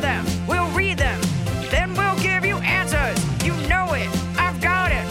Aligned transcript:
them, 0.00 0.24
we'll 0.46 0.68
read 0.70 0.98
them, 0.98 1.20
then 1.70 1.94
we'll 1.94 2.16
give 2.18 2.44
you 2.44 2.56
answers. 2.58 3.18
You 3.44 3.52
know 3.68 3.92
it, 3.94 4.08
I've 4.38 4.60
got 4.60 4.90
it. 4.92 5.06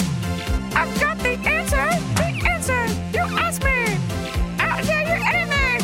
I've 0.75 0.99
got 0.99 1.17
the 1.19 1.37
answer, 1.47 1.85
the 2.15 2.29
answer. 2.49 2.85
You 3.13 3.21
ask 3.37 3.63
me, 3.63 3.97
I'll 4.59 4.83
tell 4.83 5.07
you 5.07 5.23
anything. 5.33 5.79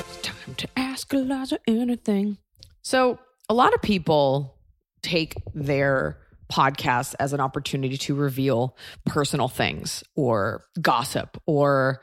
It's 0.00 0.16
time 0.22 0.54
to 0.56 0.68
ask 0.76 1.12
Eliza 1.12 1.58
anything. 1.66 2.38
So, 2.82 3.18
a 3.48 3.54
lot 3.54 3.74
of 3.74 3.82
people 3.82 4.54
take 5.02 5.34
their 5.54 6.18
podcast 6.50 7.14
as 7.20 7.32
an 7.32 7.40
opportunity 7.40 7.96
to 7.96 8.14
reveal 8.14 8.76
personal 9.06 9.48
things 9.48 10.02
or 10.14 10.64
gossip 10.80 11.40
or, 11.46 12.00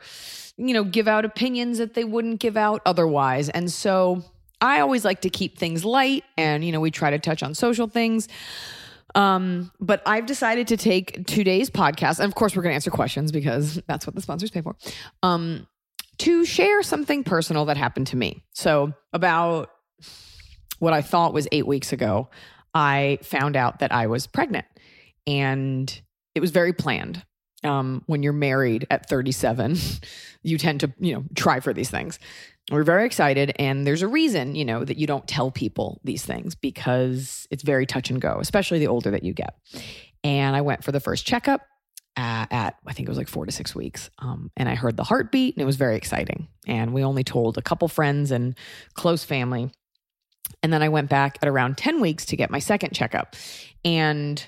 you 0.56 0.72
know, 0.74 0.84
give 0.84 1.08
out 1.08 1.24
opinions 1.24 1.78
that 1.78 1.94
they 1.94 2.04
wouldn't 2.04 2.40
give 2.40 2.56
out 2.56 2.82
otherwise. 2.86 3.48
And 3.48 3.70
so, 3.70 4.24
I 4.60 4.80
always 4.80 5.04
like 5.04 5.20
to 5.22 5.30
keep 5.30 5.58
things 5.58 5.84
light 5.84 6.24
and, 6.36 6.64
you 6.64 6.72
know, 6.72 6.80
we 6.80 6.90
try 6.90 7.10
to 7.10 7.18
touch 7.18 7.42
on 7.42 7.54
social 7.54 7.88
things. 7.88 8.26
Um, 9.14 9.72
but 9.80 10.02
I've 10.06 10.26
decided 10.26 10.68
to 10.68 10.76
take 10.76 11.26
today's 11.26 11.70
podcast, 11.70 12.18
and 12.18 12.28
of 12.28 12.34
course, 12.34 12.54
we're 12.54 12.62
going 12.62 12.72
to 12.72 12.74
answer 12.74 12.90
questions 12.90 13.32
because 13.32 13.80
that's 13.86 14.06
what 14.06 14.14
the 14.14 14.20
sponsors 14.20 14.50
pay 14.50 14.60
for. 14.60 14.76
Um, 15.22 15.66
to 16.18 16.44
share 16.44 16.82
something 16.82 17.24
personal 17.24 17.64
that 17.66 17.78
happened 17.78 18.08
to 18.08 18.16
me. 18.16 18.44
So, 18.52 18.92
about 19.14 19.70
what 20.78 20.92
I 20.92 21.00
thought 21.00 21.32
was 21.32 21.48
eight 21.50 21.66
weeks 21.66 21.92
ago, 21.94 22.28
I 22.76 23.18
found 23.22 23.56
out 23.56 23.78
that 23.78 23.90
I 23.90 24.06
was 24.06 24.26
pregnant, 24.26 24.66
and 25.26 26.00
it 26.34 26.40
was 26.40 26.50
very 26.50 26.74
planned. 26.74 27.24
Um, 27.64 28.02
when 28.04 28.22
you're 28.22 28.34
married 28.34 28.86
at 28.90 29.08
37, 29.08 29.78
you 30.42 30.58
tend 30.58 30.80
to, 30.80 30.92
you 31.00 31.14
know, 31.14 31.24
try 31.34 31.60
for 31.60 31.72
these 31.72 31.88
things. 31.90 32.18
We're 32.70 32.82
very 32.82 33.06
excited, 33.06 33.54
and 33.58 33.86
there's 33.86 34.02
a 34.02 34.08
reason, 34.08 34.54
you 34.54 34.66
know, 34.66 34.84
that 34.84 34.98
you 34.98 35.06
don't 35.06 35.26
tell 35.26 35.50
people 35.50 36.02
these 36.04 36.22
things 36.22 36.54
because 36.54 37.48
it's 37.50 37.62
very 37.62 37.86
touch 37.86 38.10
and 38.10 38.20
go, 38.20 38.38
especially 38.40 38.78
the 38.78 38.88
older 38.88 39.10
that 39.10 39.22
you 39.22 39.32
get. 39.32 39.54
And 40.22 40.54
I 40.54 40.60
went 40.60 40.84
for 40.84 40.92
the 40.92 41.00
first 41.00 41.24
checkup 41.26 41.62
uh, 42.14 42.46
at 42.50 42.76
I 42.86 42.92
think 42.92 43.08
it 43.08 43.10
was 43.10 43.18
like 43.18 43.28
four 43.28 43.46
to 43.46 43.52
six 43.52 43.74
weeks. 43.74 44.10
Um, 44.18 44.50
and 44.54 44.68
I 44.68 44.74
heard 44.74 44.98
the 44.98 45.04
heartbeat, 45.04 45.54
and 45.54 45.62
it 45.62 45.66
was 45.66 45.76
very 45.76 45.96
exciting. 45.96 46.48
And 46.66 46.92
we 46.92 47.04
only 47.04 47.24
told 47.24 47.56
a 47.56 47.62
couple 47.62 47.88
friends 47.88 48.30
and 48.32 48.54
close 48.92 49.24
family. 49.24 49.70
And 50.62 50.72
then 50.72 50.82
I 50.82 50.88
went 50.88 51.08
back 51.08 51.38
at 51.42 51.48
around 51.48 51.76
10 51.76 52.00
weeks 52.00 52.24
to 52.26 52.36
get 52.36 52.50
my 52.50 52.58
second 52.58 52.92
checkup. 52.92 53.36
And 53.84 54.44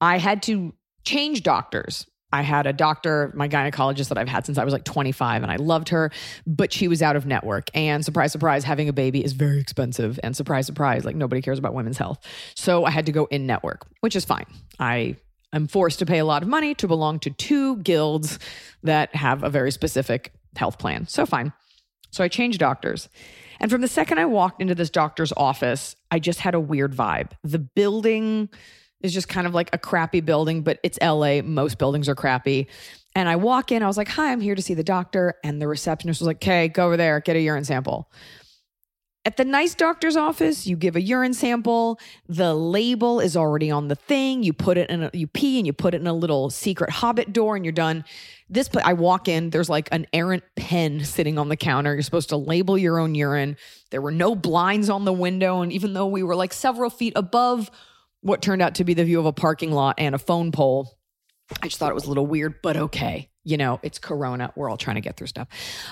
I 0.00 0.18
had 0.18 0.42
to 0.44 0.74
change 1.04 1.42
doctors. 1.42 2.06
I 2.32 2.42
had 2.42 2.66
a 2.66 2.72
doctor, 2.72 3.32
my 3.34 3.48
gynecologist 3.48 4.08
that 4.08 4.18
I've 4.18 4.28
had 4.28 4.44
since 4.44 4.58
I 4.58 4.64
was 4.64 4.72
like 4.72 4.84
25, 4.84 5.42
and 5.42 5.50
I 5.50 5.56
loved 5.56 5.90
her, 5.90 6.10
but 6.46 6.72
she 6.72 6.88
was 6.88 7.00
out 7.00 7.14
of 7.16 7.24
network. 7.24 7.70
And 7.72 8.04
surprise, 8.04 8.32
surprise, 8.32 8.64
having 8.64 8.88
a 8.88 8.92
baby 8.92 9.24
is 9.24 9.32
very 9.32 9.60
expensive. 9.60 10.18
And 10.22 10.36
surprise, 10.36 10.66
surprise, 10.66 11.04
like 11.04 11.16
nobody 11.16 11.40
cares 11.40 11.58
about 11.58 11.72
women's 11.72 11.98
health. 11.98 12.18
So 12.56 12.84
I 12.84 12.90
had 12.90 13.06
to 13.06 13.12
go 13.12 13.26
in 13.26 13.46
network, 13.46 13.86
which 14.00 14.16
is 14.16 14.24
fine. 14.24 14.46
I 14.80 15.16
am 15.52 15.68
forced 15.68 16.00
to 16.00 16.06
pay 16.06 16.18
a 16.18 16.24
lot 16.24 16.42
of 16.42 16.48
money 16.48 16.74
to 16.74 16.88
belong 16.88 17.20
to 17.20 17.30
two 17.30 17.76
guilds 17.78 18.38
that 18.82 19.14
have 19.14 19.44
a 19.44 19.48
very 19.48 19.70
specific 19.70 20.32
health 20.56 20.78
plan. 20.78 21.06
So 21.06 21.26
fine. 21.26 21.52
So 22.10 22.24
I 22.24 22.28
changed 22.28 22.58
doctors. 22.58 23.08
And 23.60 23.70
from 23.70 23.80
the 23.80 23.88
second 23.88 24.18
I 24.18 24.26
walked 24.26 24.60
into 24.60 24.74
this 24.74 24.90
doctor's 24.90 25.32
office, 25.36 25.96
I 26.10 26.18
just 26.18 26.40
had 26.40 26.54
a 26.54 26.60
weird 26.60 26.94
vibe. 26.94 27.30
The 27.42 27.58
building 27.58 28.48
is 29.02 29.12
just 29.12 29.28
kind 29.28 29.46
of 29.46 29.54
like 29.54 29.70
a 29.72 29.78
crappy 29.78 30.20
building, 30.20 30.62
but 30.62 30.78
it's 30.82 30.98
LA. 31.00 31.42
Most 31.42 31.78
buildings 31.78 32.08
are 32.08 32.14
crappy. 32.14 32.68
And 33.14 33.28
I 33.28 33.36
walk 33.36 33.72
in, 33.72 33.82
I 33.82 33.86
was 33.86 33.96
like, 33.96 34.08
Hi, 34.08 34.32
I'm 34.32 34.40
here 34.40 34.54
to 34.54 34.62
see 34.62 34.74
the 34.74 34.84
doctor. 34.84 35.34
And 35.42 35.60
the 35.60 35.68
receptionist 35.68 36.20
was 36.20 36.26
like, 36.26 36.36
Okay, 36.36 36.68
go 36.68 36.86
over 36.86 36.96
there, 36.96 37.20
get 37.20 37.36
a 37.36 37.40
urine 37.40 37.64
sample. 37.64 38.10
At 39.24 39.36
the 39.36 39.44
nice 39.44 39.74
doctor's 39.74 40.16
office, 40.16 40.68
you 40.68 40.76
give 40.76 40.94
a 40.94 41.00
urine 41.00 41.34
sample. 41.34 41.98
The 42.28 42.54
label 42.54 43.18
is 43.18 43.36
already 43.36 43.72
on 43.72 43.88
the 43.88 43.96
thing. 43.96 44.44
You 44.44 44.52
put 44.52 44.78
it 44.78 44.88
in 44.88 45.02
a, 45.02 45.10
you 45.12 45.26
pee 45.26 45.58
and 45.58 45.66
you 45.66 45.72
put 45.72 45.94
it 45.94 46.00
in 46.00 46.06
a 46.06 46.12
little 46.12 46.48
secret 46.48 46.90
hobbit 46.90 47.32
door 47.32 47.56
and 47.56 47.64
you're 47.64 47.72
done. 47.72 48.04
This 48.48 48.70
I 48.84 48.92
walk 48.92 49.26
in, 49.28 49.50
there's 49.50 49.68
like 49.68 49.88
an 49.90 50.06
errant 50.12 50.44
pen 50.54 51.04
sitting 51.04 51.38
on 51.38 51.48
the 51.48 51.56
counter. 51.56 51.92
You're 51.92 52.02
supposed 52.02 52.28
to 52.28 52.36
label 52.36 52.78
your 52.78 52.98
own 52.98 53.14
urine. 53.14 53.56
There 53.90 54.00
were 54.00 54.12
no 54.12 54.34
blinds 54.36 54.88
on 54.88 55.04
the 55.04 55.12
window 55.12 55.62
and 55.62 55.72
even 55.72 55.94
though 55.94 56.06
we 56.06 56.22
were 56.22 56.36
like 56.36 56.52
several 56.52 56.90
feet 56.90 57.14
above 57.16 57.70
what 58.20 58.42
turned 58.42 58.62
out 58.62 58.76
to 58.76 58.84
be 58.84 58.94
the 58.94 59.04
view 59.04 59.18
of 59.18 59.26
a 59.26 59.32
parking 59.32 59.72
lot 59.72 59.96
and 59.98 60.14
a 60.14 60.18
phone 60.18 60.52
pole, 60.52 60.96
I 61.62 61.68
just 61.68 61.78
thought 61.78 61.90
it 61.90 61.94
was 61.94 62.06
a 62.06 62.08
little 62.08 62.26
weird, 62.26 62.56
but 62.62 62.76
okay. 62.76 63.30
You 63.44 63.56
know, 63.56 63.78
it's 63.84 64.00
Corona. 64.00 64.52
We're 64.56 64.68
all 64.68 64.76
trying 64.76 64.96
to 64.96 65.00
get 65.00 65.16
through 65.16 65.28
stuff. 65.28 65.46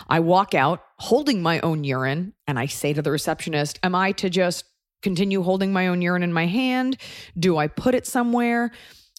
I 0.09 0.21
walk 0.21 0.55
out 0.55 0.83
holding 0.99 1.43
my 1.43 1.61
own 1.61 1.85
urine 1.85 2.35
and 2.49 2.59
I 2.59 2.67
say 2.67 2.93
to 2.93 3.03
the 3.03 3.13
receptionist, 3.13 3.79
Am 3.85 3.95
I 3.95 4.11
to 4.13 4.29
just 4.29 4.65
continue 5.03 5.43
holding 5.43 5.73
my 5.73 5.87
own 5.87 6.03
urine 6.03 6.25
in 6.25 6.33
my 6.33 6.47
hand? 6.47 6.97
Do 7.39 7.57
I 7.57 7.69
put 7.69 7.95
it 7.95 8.07
somewhere? 8.07 8.73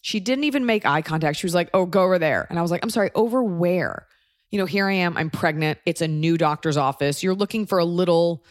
She 0.06 0.20
didn't 0.20 0.44
even 0.44 0.66
make 0.66 0.86
eye 0.86 1.02
contact. 1.02 1.36
She 1.36 1.46
was 1.46 1.54
like, 1.54 1.68
Oh, 1.74 1.84
go 1.84 2.04
over 2.04 2.16
there. 2.16 2.46
And 2.48 2.60
I 2.60 2.62
was 2.62 2.70
like, 2.70 2.84
I'm 2.84 2.90
sorry, 2.90 3.10
over 3.16 3.42
where? 3.42 4.06
You 4.52 4.58
know, 4.60 4.64
here 4.64 4.86
I 4.86 4.92
am. 4.92 5.16
I'm 5.16 5.30
pregnant. 5.30 5.80
It's 5.84 6.00
a 6.00 6.06
new 6.06 6.38
doctor's 6.38 6.76
office. 6.76 7.24
You're 7.24 7.34
looking 7.34 7.66
for 7.66 7.80
a 7.80 7.84
little, 7.84 8.44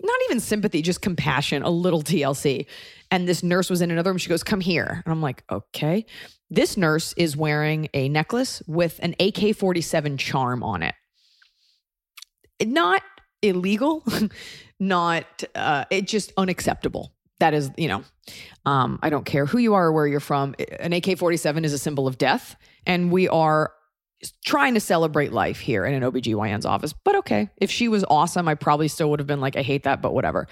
not 0.00 0.16
even 0.26 0.38
sympathy, 0.38 0.82
just 0.82 1.02
compassion, 1.02 1.64
a 1.64 1.68
little 1.68 2.00
TLC. 2.00 2.66
And 3.10 3.26
this 3.26 3.42
nurse 3.42 3.68
was 3.68 3.80
in 3.80 3.90
another 3.90 4.10
room. 4.10 4.18
She 4.18 4.28
goes, 4.28 4.44
Come 4.44 4.60
here. 4.60 5.02
And 5.04 5.12
I'm 5.12 5.20
like, 5.20 5.42
Okay. 5.50 6.06
This 6.48 6.76
nurse 6.76 7.12
is 7.14 7.36
wearing 7.36 7.88
a 7.92 8.08
necklace 8.08 8.62
with 8.68 9.00
an 9.02 9.16
AK 9.18 9.56
47 9.56 10.16
charm 10.16 10.62
on 10.62 10.84
it. 10.84 10.94
Not 12.64 13.02
illegal, 13.42 14.04
not, 14.78 15.42
uh, 15.56 15.86
it 15.90 16.06
just 16.06 16.32
unacceptable. 16.36 17.12
That 17.40 17.54
is, 17.54 17.70
you 17.76 17.88
know, 17.88 18.04
um, 18.64 18.98
I 19.02 19.10
don't 19.10 19.24
care 19.24 19.46
who 19.46 19.58
you 19.58 19.74
are 19.74 19.86
or 19.86 19.92
where 19.92 20.06
you're 20.06 20.20
from. 20.20 20.54
An 20.78 20.92
AK 20.92 21.18
47 21.18 21.64
is 21.64 21.72
a 21.72 21.78
symbol 21.78 22.06
of 22.06 22.18
death. 22.18 22.56
And 22.86 23.10
we 23.10 23.28
are 23.28 23.72
trying 24.44 24.74
to 24.74 24.80
celebrate 24.80 25.32
life 25.32 25.58
here 25.58 25.84
in 25.84 25.94
an 25.94 26.02
OBGYN's 26.02 26.66
office. 26.66 26.92
But 26.92 27.16
okay, 27.16 27.48
if 27.56 27.70
she 27.70 27.88
was 27.88 28.04
awesome, 28.08 28.48
I 28.48 28.54
probably 28.54 28.88
still 28.88 29.10
would 29.10 29.20
have 29.20 29.26
been 29.26 29.40
like, 29.40 29.56
I 29.56 29.62
hate 29.62 29.84
that, 29.84 30.02
but 30.02 30.14
whatever. 30.14 30.46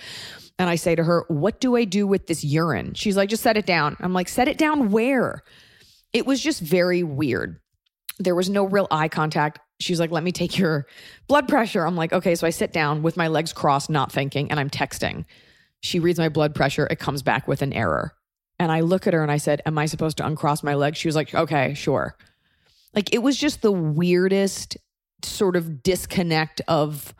And 0.58 0.68
I 0.68 0.74
say 0.74 0.94
to 0.94 1.04
her, 1.04 1.24
What 1.28 1.60
do 1.60 1.76
I 1.76 1.84
do 1.84 2.06
with 2.06 2.26
this 2.26 2.42
urine? 2.42 2.94
She's 2.94 3.16
like, 3.16 3.28
Just 3.28 3.42
set 3.42 3.56
it 3.56 3.66
down. 3.66 3.96
I'm 4.00 4.12
like, 4.12 4.28
Set 4.28 4.48
it 4.48 4.58
down 4.58 4.90
where? 4.90 5.42
It 6.12 6.26
was 6.26 6.40
just 6.40 6.60
very 6.60 7.02
weird. 7.02 7.60
There 8.18 8.34
was 8.34 8.50
no 8.50 8.64
real 8.64 8.88
eye 8.90 9.08
contact. 9.08 9.60
She's 9.80 10.00
like, 10.00 10.10
Let 10.10 10.24
me 10.24 10.32
take 10.32 10.58
your 10.58 10.86
blood 11.28 11.46
pressure. 11.46 11.86
I'm 11.86 11.96
like, 11.96 12.12
Okay. 12.12 12.34
So 12.34 12.46
I 12.46 12.50
sit 12.50 12.72
down 12.72 13.02
with 13.02 13.16
my 13.16 13.28
legs 13.28 13.52
crossed, 13.52 13.90
not 13.90 14.10
thinking, 14.10 14.50
and 14.50 14.58
I'm 14.58 14.70
texting. 14.70 15.24
She 15.80 16.00
reads 16.00 16.18
my 16.18 16.28
blood 16.28 16.54
pressure. 16.54 16.86
It 16.90 16.98
comes 16.98 17.22
back 17.22 17.46
with 17.48 17.62
an 17.62 17.72
error. 17.72 18.12
And 18.58 18.72
I 18.72 18.80
look 18.80 19.06
at 19.06 19.14
her 19.14 19.22
and 19.22 19.30
I 19.30 19.36
said, 19.36 19.62
Am 19.66 19.78
I 19.78 19.86
supposed 19.86 20.16
to 20.18 20.26
uncross 20.26 20.62
my 20.62 20.74
legs? 20.74 20.98
She 20.98 21.08
was 21.08 21.16
like, 21.16 21.34
Okay, 21.34 21.74
sure. 21.74 22.16
Like 22.94 23.14
it 23.14 23.18
was 23.18 23.36
just 23.36 23.62
the 23.62 23.72
weirdest 23.72 24.76
sort 25.22 25.56
of 25.56 25.82
disconnect 25.82 26.60
of 26.68 27.14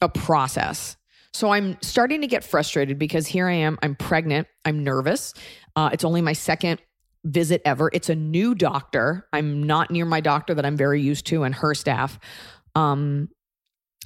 a 0.00 0.08
process. 0.08 0.96
So 1.32 1.50
I'm 1.50 1.76
starting 1.82 2.20
to 2.20 2.26
get 2.26 2.44
frustrated 2.44 2.98
because 2.98 3.26
here 3.26 3.48
I 3.48 3.54
am, 3.54 3.78
I'm 3.82 3.96
pregnant, 3.96 4.46
I'm 4.64 4.84
nervous. 4.84 5.34
Uh, 5.74 5.90
it's 5.92 6.04
only 6.04 6.20
my 6.20 6.32
second 6.32 6.80
visit 7.24 7.60
ever. 7.64 7.90
It's 7.92 8.08
a 8.08 8.14
new 8.14 8.54
doctor. 8.54 9.26
I'm 9.32 9.62
not 9.62 9.90
near 9.90 10.04
my 10.04 10.20
doctor 10.20 10.54
that 10.54 10.64
I'm 10.64 10.76
very 10.76 11.00
used 11.02 11.26
to 11.26 11.42
and 11.42 11.54
her 11.54 11.74
staff. 11.74 12.18
Um, 12.76 13.30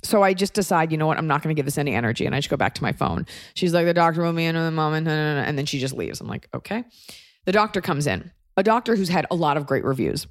so 0.03 0.23
I 0.23 0.35
just 0.35 0.55
decide, 0.55 0.93
you 0.93 0.99
know 0.99 1.07
what, 1.07 1.19
I'm 1.19 1.27
not 1.27 1.43
going 1.43 1.55
to 1.55 1.59
give 1.59 1.67
this 1.67 1.79
any 1.79 1.95
energy. 1.95 2.27
And 2.27 2.35
I 2.35 2.39
just 2.39 2.51
go 2.51 2.57
back 2.57 2.75
to 2.75 2.83
my 2.83 2.93
phone. 2.93 3.27
She's 3.55 3.75
like, 3.75 3.87
the 3.87 3.95
doctor 3.95 4.23
will 4.23 4.33
be 4.33 4.45
in 4.45 4.57
a 4.57 4.71
moment. 4.71 5.09
And 5.09 5.59
then 5.59 5.67
she 5.67 5.79
just 5.79 5.95
leaves. 5.95 6.21
I'm 6.21 6.29
like, 6.29 6.49
okay. 6.55 6.85
The 7.45 7.53
doctor 7.53 7.81
comes 7.81 8.07
in, 8.07 8.31
a 8.57 8.63
doctor 8.63 8.95
who's 8.95 9.09
had 9.09 9.27
a 9.31 9.35
lot 9.35 9.57
of 9.57 9.67
great 9.67 9.85
reviews. 9.85 10.27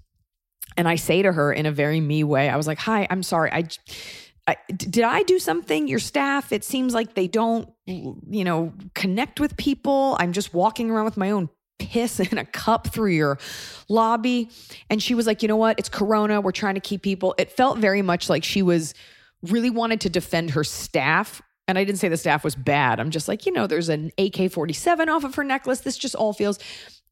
And 0.75 0.87
I 0.87 0.95
say 0.95 1.21
to 1.21 1.31
her 1.31 1.51
in 1.51 1.65
a 1.65 1.71
very 1.71 1.99
me 1.99 2.23
way, 2.23 2.49
I 2.49 2.55
was 2.55 2.67
like, 2.67 2.77
hi, 2.77 3.07
I'm 3.09 3.23
sorry. 3.23 3.51
I, 3.51 3.67
I, 4.47 4.57
did 4.71 5.03
I 5.03 5.23
do 5.23 5.39
something? 5.39 5.87
Your 5.87 5.99
staff, 5.99 6.51
it 6.51 6.63
seems 6.63 6.93
like 6.93 7.15
they 7.15 7.27
don't, 7.27 7.69
you 7.85 8.43
know, 8.43 8.73
connect 8.93 9.39
with 9.39 9.57
people. 9.57 10.15
I'm 10.19 10.33
just 10.33 10.53
walking 10.53 10.91
around 10.91 11.05
with 11.05 11.17
my 11.17 11.31
own 11.31 11.49
piss 11.79 12.19
in 12.31 12.37
a 12.37 12.45
cup 12.45 12.87
through 12.87 13.11
your 13.11 13.39
lobby. 13.89 14.49
And 14.89 15.01
she 15.01 15.15
was 15.15 15.27
like, 15.27 15.41
you 15.41 15.47
know 15.47 15.57
what? 15.57 15.79
It's 15.79 15.89
Corona. 15.89 16.39
We're 16.41 16.51
trying 16.51 16.75
to 16.75 16.81
keep 16.81 17.01
people. 17.01 17.35
It 17.37 17.51
felt 17.51 17.77
very 17.79 18.01
much 18.01 18.29
like 18.29 18.43
she 18.43 18.61
was 18.61 18.93
really 19.43 19.69
wanted 19.69 20.01
to 20.01 20.09
defend 20.09 20.51
her 20.51 20.63
staff. 20.63 21.41
And 21.67 21.77
I 21.77 21.83
didn't 21.83 21.99
say 21.99 22.07
the 22.07 22.17
staff 22.17 22.43
was 22.43 22.55
bad. 22.55 22.99
I'm 22.99 23.11
just 23.11 23.27
like, 23.27 23.45
you 23.45 23.51
know, 23.51 23.67
there's 23.67 23.89
an 23.89 24.11
AK 24.17 24.51
47 24.51 25.09
off 25.09 25.23
of 25.23 25.35
her 25.35 25.43
necklace. 25.43 25.81
This 25.81 25.97
just 25.97 26.15
all 26.15 26.33
feels 26.33 26.59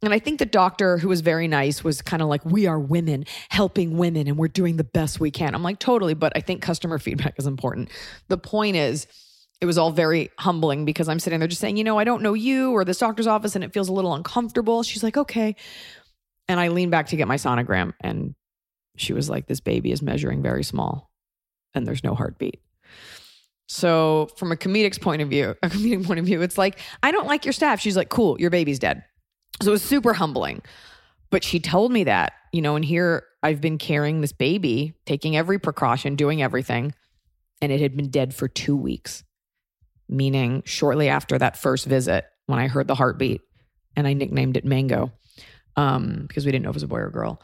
and 0.01 0.13
I 0.13 0.19
think 0.19 0.39
the 0.39 0.45
doctor, 0.45 0.98
who 0.98 1.07
was 1.07 1.22
very 1.22 1.48
nice, 1.48 1.83
was 1.83 2.01
kind 2.01 2.22
of 2.22 2.27
like, 2.27 2.45
We 2.45 2.68
are 2.68 2.80
women 2.80 3.25
helping 3.50 3.98
women 3.98 4.27
and 4.27 4.38
we're 4.38 4.48
doing 4.48 4.77
the 4.77 4.83
best 4.83 5.19
we 5.19 5.31
can. 5.31 5.56
I'm 5.56 5.63
like, 5.63 5.80
Totally. 5.80 6.13
But 6.13 6.33
I 6.36 6.42
think 6.42 6.62
customer 6.62 7.00
feedback 7.00 7.36
is 7.38 7.48
important. 7.48 7.89
The 8.28 8.38
point 8.38 8.75
is, 8.75 9.07
it 9.62 9.66
was 9.66 9.78
all 9.78 9.92
very 9.92 10.31
humbling 10.38 10.83
because 10.83 11.07
I'm 11.07 11.19
sitting 11.19 11.39
there 11.39 11.48
just 11.48 11.62
saying, 11.62 11.78
You 11.78 11.83
know, 11.83 11.98
I 11.98 12.04
don't 12.04 12.21
know 12.21 12.33
you 12.33 12.71
or 12.71 12.83
this 12.83 13.00
doctor's 13.00 13.28
office 13.28 13.56
and 13.56 13.63
it 13.63 13.74
feels 13.74 13.89
a 13.89 13.94
little 13.94 14.13
uncomfortable. 14.13 14.83
She's 14.83 15.04
like, 15.04 15.18
Okay. 15.18 15.56
And 16.48 16.60
I 16.60 16.68
leaned 16.68 16.92
back 16.92 17.07
to 17.07 17.16
get 17.16 17.28
my 17.28 17.38
sonogram 17.38 17.94
and 18.01 18.36
she 18.98 19.13
was 19.13 19.30
like, 19.30 19.48
This 19.48 19.62
baby 19.62 19.92
is 19.92 20.01
measuring 20.01 20.44
very 20.44 20.63
small 20.63 21.10
and 21.75 21.86
there's 21.86 22.04
no 22.04 22.16
heartbeat. 22.16 22.60
So, 23.68 24.30
from 24.38 24.51
a 24.51 24.56
comedic 24.56 25.01
point 25.01 25.22
of 25.22 25.30
view, 25.30 25.56
a 25.63 25.69
comedic 25.69 26.06
point 26.06 26.19
of 26.19 26.25
view, 26.25 26.42
it's 26.42 26.57
like, 26.57 26.80
I 27.04 27.12
don't 27.12 27.27
like 27.27 27.45
your 27.45 27.54
staff. 27.54 27.80
She's 27.80 27.98
like, 27.98 28.10
cool, 28.10 28.39
your 28.39 28.50
baby's 28.50 28.80
dead. 28.80 29.04
So 29.62 29.69
it 29.69 29.72
was 29.72 29.81
super 29.81 30.13
humbling. 30.13 30.62
But 31.31 31.44
she 31.44 31.60
told 31.60 31.92
me 31.92 32.04
that, 32.04 32.33
you 32.51 32.62
know, 32.62 32.75
and 32.75 32.86
here 32.86 33.25
I've 33.42 33.62
been 33.62 33.77
carrying 33.77 34.22
this 34.22 34.31
baby, 34.31 34.94
taking 35.06 35.36
every 35.36 35.60
precaution, 35.60 36.16
doing 36.16 36.42
everything, 36.42 36.94
and 37.62 37.72
it 37.72 37.81
had 37.81 37.95
been 37.98 38.10
dead 38.10 38.33
for 38.33 38.48
two 38.48 38.75
weeks. 38.75 39.24
Meaning, 40.07 40.62
shortly 40.66 41.10
after 41.10 41.38
that 41.38 41.57
first 41.57 41.86
visit, 41.86 42.25
when 42.45 42.60
I 42.60 42.68
heard 42.68 42.88
the 42.88 42.95
heartbeat, 42.95 43.42
and 43.95 44.06
I 44.06 44.13
nicknamed 44.13 44.57
it 44.57 44.66
Mango 44.66 45.12
um, 45.75 46.25
because 46.28 46.45
we 46.45 46.51
didn't 46.51 46.63
know 46.63 46.69
if 46.69 46.75
it 46.75 46.78
was 46.78 46.83
a 46.83 46.88
boy 46.88 46.98
or 46.98 47.07
a 47.07 47.12
girl, 47.12 47.42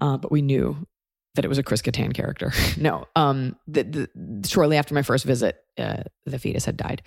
uh, 0.00 0.16
but 0.16 0.32
we 0.32 0.42
knew 0.42 0.86
that 1.34 1.44
it 1.44 1.48
was 1.48 1.58
a 1.58 1.62
Chris 1.62 1.82
Kattan 1.82 2.14
character. 2.14 2.52
no, 2.76 3.06
um, 3.16 3.56
the, 3.66 3.82
the, 4.14 4.48
shortly 4.48 4.76
after 4.76 4.94
my 4.94 5.02
first 5.02 5.24
visit, 5.24 5.56
uh, 5.78 6.02
the 6.26 6.38
fetus 6.38 6.64
had 6.64 6.76
died. 6.76 7.02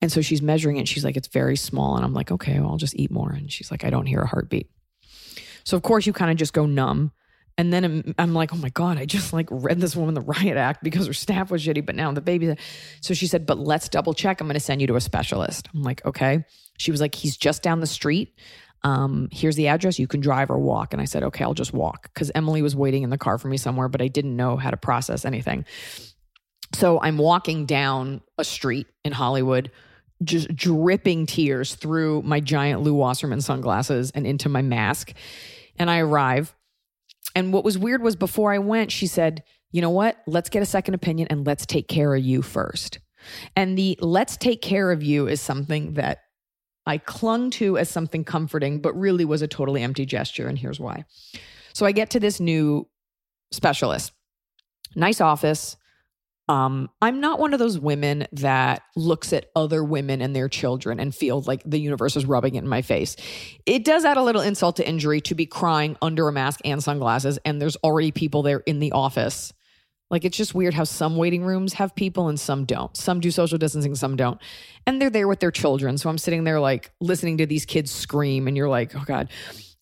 And 0.00 0.12
so 0.12 0.20
she's 0.20 0.42
measuring 0.42 0.76
it. 0.76 0.86
She's 0.86 1.04
like, 1.04 1.16
it's 1.16 1.28
very 1.28 1.56
small. 1.56 1.96
And 1.96 2.04
I'm 2.04 2.14
like, 2.14 2.30
okay, 2.30 2.60
well, 2.60 2.70
I'll 2.70 2.76
just 2.76 2.96
eat 2.96 3.10
more. 3.10 3.30
And 3.30 3.50
she's 3.50 3.70
like, 3.70 3.84
I 3.84 3.90
don't 3.90 4.06
hear 4.06 4.20
a 4.20 4.26
heartbeat. 4.26 4.70
So, 5.64 5.76
of 5.76 5.82
course, 5.82 6.06
you 6.06 6.12
kind 6.12 6.30
of 6.30 6.36
just 6.36 6.52
go 6.52 6.66
numb. 6.66 7.12
And 7.56 7.72
then 7.72 7.84
I'm, 7.84 8.14
I'm, 8.18 8.34
like, 8.34 8.52
oh 8.54 8.56
my 8.56 8.68
God, 8.68 8.98
I 8.98 9.04
just 9.04 9.32
like 9.32 9.48
read 9.50 9.80
this 9.80 9.96
woman 9.96 10.14
the 10.14 10.20
riot 10.20 10.56
act 10.56 10.84
because 10.84 11.08
her 11.08 11.12
staff 11.12 11.50
was 11.50 11.66
shitty, 11.66 11.84
but 11.84 11.96
now 11.96 12.12
the 12.12 12.20
baby. 12.20 12.54
So 13.00 13.14
she 13.14 13.26
said, 13.26 13.46
but 13.46 13.58
let's 13.58 13.88
double 13.88 14.14
check. 14.14 14.40
I'm 14.40 14.46
going 14.46 14.54
to 14.54 14.60
send 14.60 14.80
you 14.80 14.86
to 14.86 14.94
a 14.94 15.00
specialist. 15.00 15.68
I'm 15.74 15.82
like, 15.82 16.04
okay. 16.06 16.44
She 16.78 16.92
was 16.92 17.00
like, 17.00 17.16
he's 17.16 17.36
just 17.36 17.64
down 17.64 17.80
the 17.80 17.88
street. 17.88 18.38
Um, 18.84 19.28
here's 19.32 19.56
the 19.56 19.68
address. 19.68 19.98
You 19.98 20.06
can 20.06 20.20
drive 20.20 20.50
or 20.50 20.58
walk. 20.58 20.92
And 20.92 21.02
I 21.02 21.04
said, 21.04 21.22
okay, 21.24 21.44
I'll 21.44 21.54
just 21.54 21.72
walk 21.72 22.10
because 22.14 22.30
Emily 22.34 22.62
was 22.62 22.76
waiting 22.76 23.02
in 23.02 23.10
the 23.10 23.18
car 23.18 23.38
for 23.38 23.48
me 23.48 23.56
somewhere, 23.56 23.88
but 23.88 24.00
I 24.00 24.08
didn't 24.08 24.36
know 24.36 24.56
how 24.56 24.70
to 24.70 24.76
process 24.76 25.24
anything. 25.24 25.64
So 26.74 27.00
I'm 27.00 27.18
walking 27.18 27.66
down 27.66 28.20
a 28.36 28.44
street 28.44 28.86
in 29.04 29.12
Hollywood 29.12 29.70
just 30.24 30.54
dripping 30.54 31.26
tears 31.26 31.74
through 31.74 32.22
my 32.22 32.40
giant 32.40 32.82
Lew 32.82 32.94
Wasserman 32.94 33.40
sunglasses 33.40 34.10
and 34.10 34.26
into 34.26 34.48
my 34.48 34.62
mask. 34.62 35.12
And 35.78 35.90
I 35.90 36.00
arrive. 36.00 36.54
And 37.36 37.52
what 37.52 37.64
was 37.64 37.78
weird 37.78 38.02
was 38.02 38.16
before 38.16 38.52
I 38.52 38.58
went, 38.58 38.90
she 38.90 39.06
said, 39.06 39.44
You 39.70 39.80
know 39.80 39.90
what? 39.90 40.18
Let's 40.26 40.48
get 40.48 40.62
a 40.62 40.66
second 40.66 40.94
opinion 40.94 41.28
and 41.30 41.46
let's 41.46 41.66
take 41.66 41.88
care 41.88 42.14
of 42.14 42.22
you 42.22 42.42
first. 42.42 42.98
And 43.54 43.78
the 43.78 43.98
let's 44.00 44.36
take 44.36 44.62
care 44.62 44.90
of 44.90 45.02
you 45.02 45.28
is 45.28 45.40
something 45.40 45.94
that 45.94 46.18
I 46.88 46.98
clung 46.98 47.50
to 47.50 47.78
as 47.78 47.88
something 47.88 48.24
comforting, 48.24 48.80
but 48.80 48.98
really 48.98 49.24
was 49.24 49.42
a 49.42 49.46
totally 49.46 49.82
empty 49.82 50.06
gesture. 50.06 50.48
And 50.48 50.58
here's 50.58 50.80
why. 50.80 51.04
So 51.74 51.86
I 51.86 51.92
get 51.92 52.10
to 52.10 52.20
this 52.20 52.40
new 52.40 52.88
specialist, 53.52 54.12
nice 54.96 55.20
office, 55.20 55.76
um, 56.48 56.88
I'm 57.02 57.20
not 57.20 57.38
one 57.38 57.52
of 57.52 57.58
those 57.58 57.78
women 57.78 58.26
that 58.32 58.82
looks 58.96 59.34
at 59.34 59.50
other 59.54 59.84
women 59.84 60.22
and 60.22 60.34
their 60.34 60.48
children 60.48 60.98
and 60.98 61.14
feels 61.14 61.46
like 61.46 61.62
the 61.64 61.78
universe 61.78 62.16
is 62.16 62.24
rubbing 62.24 62.54
it 62.54 62.60
in 62.60 62.68
my 62.68 62.80
face. 62.80 63.16
It 63.66 63.84
does 63.84 64.06
add 64.06 64.16
a 64.16 64.22
little 64.22 64.40
insult 64.40 64.76
to 64.76 64.88
injury 64.88 65.20
to 65.22 65.34
be 65.34 65.44
crying 65.44 65.96
under 66.00 66.26
a 66.26 66.32
mask 66.32 66.60
and 66.64 66.82
sunglasses, 66.82 67.38
and 67.44 67.60
there's 67.60 67.76
already 67.76 68.12
people 68.12 68.42
there 68.42 68.60
in 68.60 68.78
the 68.78 68.92
office. 68.92 69.52
Like 70.10 70.24
it's 70.24 70.36
just 70.36 70.54
weird 70.54 70.74
how 70.74 70.84
some 70.84 71.16
waiting 71.16 71.44
rooms 71.44 71.74
have 71.74 71.94
people 71.94 72.28
and 72.28 72.40
some 72.40 72.64
don't. 72.64 72.96
Some 72.96 73.20
do 73.20 73.30
social 73.30 73.58
distancing, 73.58 73.94
some 73.94 74.16
don't. 74.16 74.40
And 74.86 75.00
they're 75.00 75.10
there 75.10 75.28
with 75.28 75.40
their 75.40 75.50
children. 75.50 75.98
So 75.98 76.08
I'm 76.08 76.16
sitting 76.18 76.44
there 76.44 76.60
like 76.60 76.90
listening 77.00 77.38
to 77.38 77.46
these 77.46 77.66
kids 77.66 77.90
scream, 77.90 78.48
and 78.48 78.56
you're 78.56 78.68
like, 78.68 78.96
oh 78.96 79.04
God. 79.06 79.28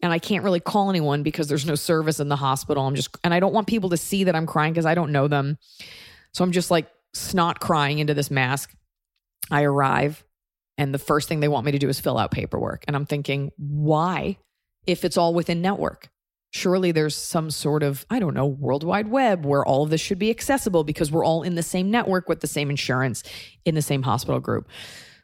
And 0.03 0.13
I 0.13 0.19
can't 0.19 0.45
really 0.45 0.61
call 0.61 0.91
anyone 0.91 1.23
because 1.23 1.49
there's 1.49 1.65
no 1.65 1.75
service 1.75 2.21
in 2.21 2.29
the 2.29 2.37
hospital. 2.37 2.87
I'm 2.87 2.97
just, 2.97 3.17
and 3.25 3.33
I 3.33 3.41
don't 3.41 3.55
want 3.55 3.67
people 3.67 3.91
to 3.91 3.97
see 3.97 4.25
that 4.25 4.37
I'm 4.37 4.47
crying 4.47 4.73
because 4.73 4.85
I 4.85 4.95
don't 4.95 5.13
know 5.13 5.27
them. 5.29 5.59
So 6.33 6.45
I'm 6.45 6.53
just 6.53 6.71
like 6.71 6.87
snot 7.15 7.61
crying 7.61 7.99
into 7.99 8.13
this 8.13 8.31
mask. 8.31 8.75
I 9.51 9.63
arrive, 9.63 10.25
and 10.77 10.93
the 10.93 10.99
first 10.99 11.29
thing 11.29 11.41
they 11.41 11.49
want 11.49 11.65
me 11.65 11.73
to 11.73 11.79
do 11.79 11.89
is 11.89 12.01
fill 12.01 12.19
out 12.19 12.31
paperwork. 12.31 12.85
And 12.87 12.97
I'm 12.97 13.07
thinking, 13.07 13.53
why? 13.57 14.39
If 14.87 15.05
it's 15.05 15.17
all 15.17 15.33
within 15.35 15.63
network, 15.63 16.11
surely 16.57 16.91
there's 16.93 17.15
some 17.15 17.51
sort 17.51 17.83
of, 17.83 18.05
I 18.11 18.19
don't 18.19 18.35
know, 18.35 18.47
worldwide 18.47 19.09
web 19.09 19.45
where 19.45 19.65
all 19.65 19.83
of 19.83 19.91
this 19.91 20.01
should 20.01 20.19
be 20.19 20.31
accessible 20.31 20.83
because 20.83 21.13
we're 21.13 21.25
all 21.25 21.43
in 21.43 21.55
the 21.55 21.63
same 21.63 21.91
network 21.91 22.29
with 22.29 22.41
the 22.41 22.47
same 22.47 22.71
insurance 22.71 23.23
in 23.65 23.75
the 23.75 23.83
same 23.83 24.03
hospital 24.03 24.41
group. 24.41 24.69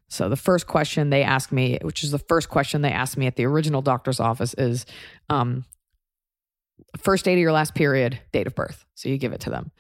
So 0.09 0.28
the 0.28 0.37
first 0.37 0.66
question 0.66 1.11
they 1.11 1.23
ask 1.23 1.50
me, 1.50 1.78
which 1.83 2.04
is 2.04 2.11
the 2.11 2.18
first 2.18 2.49
question 2.49 2.83
they 2.83 2.92
asked 2.92 3.16
me 3.16 3.26
at 3.26 3.37
the 3.37 3.47
original 3.47 3.80
doctor's 3.80 4.21
office, 4.21 4.54
is 4.59 4.85
um, 5.30 5.64
first 6.99 7.25
date 7.25 7.35
of 7.35 7.38
your 7.38 7.52
last 7.52 7.75
period, 7.75 8.21
date 8.30 8.47
of 8.47 8.54
birth. 8.54 8.85
So 8.95 9.09
you 9.09 9.16
give 9.16 9.33
it 9.33 9.40
to 9.40 9.50
them 9.50 9.73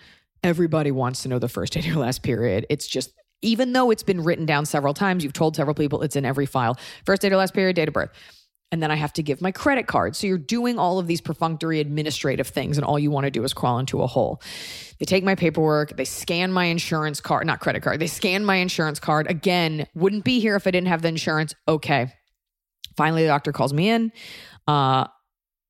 everybody 0.42 0.90
wants 0.90 1.22
to 1.22 1.28
know 1.28 1.38
the 1.38 1.48
first 1.48 1.72
date 1.72 1.80
of 1.80 1.86
your 1.86 1.96
last 1.96 2.22
period. 2.22 2.66
It's 2.68 2.86
just, 2.86 3.12
even 3.42 3.72
though 3.72 3.90
it's 3.90 4.02
been 4.02 4.22
written 4.22 4.46
down 4.46 4.66
several 4.66 4.94
times, 4.94 5.24
you've 5.24 5.32
told 5.32 5.56
several 5.56 5.74
people 5.74 6.02
it's 6.02 6.16
in 6.16 6.24
every 6.24 6.46
file. 6.46 6.78
First 7.04 7.22
date 7.22 7.32
or 7.32 7.36
last 7.36 7.54
period, 7.54 7.76
date 7.76 7.88
of 7.88 7.94
birth. 7.94 8.10
And 8.72 8.82
then 8.82 8.90
I 8.90 8.96
have 8.96 9.12
to 9.14 9.22
give 9.22 9.40
my 9.40 9.52
credit 9.52 9.86
card. 9.86 10.16
So 10.16 10.26
you're 10.26 10.38
doing 10.38 10.78
all 10.78 10.98
of 10.98 11.06
these 11.06 11.20
perfunctory 11.20 11.78
administrative 11.78 12.48
things, 12.48 12.78
and 12.78 12.84
all 12.84 12.98
you 12.98 13.10
want 13.10 13.24
to 13.24 13.30
do 13.30 13.44
is 13.44 13.52
crawl 13.52 13.78
into 13.78 14.02
a 14.02 14.06
hole. 14.06 14.42
They 14.98 15.04
take 15.04 15.22
my 15.22 15.34
paperwork, 15.34 15.96
they 15.96 16.04
scan 16.04 16.50
my 16.50 16.64
insurance 16.64 17.20
card, 17.20 17.46
not 17.46 17.60
credit 17.60 17.82
card, 17.82 18.00
they 18.00 18.06
scan 18.06 18.44
my 18.44 18.56
insurance 18.56 18.98
card. 18.98 19.30
Again, 19.30 19.86
wouldn't 19.94 20.24
be 20.24 20.40
here 20.40 20.56
if 20.56 20.66
I 20.66 20.70
didn't 20.70 20.88
have 20.88 21.02
the 21.02 21.08
insurance. 21.08 21.54
Okay. 21.68 22.12
Finally, 22.96 23.22
the 23.22 23.28
doctor 23.28 23.52
calls 23.52 23.72
me 23.72 23.90
in. 23.90 24.12
Uh, 24.66 25.06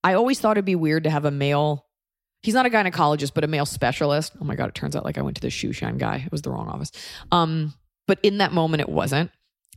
I 0.04 0.14
always 0.14 0.40
thought 0.40 0.52
it'd 0.52 0.64
be 0.64 0.74
weird 0.74 1.04
to 1.04 1.10
have 1.10 1.24
a 1.24 1.30
male 1.30 1.86
He's 2.42 2.54
not 2.54 2.66
a 2.66 2.70
gynecologist, 2.70 3.34
but 3.34 3.44
a 3.44 3.46
male 3.46 3.66
specialist. 3.66 4.32
Oh 4.40 4.44
my 4.44 4.56
God, 4.56 4.68
it 4.68 4.74
turns 4.74 4.96
out 4.96 5.04
like 5.04 5.16
I 5.16 5.22
went 5.22 5.36
to 5.36 5.40
the 5.40 5.50
shoe 5.50 5.72
shine 5.72 5.96
guy. 5.96 6.24
It 6.26 6.32
was 6.32 6.42
the 6.42 6.50
wrong 6.50 6.68
office. 6.68 6.90
Um, 7.30 7.72
but 8.06 8.18
in 8.22 8.38
that 8.38 8.52
moment, 8.52 8.80
it 8.80 8.88
wasn't. 8.88 9.30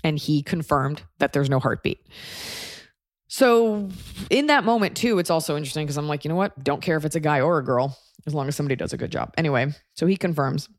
And 0.03 0.17
he 0.17 0.41
confirmed 0.41 1.03
that 1.20 1.32
there's 1.32 1.50
no 1.50 1.60
heartbeat. 1.60 2.00
So 3.27 3.89
in 4.29 4.48
that 4.48 4.63
moment, 4.63 4.96
too, 4.96 5.20
it's 5.20 5.29
also 5.29 5.58
interesting 5.58 5.86
because 5.86 5.98
I'm 5.98 6.08
like, 6.08 6.24
you 6.24 6.29
know 6.29 6.36
what? 6.36 6.63
Don't 6.63 6.82
care 6.82 6.98
if 6.98 7.05
it's 7.05 7.15
a 7.15 7.20
guy 7.20 7.41
or 7.41 7.58
a 7.58 7.63
girl, 7.63 7.98
as 8.25 8.34
long 8.34 8.48
as 8.48 8.55
somebody 8.55 8.75
does 8.75 8.94
a 8.94 8.98
good 8.98 9.12
job. 9.12 9.34
Anyway, 9.38 9.74
so 9.96 10.05
he 10.05 10.15
confirms, 10.15 10.70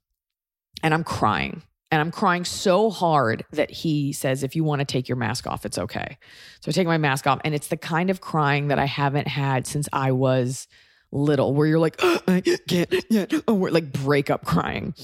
and 0.82 0.94
I'm 0.94 1.04
crying. 1.04 1.62
And 1.92 2.00
I'm 2.00 2.10
crying 2.10 2.44
so 2.44 2.90
hard 2.90 3.44
that 3.52 3.70
he 3.70 4.12
says, 4.12 4.42
if 4.42 4.56
you 4.56 4.64
want 4.64 4.80
to 4.80 4.84
take 4.84 5.08
your 5.08 5.16
mask 5.16 5.46
off, 5.46 5.64
it's 5.64 5.78
okay. 5.78 6.18
So 6.60 6.68
I 6.68 6.72
take 6.72 6.88
my 6.88 6.98
mask 6.98 7.26
off, 7.26 7.40
and 7.44 7.54
it's 7.54 7.68
the 7.68 7.76
kind 7.76 8.10
of 8.10 8.20
crying 8.20 8.68
that 8.68 8.78
I 8.78 8.86
haven't 8.86 9.28
had 9.28 9.66
since 9.66 9.88
I 9.92 10.10
was 10.12 10.66
little 11.12 11.54
where 11.54 11.66
you're 11.66 11.78
like, 11.78 11.96
oh, 12.00 12.20
I 12.26 12.40
can't 12.40 12.92
yet. 13.08 13.32
Oh, 13.46 13.54
we're 13.54 13.70
like 13.70 13.92
breakup 13.92 14.44
crying. 14.44 14.94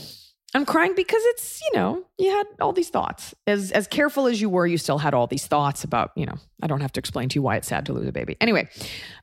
I'm 0.54 0.66
crying 0.66 0.94
because 0.94 1.22
it's, 1.24 1.62
you 1.62 1.78
know, 1.78 2.04
you 2.18 2.30
had 2.30 2.46
all 2.60 2.72
these 2.72 2.90
thoughts. 2.90 3.34
As 3.46 3.70
as 3.72 3.86
careful 3.86 4.26
as 4.26 4.40
you 4.40 4.50
were, 4.50 4.66
you 4.66 4.76
still 4.76 4.98
had 4.98 5.14
all 5.14 5.26
these 5.26 5.46
thoughts 5.46 5.82
about, 5.82 6.10
you 6.14 6.26
know, 6.26 6.34
I 6.62 6.66
don't 6.66 6.82
have 6.82 6.92
to 6.92 7.00
explain 7.00 7.30
to 7.30 7.36
you 7.36 7.42
why 7.42 7.56
it's 7.56 7.68
sad 7.68 7.86
to 7.86 7.94
lose 7.94 8.06
a 8.06 8.12
baby. 8.12 8.36
Anyway, 8.40 8.68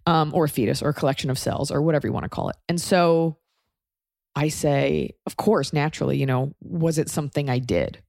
um, 0.08 0.34
or 0.34 0.46
a 0.46 0.50
fetus 0.50 0.82
or 0.82 0.90
a 0.90 0.94
collection 0.94 1.30
of 1.30 1.38
cells 1.38 1.70
or 1.70 1.82
whatever 1.84 2.08
you 2.08 2.14
want 2.14 2.24
to 2.24 2.30
call 2.30 2.50
it. 2.50 2.56
And 2.68 2.82
so 2.82 3.38
I 4.36 4.48
say, 4.48 5.12
of 5.26 5.38
course, 5.38 5.72
naturally, 5.72 6.18
you 6.18 6.26
know, 6.26 6.56
was 6.62 6.98
it 6.98 7.10
something 7.10 7.50
I 7.50 7.60
did? 7.60 8.02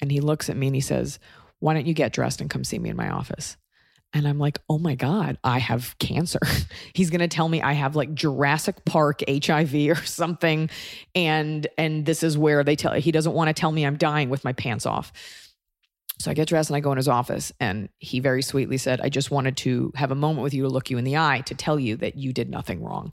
And 0.00 0.10
he 0.10 0.20
looks 0.20 0.48
at 0.48 0.56
me 0.56 0.68
and 0.68 0.74
he 0.74 0.80
says, 0.80 1.18
Why 1.58 1.74
don't 1.74 1.86
you 1.86 1.94
get 1.94 2.12
dressed 2.12 2.40
and 2.40 2.48
come 2.48 2.64
see 2.64 2.78
me 2.78 2.90
in 2.90 2.96
my 2.96 3.10
office? 3.10 3.56
And 4.14 4.28
I'm 4.28 4.38
like, 4.38 4.60
oh 4.70 4.78
my 4.78 4.94
God, 4.94 5.38
I 5.42 5.58
have 5.58 5.98
cancer. 5.98 6.38
He's 6.94 7.10
gonna 7.10 7.28
tell 7.28 7.48
me 7.48 7.60
I 7.60 7.72
have 7.72 7.96
like 7.96 8.14
Jurassic 8.14 8.84
Park 8.84 9.22
HIV 9.28 9.74
or 9.90 9.96
something. 10.06 10.70
And 11.14 11.66
and 11.76 12.06
this 12.06 12.22
is 12.22 12.38
where 12.38 12.64
they 12.64 12.76
tell 12.76 12.94
he 12.94 13.12
doesn't 13.12 13.32
want 13.32 13.48
to 13.48 13.54
tell 13.54 13.72
me 13.72 13.84
I'm 13.84 13.96
dying 13.96 14.30
with 14.30 14.44
my 14.44 14.52
pants 14.52 14.86
off. 14.86 15.12
So 16.20 16.30
I 16.30 16.34
get 16.34 16.48
dressed 16.48 16.70
and 16.70 16.76
I 16.76 16.80
go 16.80 16.92
in 16.92 16.96
his 16.96 17.08
office, 17.08 17.52
and 17.58 17.88
he 17.98 18.20
very 18.20 18.40
sweetly 18.40 18.78
said, 18.78 19.00
I 19.00 19.08
just 19.08 19.32
wanted 19.32 19.56
to 19.58 19.92
have 19.96 20.12
a 20.12 20.14
moment 20.14 20.44
with 20.44 20.54
you 20.54 20.62
to 20.62 20.68
look 20.68 20.88
you 20.88 20.96
in 20.96 21.04
the 21.04 21.16
eye 21.16 21.42
to 21.46 21.56
tell 21.56 21.78
you 21.78 21.96
that 21.96 22.16
you 22.16 22.32
did 22.32 22.48
nothing 22.48 22.84
wrong. 22.84 23.12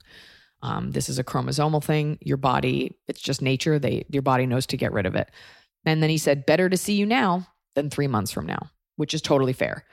Um, 0.61 0.91
this 0.91 1.09
is 1.09 1.17
a 1.17 1.23
chromosomal 1.23 1.83
thing. 1.83 2.19
Your 2.21 2.37
body, 2.37 2.95
it's 3.07 3.19
just 3.19 3.41
nature. 3.41 3.79
They 3.79 4.05
your 4.09 4.21
body 4.21 4.45
knows 4.45 4.67
to 4.67 4.77
get 4.77 4.93
rid 4.93 5.07
of 5.07 5.15
it. 5.15 5.29
And 5.85 6.03
then 6.03 6.11
he 6.11 6.19
said, 6.19 6.45
better 6.45 6.69
to 6.69 6.77
see 6.77 6.93
you 6.93 7.07
now 7.07 7.47
than 7.73 7.89
three 7.89 8.07
months 8.07 8.31
from 8.31 8.45
now, 8.45 8.69
which 8.97 9.15
is 9.15 9.21
totally 9.21 9.53
fair. 9.53 9.83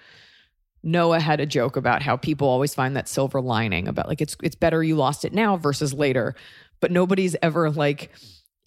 Noah 0.82 1.20
had 1.20 1.40
a 1.40 1.47
joke 1.47 1.76
about 1.76 2.02
how 2.02 2.16
people 2.16 2.49
always 2.49 2.75
find 2.75 2.97
that 2.97 3.08
silver 3.08 3.40
lining 3.40 3.88
about 3.88 4.08
like 4.08 4.20
it's 4.20 4.37
it's 4.42 4.54
better 4.54 4.82
you 4.82 4.97
lost 4.97 5.25
it 5.25 5.32
now 5.32 5.56
versus 5.56 5.92
later, 5.92 6.35
but 6.80 6.90
nobody's 6.90 7.37
ever 7.42 7.70
like 7.70 8.11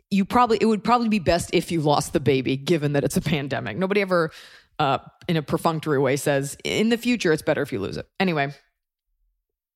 you 0.09 0.25
probably 0.25 0.57
it 0.59 0.65
would 0.65 0.83
probably 0.83 1.09
be 1.09 1.19
best 1.19 1.49
if 1.53 1.71
you 1.71 1.81
lost 1.81 2.13
the 2.13 2.19
baby 2.19 2.57
given 2.57 2.93
that 2.93 3.03
it's 3.03 3.17
a 3.17 3.21
pandemic. 3.21 3.77
Nobody 3.77 4.01
ever 4.01 4.31
uh 4.79 4.99
in 5.27 5.37
a 5.37 5.41
perfunctory 5.41 5.99
way 5.99 6.15
says 6.17 6.57
in 6.63 6.89
the 6.89 6.97
future 6.97 7.31
it's 7.31 7.41
better 7.41 7.61
if 7.61 7.71
you 7.71 7.79
lose 7.79 7.97
it. 7.97 8.07
Anyway, 8.19 8.53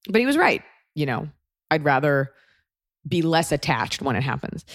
but 0.10 0.20
he 0.20 0.26
was 0.26 0.38
right, 0.38 0.62
you 0.94 1.06
know. 1.06 1.30
I'd 1.72 1.84
rather 1.84 2.32
be 3.08 3.22
less 3.22 3.52
attached 3.52 4.02
when 4.02 4.16
it 4.16 4.24
happens. 4.24 4.66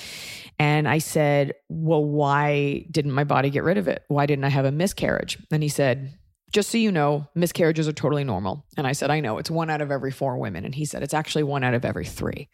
And 0.58 0.88
I 0.88 0.98
said, 0.98 1.54
Well, 1.68 2.04
why 2.04 2.86
didn't 2.90 3.12
my 3.12 3.24
body 3.24 3.50
get 3.50 3.64
rid 3.64 3.78
of 3.78 3.88
it? 3.88 4.04
Why 4.08 4.26
didn't 4.26 4.44
I 4.44 4.50
have 4.50 4.64
a 4.64 4.72
miscarriage? 4.72 5.38
And 5.50 5.62
he 5.62 5.68
said, 5.68 6.18
just 6.52 6.70
so 6.70 6.78
you 6.78 6.90
know, 6.90 7.26
miscarriages 7.34 7.86
are 7.86 7.92
totally 7.92 8.24
normal. 8.24 8.64
And 8.76 8.86
I 8.86 8.92
said, 8.92 9.10
I 9.10 9.20
know 9.20 9.38
it's 9.38 9.50
one 9.50 9.70
out 9.70 9.80
of 9.80 9.90
every 9.90 10.10
four 10.10 10.36
women. 10.36 10.64
And 10.64 10.74
he 10.74 10.84
said, 10.84 11.02
it's 11.02 11.14
actually 11.14 11.44
one 11.44 11.62
out 11.62 11.74
of 11.74 11.84
every 11.84 12.04
three. 12.04 12.48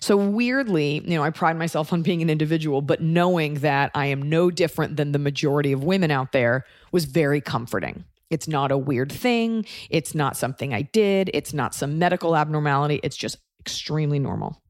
So 0.00 0.16
weirdly, 0.16 1.02
you 1.04 1.16
know, 1.16 1.22
I 1.22 1.30
pride 1.30 1.56
myself 1.56 1.92
on 1.92 2.02
being 2.02 2.22
an 2.22 2.30
individual, 2.30 2.82
but 2.82 3.00
knowing 3.00 3.54
that 3.54 3.90
I 3.94 4.06
am 4.06 4.28
no 4.28 4.50
different 4.50 4.96
than 4.96 5.12
the 5.12 5.18
majority 5.18 5.72
of 5.72 5.84
women 5.84 6.10
out 6.10 6.32
there 6.32 6.64
was 6.92 7.04
very 7.04 7.40
comforting. 7.40 8.04
It's 8.30 8.48
not 8.48 8.72
a 8.72 8.78
weird 8.78 9.12
thing. 9.12 9.64
It's 9.90 10.14
not 10.14 10.36
something 10.36 10.74
I 10.74 10.82
did. 10.82 11.30
It's 11.32 11.52
not 11.52 11.74
some 11.74 11.98
medical 11.98 12.36
abnormality. 12.36 13.00
It's 13.02 13.16
just 13.16 13.38
extremely 13.60 14.18
normal. 14.18 14.60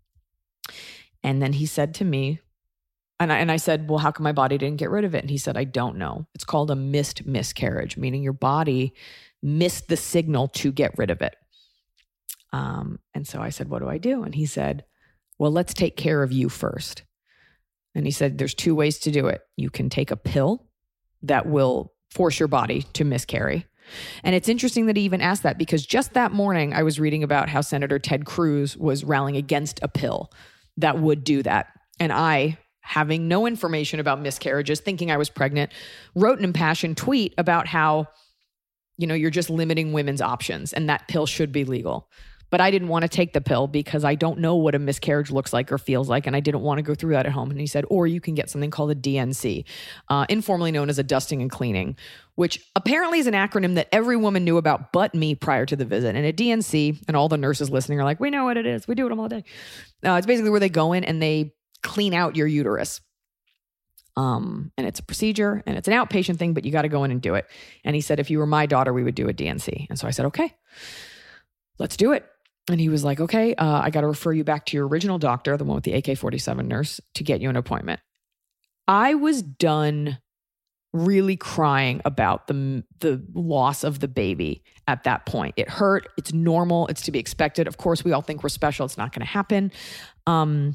And 1.22 1.40
then 1.40 1.54
he 1.54 1.66
said 1.66 1.94
to 1.94 2.04
me, 2.04 2.40
and 3.18 3.32
I, 3.32 3.38
and 3.38 3.50
I 3.50 3.56
said, 3.56 3.88
Well, 3.88 3.98
how 3.98 4.10
come 4.10 4.24
my 4.24 4.32
body 4.32 4.58
didn't 4.58 4.78
get 4.78 4.90
rid 4.90 5.04
of 5.04 5.14
it? 5.14 5.22
And 5.22 5.30
he 5.30 5.38
said, 5.38 5.56
I 5.56 5.64
don't 5.64 5.96
know. 5.96 6.26
It's 6.34 6.44
called 6.44 6.70
a 6.70 6.76
missed 6.76 7.26
miscarriage, 7.26 7.96
meaning 7.96 8.22
your 8.22 8.32
body 8.32 8.94
missed 9.42 9.88
the 9.88 9.96
signal 9.96 10.48
to 10.48 10.72
get 10.72 10.98
rid 10.98 11.10
of 11.10 11.22
it. 11.22 11.36
Um, 12.52 12.98
and 13.14 13.26
so 13.26 13.40
I 13.40 13.50
said, 13.50 13.68
What 13.68 13.80
do 13.80 13.88
I 13.88 13.98
do? 13.98 14.22
And 14.22 14.34
he 14.34 14.46
said, 14.46 14.84
Well, 15.38 15.50
let's 15.50 15.74
take 15.74 15.96
care 15.96 16.22
of 16.22 16.32
you 16.32 16.48
first. 16.48 17.02
And 17.94 18.04
he 18.04 18.12
said, 18.12 18.36
There's 18.36 18.54
two 18.54 18.74
ways 18.74 18.98
to 19.00 19.10
do 19.10 19.26
it. 19.28 19.40
You 19.56 19.70
can 19.70 19.88
take 19.88 20.10
a 20.10 20.16
pill 20.16 20.66
that 21.22 21.46
will 21.46 21.94
force 22.10 22.38
your 22.38 22.48
body 22.48 22.82
to 22.92 23.04
miscarry. 23.04 23.66
And 24.24 24.34
it's 24.34 24.48
interesting 24.48 24.86
that 24.86 24.96
he 24.96 25.04
even 25.04 25.20
asked 25.20 25.44
that 25.44 25.58
because 25.58 25.86
just 25.86 26.14
that 26.14 26.32
morning 26.32 26.74
I 26.74 26.82
was 26.82 27.00
reading 27.00 27.22
about 27.22 27.48
how 27.48 27.60
Senator 27.60 27.98
Ted 27.98 28.26
Cruz 28.26 28.76
was 28.76 29.04
rallying 29.04 29.36
against 29.36 29.78
a 29.82 29.88
pill 29.88 30.32
that 30.76 30.98
would 30.98 31.24
do 31.24 31.42
that. 31.44 31.68
And 32.00 32.12
I 32.12 32.58
having 32.86 33.26
no 33.26 33.46
information 33.46 33.98
about 33.98 34.20
miscarriages, 34.20 34.80
thinking 34.80 35.10
I 35.10 35.16
was 35.16 35.28
pregnant, 35.28 35.72
wrote 36.14 36.38
an 36.38 36.44
impassioned 36.44 36.96
tweet 36.96 37.34
about 37.36 37.66
how, 37.66 38.06
you 38.96 39.08
know, 39.08 39.14
you're 39.14 39.30
just 39.30 39.50
limiting 39.50 39.92
women's 39.92 40.22
options 40.22 40.72
and 40.72 40.88
that 40.88 41.08
pill 41.08 41.26
should 41.26 41.50
be 41.50 41.64
legal. 41.64 42.08
But 42.48 42.60
I 42.60 42.70
didn't 42.70 42.88
want 42.88 43.02
to 43.02 43.08
take 43.08 43.32
the 43.32 43.40
pill 43.40 43.66
because 43.66 44.04
I 44.04 44.14
don't 44.14 44.38
know 44.38 44.54
what 44.54 44.76
a 44.76 44.78
miscarriage 44.78 45.32
looks 45.32 45.52
like 45.52 45.72
or 45.72 45.78
feels 45.78 46.08
like. 46.08 46.28
And 46.28 46.36
I 46.36 46.40
didn't 46.40 46.60
want 46.60 46.78
to 46.78 46.82
go 46.82 46.94
through 46.94 47.14
that 47.14 47.26
at 47.26 47.32
home. 47.32 47.50
And 47.50 47.58
he 47.58 47.66
said, 47.66 47.84
or 47.90 48.06
you 48.06 48.20
can 48.20 48.36
get 48.36 48.48
something 48.48 48.70
called 48.70 48.92
a 48.92 48.94
D&C, 48.94 49.64
uh, 50.08 50.26
informally 50.28 50.70
known 50.70 50.88
as 50.88 51.00
a 51.00 51.02
dusting 51.02 51.42
and 51.42 51.50
cleaning, 51.50 51.96
which 52.36 52.64
apparently 52.76 53.18
is 53.18 53.26
an 53.26 53.34
acronym 53.34 53.74
that 53.74 53.88
every 53.90 54.16
woman 54.16 54.44
knew 54.44 54.58
about 54.58 54.92
but 54.92 55.12
me 55.12 55.34
prior 55.34 55.66
to 55.66 55.74
the 55.74 55.84
visit. 55.84 56.14
And 56.14 56.24
a 56.24 56.32
D&C, 56.32 57.00
and 57.08 57.16
all 57.16 57.28
the 57.28 57.36
nurses 57.36 57.68
listening 57.68 57.98
are 57.98 58.04
like, 58.04 58.20
we 58.20 58.30
know 58.30 58.44
what 58.44 58.56
it 58.56 58.64
is. 58.64 58.86
We 58.86 58.94
do 58.94 59.06
it 59.08 59.18
all 59.18 59.28
day. 59.28 59.42
Uh, 60.04 60.12
it's 60.12 60.26
basically 60.26 60.50
where 60.50 60.60
they 60.60 60.68
go 60.68 60.92
in 60.92 61.02
and 61.02 61.20
they 61.20 61.52
clean 61.82 62.14
out 62.14 62.36
your 62.36 62.46
uterus. 62.46 63.00
Um, 64.16 64.72
and 64.78 64.86
it's 64.86 65.00
a 65.00 65.02
procedure 65.02 65.62
and 65.66 65.76
it's 65.76 65.88
an 65.88 65.94
outpatient 65.94 66.38
thing, 66.38 66.54
but 66.54 66.64
you 66.64 66.72
got 66.72 66.82
to 66.82 66.88
go 66.88 67.04
in 67.04 67.10
and 67.10 67.20
do 67.20 67.34
it. 67.34 67.46
And 67.84 67.94
he 67.94 68.00
said, 68.00 68.18
if 68.18 68.30
you 68.30 68.38
were 68.38 68.46
my 68.46 68.64
daughter, 68.64 68.92
we 68.92 69.04
would 69.04 69.14
do 69.14 69.28
a 69.28 69.32
D&C. 69.32 69.86
And 69.90 69.98
so 69.98 70.08
I 70.08 70.10
said, 70.10 70.26
okay, 70.26 70.54
let's 71.78 71.96
do 71.96 72.12
it. 72.12 72.24
And 72.70 72.80
he 72.80 72.88
was 72.88 73.04
like, 73.04 73.20
okay, 73.20 73.54
uh, 73.54 73.80
I 73.82 73.90
got 73.90 74.00
to 74.00 74.06
refer 74.06 74.32
you 74.32 74.42
back 74.42 74.66
to 74.66 74.76
your 74.76 74.88
original 74.88 75.18
doctor, 75.18 75.56
the 75.56 75.64
one 75.64 75.76
with 75.76 75.84
the 75.84 75.92
AK 75.92 76.16
47 76.18 76.66
nurse, 76.66 77.00
to 77.14 77.24
get 77.24 77.40
you 77.40 77.50
an 77.50 77.56
appointment. 77.56 78.00
I 78.88 79.14
was 79.14 79.42
done 79.42 80.18
really 80.92 81.36
crying 81.36 82.00
about 82.04 82.46
the 82.46 82.82
the 83.00 83.22
loss 83.34 83.84
of 83.84 84.00
the 84.00 84.08
baby 84.08 84.62
at 84.88 85.04
that 85.04 85.26
point. 85.26 85.54
It 85.56 85.68
hurt. 85.68 86.08
It's 86.16 86.32
normal. 86.32 86.86
It's 86.86 87.02
to 87.02 87.12
be 87.12 87.18
expected. 87.18 87.66
Of 87.68 87.76
course, 87.76 88.04
we 88.04 88.12
all 88.12 88.22
think 88.22 88.42
we're 88.42 88.48
special. 88.48 88.86
It's 88.86 88.96
not 88.96 89.12
going 89.12 89.20
to 89.20 89.26
happen. 89.26 89.72
Um, 90.26 90.74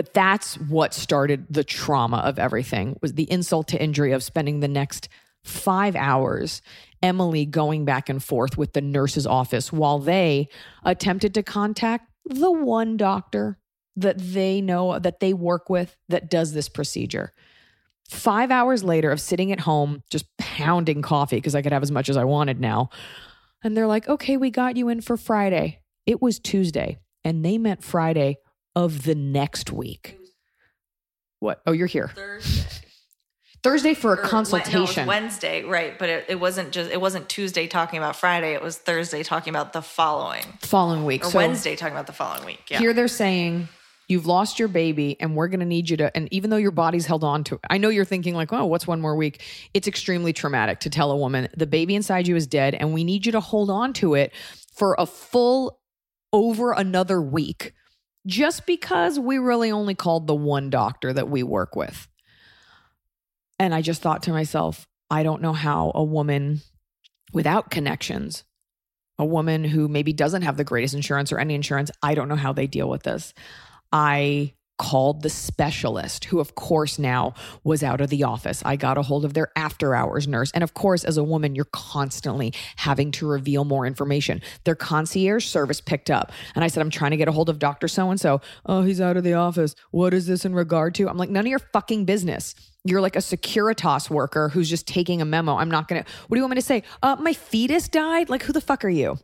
but 0.00 0.14
that's 0.14 0.54
what 0.54 0.94
started 0.94 1.44
the 1.50 1.62
trauma 1.62 2.16
of 2.20 2.38
everything 2.38 2.98
was 3.02 3.12
the 3.12 3.30
insult 3.30 3.68
to 3.68 3.82
injury 3.82 4.12
of 4.12 4.22
spending 4.22 4.60
the 4.60 4.66
next 4.66 5.10
five 5.44 5.94
hours 5.94 6.62
emily 7.02 7.44
going 7.44 7.84
back 7.84 8.08
and 8.08 8.24
forth 8.24 8.56
with 8.56 8.72
the 8.72 8.80
nurse's 8.80 9.26
office 9.26 9.70
while 9.70 9.98
they 9.98 10.48
attempted 10.84 11.34
to 11.34 11.42
contact 11.42 12.10
the 12.24 12.50
one 12.50 12.96
doctor 12.96 13.58
that 13.94 14.16
they 14.16 14.62
know 14.62 14.98
that 14.98 15.20
they 15.20 15.34
work 15.34 15.68
with 15.68 15.98
that 16.08 16.30
does 16.30 16.54
this 16.54 16.70
procedure. 16.70 17.34
Five 18.08 18.50
hours 18.50 18.82
later 18.82 19.10
of 19.10 19.20
sitting 19.20 19.52
at 19.52 19.60
home 19.60 20.02
just 20.10 20.24
pounding 20.38 21.02
coffee 21.02 21.36
because 21.36 21.54
i 21.54 21.60
could 21.60 21.72
have 21.72 21.82
as 21.82 21.92
much 21.92 22.08
as 22.08 22.16
i 22.16 22.24
wanted 22.24 22.58
now 22.58 22.88
and 23.62 23.76
they're 23.76 23.86
like 23.86 24.08
okay 24.08 24.38
we 24.38 24.50
got 24.50 24.78
you 24.78 24.88
in 24.88 25.02
for 25.02 25.18
friday. 25.18 25.80
It 26.06 26.22
was 26.22 26.38
tuesday 26.38 26.96
and 27.22 27.44
they 27.44 27.58
meant 27.58 27.84
friday 27.84 28.38
of 28.80 29.02
the 29.02 29.14
next 29.14 29.70
week. 29.70 30.18
What? 31.38 31.60
Oh, 31.66 31.72
you're 31.72 31.86
here. 31.86 32.08
Thursday. 32.08 32.66
Thursday 33.62 33.92
for 33.92 34.14
a 34.14 34.18
Or 34.18 34.22
Wed- 34.22 34.22
no, 34.22 34.38
it 34.38 34.40
was 34.40 34.50
consultation. 34.50 35.06
Wednesday, 35.06 35.64
right? 35.64 35.98
But 35.98 36.08
it, 36.08 36.24
it 36.30 36.40
wasn't 36.40 36.72
just 36.72 36.90
it 36.90 37.00
wasn't 37.00 37.28
Tuesday 37.28 37.66
talking 37.66 37.98
about 37.98 38.16
Friday. 38.16 38.54
It 38.54 38.62
was 38.62 38.78
Thursday 38.78 39.22
talking 39.22 39.50
about 39.54 39.74
the 39.74 39.82
following, 39.82 40.44
following 40.62 41.04
week. 41.04 41.26
or 41.26 41.30
so 41.30 41.36
Wednesday 41.38 41.76
talking 41.76 41.92
about 41.92 42.06
the 42.06 42.14
following 42.14 42.46
week. 42.46 42.62
Yeah. 42.70 42.78
here 42.78 42.94
they're 42.94 43.06
saying 43.06 43.68
you've 44.08 44.24
lost 44.26 44.58
your 44.58 44.68
baby 44.68 45.16
and 45.20 45.36
we're 45.36 45.48
going 45.48 45.60
to 45.60 45.66
need 45.66 45.90
you 45.90 45.98
to 45.98 46.16
and 46.16 46.26
even 46.32 46.48
though 46.50 46.56
your 46.56 46.70
body's 46.70 47.04
held 47.04 47.22
on 47.22 47.44
to 47.44 47.56
it 47.56 47.60
I 47.68 47.76
know 47.76 47.90
you're 47.90 48.06
thinking 48.06 48.34
like, 48.34 48.50
"Oh, 48.50 48.64
what's 48.64 48.86
one 48.86 49.00
more 49.02 49.14
week?" 49.14 49.42
It's 49.74 49.86
extremely 49.86 50.32
traumatic 50.32 50.80
to 50.80 50.90
tell 50.90 51.10
a 51.10 51.16
woman 51.16 51.48
the 51.54 51.66
baby 51.66 51.94
inside 51.94 52.26
you 52.26 52.36
is 52.36 52.46
dead 52.46 52.74
and 52.74 52.94
we 52.94 53.04
need 53.04 53.26
you 53.26 53.32
to 53.32 53.40
hold 53.40 53.68
on 53.68 53.92
to 53.94 54.14
it 54.14 54.32
for 54.74 54.96
a 54.98 55.04
full 55.04 55.78
over 56.32 56.72
another 56.72 57.20
week 57.20 57.74
just 58.26 58.66
because 58.66 59.18
we 59.18 59.38
really 59.38 59.70
only 59.70 59.94
called 59.94 60.26
the 60.26 60.34
one 60.34 60.70
doctor 60.70 61.12
that 61.12 61.28
we 61.28 61.42
work 61.42 61.76
with. 61.76 62.08
And 63.58 63.74
I 63.74 63.82
just 63.82 64.02
thought 64.02 64.22
to 64.24 64.32
myself, 64.32 64.86
I 65.10 65.22
don't 65.22 65.42
know 65.42 65.52
how 65.52 65.92
a 65.94 66.04
woman 66.04 66.60
without 67.32 67.70
connections, 67.70 68.44
a 69.18 69.24
woman 69.24 69.64
who 69.64 69.88
maybe 69.88 70.12
doesn't 70.12 70.42
have 70.42 70.56
the 70.56 70.64
greatest 70.64 70.94
insurance 70.94 71.32
or 71.32 71.38
any 71.38 71.54
insurance, 71.54 71.90
I 72.02 72.14
don't 72.14 72.28
know 72.28 72.36
how 72.36 72.52
they 72.52 72.66
deal 72.66 72.88
with 72.88 73.02
this. 73.02 73.34
I 73.92 74.54
called 74.80 75.22
the 75.22 75.28
specialist, 75.28 76.24
who, 76.24 76.40
of 76.40 76.54
course, 76.54 76.98
now 76.98 77.34
was 77.64 77.82
out 77.82 78.00
of 78.00 78.08
the 78.08 78.24
office. 78.24 78.62
I 78.64 78.76
got 78.76 78.96
a 78.96 79.02
hold 79.02 79.26
of 79.26 79.34
their 79.34 79.52
after 79.54 79.94
hours 79.94 80.26
nurse. 80.26 80.50
And 80.54 80.64
of 80.64 80.72
course, 80.72 81.04
as 81.04 81.18
a 81.18 81.22
woman, 81.22 81.54
you're 81.54 81.66
constantly 81.66 82.54
having 82.76 83.10
to 83.12 83.26
reveal 83.26 83.66
more 83.66 83.84
information. 83.84 84.40
Their 84.64 84.74
concierge 84.74 85.44
service 85.44 85.82
picked 85.82 86.10
up. 86.10 86.32
And 86.54 86.64
I 86.64 86.68
said, 86.68 86.80
I'm 86.80 86.88
trying 86.88 87.10
to 87.10 87.18
get 87.18 87.28
a 87.28 87.32
hold 87.32 87.50
of 87.50 87.58
Dr. 87.58 87.88
So 87.88 88.10
and 88.10 88.18
so. 88.18 88.40
Oh, 88.64 88.80
he's 88.80 89.02
out 89.02 89.18
of 89.18 89.22
the 89.22 89.34
office. 89.34 89.74
What 89.90 90.14
is 90.14 90.26
this 90.26 90.46
in 90.46 90.54
regard 90.54 90.94
to? 90.94 91.10
I'm 91.10 91.18
like, 91.18 91.28
none 91.28 91.44
of 91.44 91.50
your 91.50 91.58
fucking 91.58 92.06
business. 92.06 92.54
You're 92.82 93.02
like 93.02 93.16
a 93.16 93.20
Securitas 93.20 94.08
worker 94.08 94.48
who's 94.48 94.70
just 94.70 94.86
taking 94.88 95.20
a 95.20 95.26
memo. 95.26 95.56
I'm 95.56 95.70
not 95.70 95.88
going 95.88 96.02
to, 96.02 96.10
what 96.28 96.36
do 96.36 96.38
you 96.38 96.42
want 96.42 96.52
me 96.52 96.62
to 96.62 96.66
say? 96.66 96.84
Uh, 97.02 97.16
my 97.20 97.34
fetus 97.34 97.86
died? 97.86 98.30
Like, 98.30 98.44
who 98.44 98.54
the 98.54 98.62
fuck 98.62 98.82
are 98.86 98.88
you? 98.88 99.18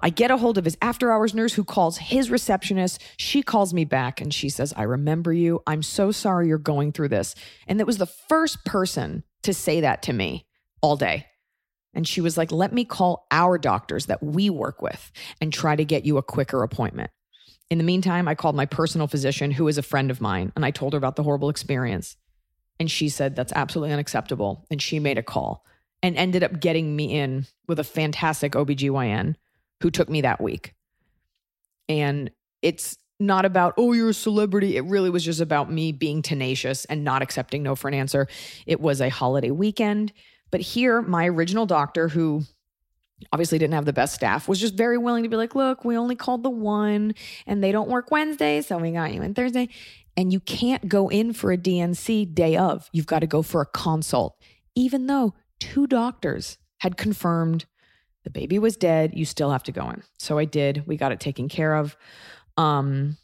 I 0.00 0.10
get 0.10 0.30
a 0.30 0.36
hold 0.36 0.58
of 0.58 0.64
his 0.64 0.76
after 0.82 1.12
hours 1.12 1.34
nurse 1.34 1.54
who 1.54 1.64
calls 1.64 1.98
his 1.98 2.30
receptionist. 2.30 3.00
She 3.16 3.42
calls 3.42 3.72
me 3.72 3.84
back 3.84 4.20
and 4.20 4.32
she 4.32 4.48
says, 4.48 4.74
I 4.76 4.82
remember 4.82 5.32
you. 5.32 5.62
I'm 5.66 5.82
so 5.82 6.10
sorry 6.10 6.48
you're 6.48 6.58
going 6.58 6.92
through 6.92 7.08
this. 7.08 7.34
And 7.66 7.80
that 7.80 7.86
was 7.86 7.98
the 7.98 8.06
first 8.06 8.64
person 8.64 9.24
to 9.42 9.54
say 9.54 9.80
that 9.80 10.02
to 10.02 10.12
me 10.12 10.46
all 10.80 10.96
day. 10.96 11.26
And 11.94 12.06
she 12.06 12.20
was 12.20 12.36
like, 12.36 12.50
let 12.50 12.72
me 12.72 12.84
call 12.84 13.26
our 13.30 13.56
doctors 13.56 14.06
that 14.06 14.22
we 14.22 14.50
work 14.50 14.82
with 14.82 15.12
and 15.40 15.52
try 15.52 15.76
to 15.76 15.84
get 15.84 16.04
you 16.04 16.18
a 16.18 16.22
quicker 16.22 16.62
appointment. 16.62 17.10
In 17.70 17.78
the 17.78 17.84
meantime, 17.84 18.28
I 18.28 18.34
called 18.34 18.56
my 18.56 18.66
personal 18.66 19.06
physician, 19.06 19.50
who 19.50 19.68
is 19.68 19.78
a 19.78 19.82
friend 19.82 20.10
of 20.10 20.20
mine, 20.20 20.52
and 20.54 20.64
I 20.64 20.70
told 20.70 20.92
her 20.92 20.98
about 20.98 21.16
the 21.16 21.22
horrible 21.22 21.48
experience. 21.48 22.16
And 22.78 22.90
she 22.90 23.08
said, 23.08 23.36
that's 23.36 23.52
absolutely 23.54 23.92
unacceptable. 23.92 24.66
And 24.70 24.82
she 24.82 24.98
made 24.98 25.18
a 25.18 25.22
call 25.22 25.64
and 26.02 26.16
ended 26.16 26.42
up 26.42 26.60
getting 26.60 26.94
me 26.94 27.18
in 27.18 27.46
with 27.66 27.78
a 27.78 27.84
fantastic 27.84 28.52
OBGYN 28.52 29.36
who 29.84 29.90
took 29.90 30.08
me 30.08 30.22
that 30.22 30.40
week. 30.40 30.72
And 31.90 32.30
it's 32.62 32.96
not 33.20 33.44
about, 33.44 33.74
oh, 33.76 33.92
you're 33.92 34.08
a 34.08 34.14
celebrity. 34.14 34.78
It 34.78 34.84
really 34.86 35.10
was 35.10 35.22
just 35.22 35.42
about 35.42 35.70
me 35.70 35.92
being 35.92 36.22
tenacious 36.22 36.86
and 36.86 37.04
not 37.04 37.20
accepting 37.20 37.62
no 37.62 37.74
for 37.74 37.88
an 37.88 37.92
answer. 37.92 38.26
It 38.66 38.80
was 38.80 39.02
a 39.02 39.10
holiday 39.10 39.50
weekend. 39.50 40.14
But 40.50 40.62
here, 40.62 41.02
my 41.02 41.28
original 41.28 41.66
doctor, 41.66 42.08
who 42.08 42.44
obviously 43.30 43.58
didn't 43.58 43.74
have 43.74 43.84
the 43.84 43.92
best 43.92 44.14
staff, 44.14 44.48
was 44.48 44.58
just 44.58 44.72
very 44.72 44.96
willing 44.96 45.24
to 45.24 45.28
be 45.28 45.36
like, 45.36 45.54
look, 45.54 45.84
we 45.84 45.98
only 45.98 46.16
called 46.16 46.44
the 46.44 46.48
one 46.48 47.12
and 47.46 47.62
they 47.62 47.70
don't 47.70 47.90
work 47.90 48.10
Wednesday. 48.10 48.62
So 48.62 48.78
we 48.78 48.92
got 48.92 49.12
you 49.12 49.20
in 49.20 49.34
Thursday. 49.34 49.68
And 50.16 50.32
you 50.32 50.40
can't 50.40 50.88
go 50.88 51.10
in 51.10 51.34
for 51.34 51.52
a 51.52 51.58
D&C 51.58 52.24
day 52.24 52.56
of. 52.56 52.88
You've 52.90 53.04
got 53.04 53.18
to 53.18 53.26
go 53.26 53.42
for 53.42 53.60
a 53.60 53.66
consult, 53.66 54.40
even 54.74 55.08
though 55.08 55.34
two 55.60 55.86
doctors 55.86 56.56
had 56.78 56.96
confirmed 56.96 57.66
the 58.24 58.30
baby 58.30 58.58
was 58.58 58.76
dead. 58.76 59.12
You 59.14 59.24
still 59.24 59.50
have 59.50 59.62
to 59.64 59.72
go 59.72 59.88
in. 59.90 60.02
So 60.18 60.38
I 60.38 60.44
did. 60.44 60.84
We 60.86 60.96
got 60.96 61.12
it 61.12 61.20
taken 61.20 61.48
care 61.48 61.74
of. 61.74 61.96
Um, 62.56 63.16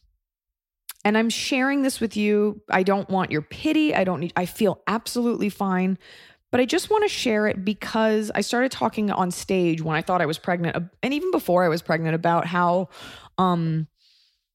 and 1.04 1.16
I'm 1.16 1.30
sharing 1.30 1.82
this 1.82 2.00
with 2.00 2.16
you. 2.16 2.60
I 2.68 2.82
don't 2.82 3.08
want 3.08 3.30
your 3.30 3.42
pity. 3.42 3.94
I 3.94 4.04
don't 4.04 4.20
need, 4.20 4.32
I 4.36 4.46
feel 4.46 4.82
absolutely 4.86 5.48
fine. 5.48 5.98
But 6.50 6.60
I 6.60 6.64
just 6.64 6.90
want 6.90 7.04
to 7.04 7.08
share 7.08 7.46
it 7.46 7.64
because 7.64 8.30
I 8.34 8.40
started 8.40 8.72
talking 8.72 9.10
on 9.10 9.30
stage 9.30 9.82
when 9.82 9.96
I 9.96 10.02
thought 10.02 10.20
I 10.20 10.26
was 10.26 10.36
pregnant, 10.36 10.76
and 11.02 11.14
even 11.14 11.30
before 11.30 11.64
I 11.64 11.68
was 11.68 11.80
pregnant, 11.80 12.16
about 12.16 12.44
how 12.44 12.88
um, 13.38 13.86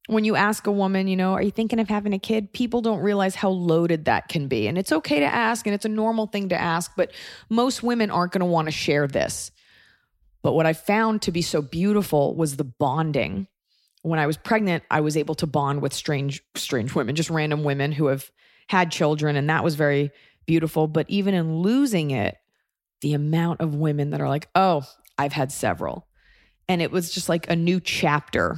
when 0.08 0.26
you 0.26 0.36
ask 0.36 0.68
a 0.68 0.74
woman, 0.74 1.08
you 1.08 1.16
know, 1.16 1.34
are 1.34 1.42
you 1.42 1.52
thinking 1.52 1.80
of 1.80 1.88
having 1.88 2.14
a 2.14 2.20
kid? 2.20 2.52
People 2.52 2.82
don't 2.82 3.00
realize 3.00 3.34
how 3.34 3.50
loaded 3.50 4.06
that 4.06 4.28
can 4.28 4.50
be. 4.50 4.68
And 4.68 4.78
it's 4.78 4.92
okay 4.92 5.22
to 5.22 5.26
ask, 5.26 5.66
and 5.66 5.74
it's 5.74 5.86
a 5.86 5.90
normal 5.90 6.28
thing 6.28 6.50
to 6.50 6.60
ask, 6.60 6.92
but 6.98 7.12
most 7.50 7.82
women 7.82 8.12
aren't 8.12 8.34
going 8.34 8.42
to 8.42 8.46
want 8.46 8.68
to 8.68 8.74
share 8.74 9.08
this. 9.08 9.52
But 10.46 10.54
what 10.54 10.68
I 10.68 10.74
found 10.74 11.24
to 11.24 11.32
be 11.32 11.42
so 11.42 11.60
beautiful 11.60 12.36
was 12.36 12.56
the 12.56 12.64
bonding. 12.64 13.48
When 14.04 14.20
I 14.20 14.28
was 14.28 14.38
pregnant, 14.38 14.84
I 14.92 15.02
was 15.02 15.18
able 15.18 15.34
to 15.34 15.48
bond 15.48 15.82
with 15.82 15.92
strange, 15.92 16.44
strange 16.54 16.94
women, 16.94 17.16
just 17.16 17.32
random 17.32 17.64
women 17.64 17.92
who 17.92 18.06
have 18.06 18.30
had 18.70 18.92
children. 18.92 19.38
And 19.38 19.50
that 19.50 19.64
was 19.64 19.74
very 19.74 20.12
beautiful. 20.46 20.86
But 20.86 21.10
even 21.10 21.34
in 21.34 21.64
losing 21.64 22.12
it, 22.12 22.38
the 23.02 23.16
amount 23.16 23.62
of 23.62 23.74
women 23.74 24.12
that 24.12 24.22
are 24.22 24.30
like, 24.30 24.48
oh, 24.54 24.84
I've 25.18 25.34
had 25.34 25.52
several. 25.52 26.06
And 26.70 26.80
it 26.80 26.92
was 26.92 27.12
just 27.12 27.28
like 27.28 27.50
a 27.50 27.56
new 27.56 27.80
chapter 27.80 28.58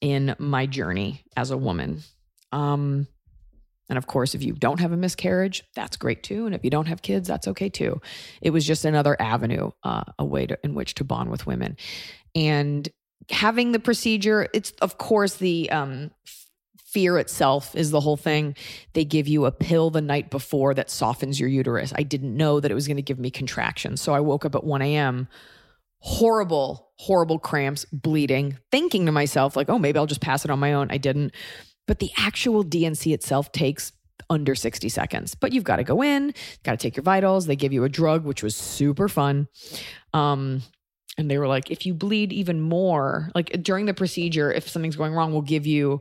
in 0.00 0.34
my 0.40 0.66
journey 0.66 1.22
as 1.36 1.52
a 1.52 1.56
woman. 1.56 2.02
Um, 2.50 3.06
and 3.92 3.98
of 3.98 4.06
course, 4.06 4.34
if 4.34 4.42
you 4.42 4.54
don't 4.54 4.80
have 4.80 4.90
a 4.90 4.96
miscarriage, 4.96 5.64
that's 5.74 5.98
great 5.98 6.22
too. 6.22 6.46
And 6.46 6.54
if 6.54 6.64
you 6.64 6.70
don't 6.70 6.88
have 6.88 7.02
kids, 7.02 7.28
that's 7.28 7.46
okay 7.46 7.68
too. 7.68 8.00
It 8.40 8.48
was 8.48 8.66
just 8.66 8.86
another 8.86 9.20
avenue, 9.20 9.70
uh, 9.82 10.04
a 10.18 10.24
way 10.24 10.46
to, 10.46 10.58
in 10.64 10.74
which 10.74 10.94
to 10.94 11.04
bond 11.04 11.30
with 11.30 11.46
women. 11.46 11.76
And 12.34 12.88
having 13.30 13.72
the 13.72 13.78
procedure, 13.78 14.48
it's 14.54 14.70
of 14.80 14.96
course 14.96 15.34
the 15.34 15.70
um, 15.70 16.10
fear 16.86 17.18
itself 17.18 17.76
is 17.76 17.90
the 17.90 18.00
whole 18.00 18.16
thing. 18.16 18.56
They 18.94 19.04
give 19.04 19.28
you 19.28 19.44
a 19.44 19.52
pill 19.52 19.90
the 19.90 20.00
night 20.00 20.30
before 20.30 20.72
that 20.72 20.88
softens 20.88 21.38
your 21.38 21.50
uterus. 21.50 21.92
I 21.94 22.02
didn't 22.02 22.34
know 22.34 22.60
that 22.60 22.70
it 22.70 22.74
was 22.74 22.86
going 22.86 22.96
to 22.96 23.02
give 23.02 23.18
me 23.18 23.30
contractions. 23.30 24.00
So 24.00 24.14
I 24.14 24.20
woke 24.20 24.46
up 24.46 24.54
at 24.54 24.64
1 24.64 24.80
a.m. 24.80 25.28
Horrible, 25.98 26.92
horrible 26.96 27.38
cramps, 27.38 27.84
bleeding, 27.92 28.56
thinking 28.70 29.04
to 29.04 29.12
myself, 29.12 29.54
like, 29.54 29.68
oh, 29.68 29.78
maybe 29.78 29.98
I'll 29.98 30.06
just 30.06 30.22
pass 30.22 30.46
it 30.46 30.50
on 30.50 30.58
my 30.58 30.72
own. 30.72 30.90
I 30.90 30.96
didn't. 30.96 31.34
But 31.86 31.98
the 31.98 32.10
actual 32.16 32.62
D&C 32.62 33.12
itself 33.12 33.52
takes 33.52 33.92
under 34.30 34.54
60 34.54 34.88
seconds. 34.88 35.34
But 35.34 35.52
you've 35.52 35.64
got 35.64 35.76
to 35.76 35.84
go 35.84 36.02
in, 36.02 36.34
got 36.62 36.72
to 36.72 36.76
take 36.76 36.96
your 36.96 37.02
vitals. 37.02 37.46
They 37.46 37.56
give 37.56 37.72
you 37.72 37.84
a 37.84 37.88
drug, 37.88 38.24
which 38.24 38.42
was 38.42 38.56
super 38.56 39.08
fun. 39.08 39.48
Um, 40.14 40.62
and 41.18 41.30
they 41.30 41.38
were 41.38 41.48
like, 41.48 41.70
if 41.70 41.84
you 41.84 41.94
bleed 41.94 42.32
even 42.32 42.60
more, 42.60 43.30
like 43.34 43.62
during 43.62 43.86
the 43.86 43.94
procedure, 43.94 44.50
if 44.50 44.68
something's 44.68 44.96
going 44.96 45.12
wrong, 45.12 45.32
we'll 45.32 45.42
give 45.42 45.66
you, 45.66 46.00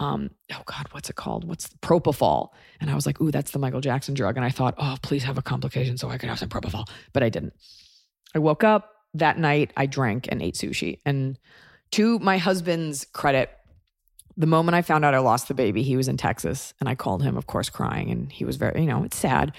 um, 0.00 0.30
oh 0.52 0.62
God, 0.64 0.86
what's 0.90 1.08
it 1.08 1.16
called? 1.16 1.44
What's 1.44 1.68
the 1.68 1.78
propofol? 1.78 2.48
And 2.80 2.90
I 2.90 2.94
was 2.94 3.06
like, 3.06 3.20
ooh, 3.20 3.30
that's 3.30 3.52
the 3.52 3.58
Michael 3.58 3.80
Jackson 3.80 4.14
drug. 4.14 4.36
And 4.36 4.44
I 4.44 4.50
thought, 4.50 4.74
oh, 4.78 4.96
please 5.02 5.22
have 5.24 5.38
a 5.38 5.42
complication 5.42 5.96
so 5.96 6.08
I 6.08 6.18
could 6.18 6.28
have 6.28 6.38
some 6.38 6.48
propofol. 6.48 6.88
But 7.12 7.22
I 7.22 7.28
didn't. 7.28 7.52
I 8.34 8.38
woke 8.38 8.64
up 8.64 8.92
that 9.14 9.38
night, 9.38 9.72
I 9.76 9.86
drank 9.86 10.28
and 10.30 10.42
ate 10.42 10.54
sushi. 10.54 10.98
And 11.04 11.38
to 11.92 12.18
my 12.20 12.38
husband's 12.38 13.04
credit, 13.12 13.50
the 14.40 14.46
moment 14.46 14.74
I 14.74 14.82
found 14.82 15.04
out 15.04 15.14
I 15.14 15.18
lost 15.18 15.48
the 15.48 15.54
baby, 15.54 15.82
he 15.82 15.96
was 15.96 16.08
in 16.08 16.16
Texas 16.16 16.72
and 16.80 16.88
I 16.88 16.94
called 16.94 17.22
him, 17.22 17.36
of 17.36 17.46
course, 17.46 17.68
crying. 17.68 18.10
And 18.10 18.32
he 18.32 18.46
was 18.46 18.56
very, 18.56 18.80
you 18.80 18.86
know, 18.86 19.04
it's 19.04 19.18
sad. 19.18 19.52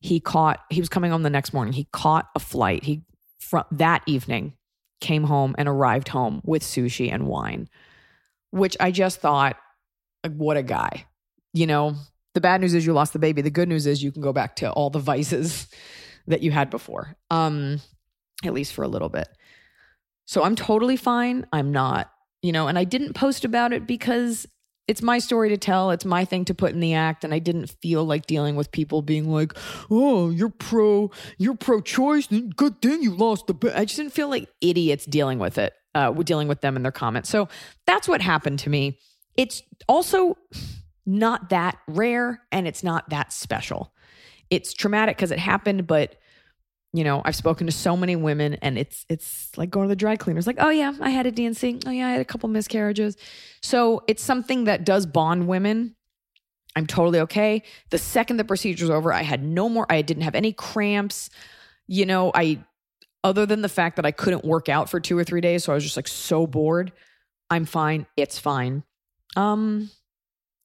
He 0.00 0.20
caught, 0.20 0.60
he 0.68 0.80
was 0.80 0.90
coming 0.90 1.10
home 1.10 1.22
the 1.22 1.30
next 1.30 1.54
morning. 1.54 1.72
He 1.72 1.88
caught 1.92 2.28
a 2.34 2.38
flight. 2.38 2.84
He, 2.84 3.02
from 3.40 3.64
that 3.72 4.02
evening, 4.04 4.52
came 5.00 5.24
home 5.24 5.54
and 5.56 5.66
arrived 5.66 6.08
home 6.08 6.42
with 6.44 6.62
sushi 6.62 7.10
and 7.10 7.26
wine, 7.26 7.70
which 8.50 8.76
I 8.78 8.90
just 8.90 9.20
thought, 9.20 9.56
what 10.28 10.58
a 10.58 10.62
guy. 10.62 11.06
You 11.54 11.66
know, 11.66 11.94
the 12.34 12.42
bad 12.42 12.60
news 12.60 12.74
is 12.74 12.84
you 12.84 12.92
lost 12.92 13.14
the 13.14 13.18
baby. 13.18 13.40
The 13.40 13.50
good 13.50 13.68
news 13.68 13.86
is 13.86 14.02
you 14.02 14.12
can 14.12 14.20
go 14.20 14.34
back 14.34 14.56
to 14.56 14.70
all 14.70 14.90
the 14.90 14.98
vices 14.98 15.68
that 16.26 16.42
you 16.42 16.50
had 16.50 16.68
before, 16.68 17.16
um, 17.30 17.80
at 18.44 18.52
least 18.52 18.74
for 18.74 18.82
a 18.82 18.88
little 18.88 19.08
bit. 19.08 19.28
So 20.26 20.42
I'm 20.42 20.54
totally 20.54 20.96
fine. 20.96 21.46
I'm 21.50 21.72
not 21.72 22.12
you 22.42 22.52
know, 22.52 22.68
and 22.68 22.78
I 22.78 22.84
didn't 22.84 23.14
post 23.14 23.44
about 23.44 23.72
it 23.72 23.86
because 23.86 24.46
it's 24.88 25.02
my 25.02 25.18
story 25.18 25.50
to 25.50 25.58
tell. 25.58 25.90
It's 25.90 26.06
my 26.06 26.24
thing 26.24 26.46
to 26.46 26.54
put 26.54 26.72
in 26.72 26.80
the 26.80 26.94
act. 26.94 27.22
And 27.22 27.34
I 27.34 27.38
didn't 27.38 27.70
feel 27.82 28.04
like 28.04 28.26
dealing 28.26 28.56
with 28.56 28.72
people 28.72 29.02
being 29.02 29.30
like, 29.30 29.52
oh, 29.90 30.30
you're 30.30 30.48
pro, 30.48 31.10
you're 31.36 31.56
pro 31.56 31.82
choice. 31.82 32.26
Good 32.26 32.80
thing 32.80 33.02
you 33.02 33.14
lost 33.14 33.46
the. 33.46 33.54
bet. 33.54 33.76
I 33.76 33.84
just 33.84 33.98
didn't 33.98 34.14
feel 34.14 34.28
like 34.28 34.48
idiots 34.62 35.04
dealing 35.04 35.38
with 35.38 35.58
it, 35.58 35.74
uh, 35.94 36.10
dealing 36.12 36.48
with 36.48 36.62
them 36.62 36.74
and 36.74 36.84
their 36.84 36.92
comments. 36.92 37.28
So 37.28 37.48
that's 37.86 38.08
what 38.08 38.22
happened 38.22 38.60
to 38.60 38.70
me. 38.70 38.98
It's 39.36 39.62
also 39.86 40.38
not 41.04 41.50
that 41.50 41.78
rare 41.86 42.40
and 42.50 42.66
it's 42.66 42.82
not 42.82 43.10
that 43.10 43.32
special. 43.32 43.92
It's 44.48 44.72
traumatic 44.72 45.18
because 45.18 45.30
it 45.30 45.38
happened, 45.38 45.86
but 45.86 46.16
you 46.92 47.04
know, 47.04 47.20
I've 47.24 47.36
spoken 47.36 47.66
to 47.66 47.72
so 47.72 47.96
many 47.96 48.16
women 48.16 48.54
and 48.54 48.78
it's 48.78 49.04
it's 49.08 49.56
like 49.58 49.70
going 49.70 49.86
to 49.86 49.88
the 49.88 49.96
dry 49.96 50.16
cleaners 50.16 50.46
like, 50.46 50.56
"Oh 50.58 50.70
yeah, 50.70 50.94
I 51.00 51.10
had 51.10 51.26
a 51.26 51.30
D&C. 51.30 51.80
Oh 51.86 51.90
yeah, 51.90 52.08
I 52.08 52.10
had 52.12 52.20
a 52.20 52.24
couple 52.24 52.48
miscarriages." 52.48 53.16
So, 53.62 54.02
it's 54.08 54.22
something 54.22 54.64
that 54.64 54.84
does 54.84 55.04
bond 55.04 55.48
women. 55.48 55.96
I'm 56.76 56.86
totally 56.86 57.20
okay. 57.20 57.62
The 57.90 57.98
second 57.98 58.38
the 58.38 58.44
procedure's 58.44 58.90
over, 58.90 59.12
I 59.12 59.22
had 59.22 59.42
no 59.42 59.68
more 59.68 59.86
I 59.90 60.02
didn't 60.02 60.22
have 60.22 60.34
any 60.34 60.52
cramps. 60.52 61.28
You 61.86 62.06
know, 62.06 62.30
I 62.34 62.64
other 63.24 63.44
than 63.46 63.62
the 63.62 63.68
fact 63.68 63.96
that 63.96 64.06
I 64.06 64.12
couldn't 64.12 64.44
work 64.44 64.68
out 64.68 64.88
for 64.88 65.00
2 65.00 65.18
or 65.18 65.24
3 65.24 65.40
days, 65.40 65.64
so 65.64 65.72
I 65.72 65.74
was 65.74 65.84
just 65.84 65.96
like 65.96 66.08
so 66.08 66.46
bored. 66.46 66.92
I'm 67.50 67.64
fine. 67.66 68.06
It's 68.16 68.38
fine. 68.38 68.84
Um 69.36 69.90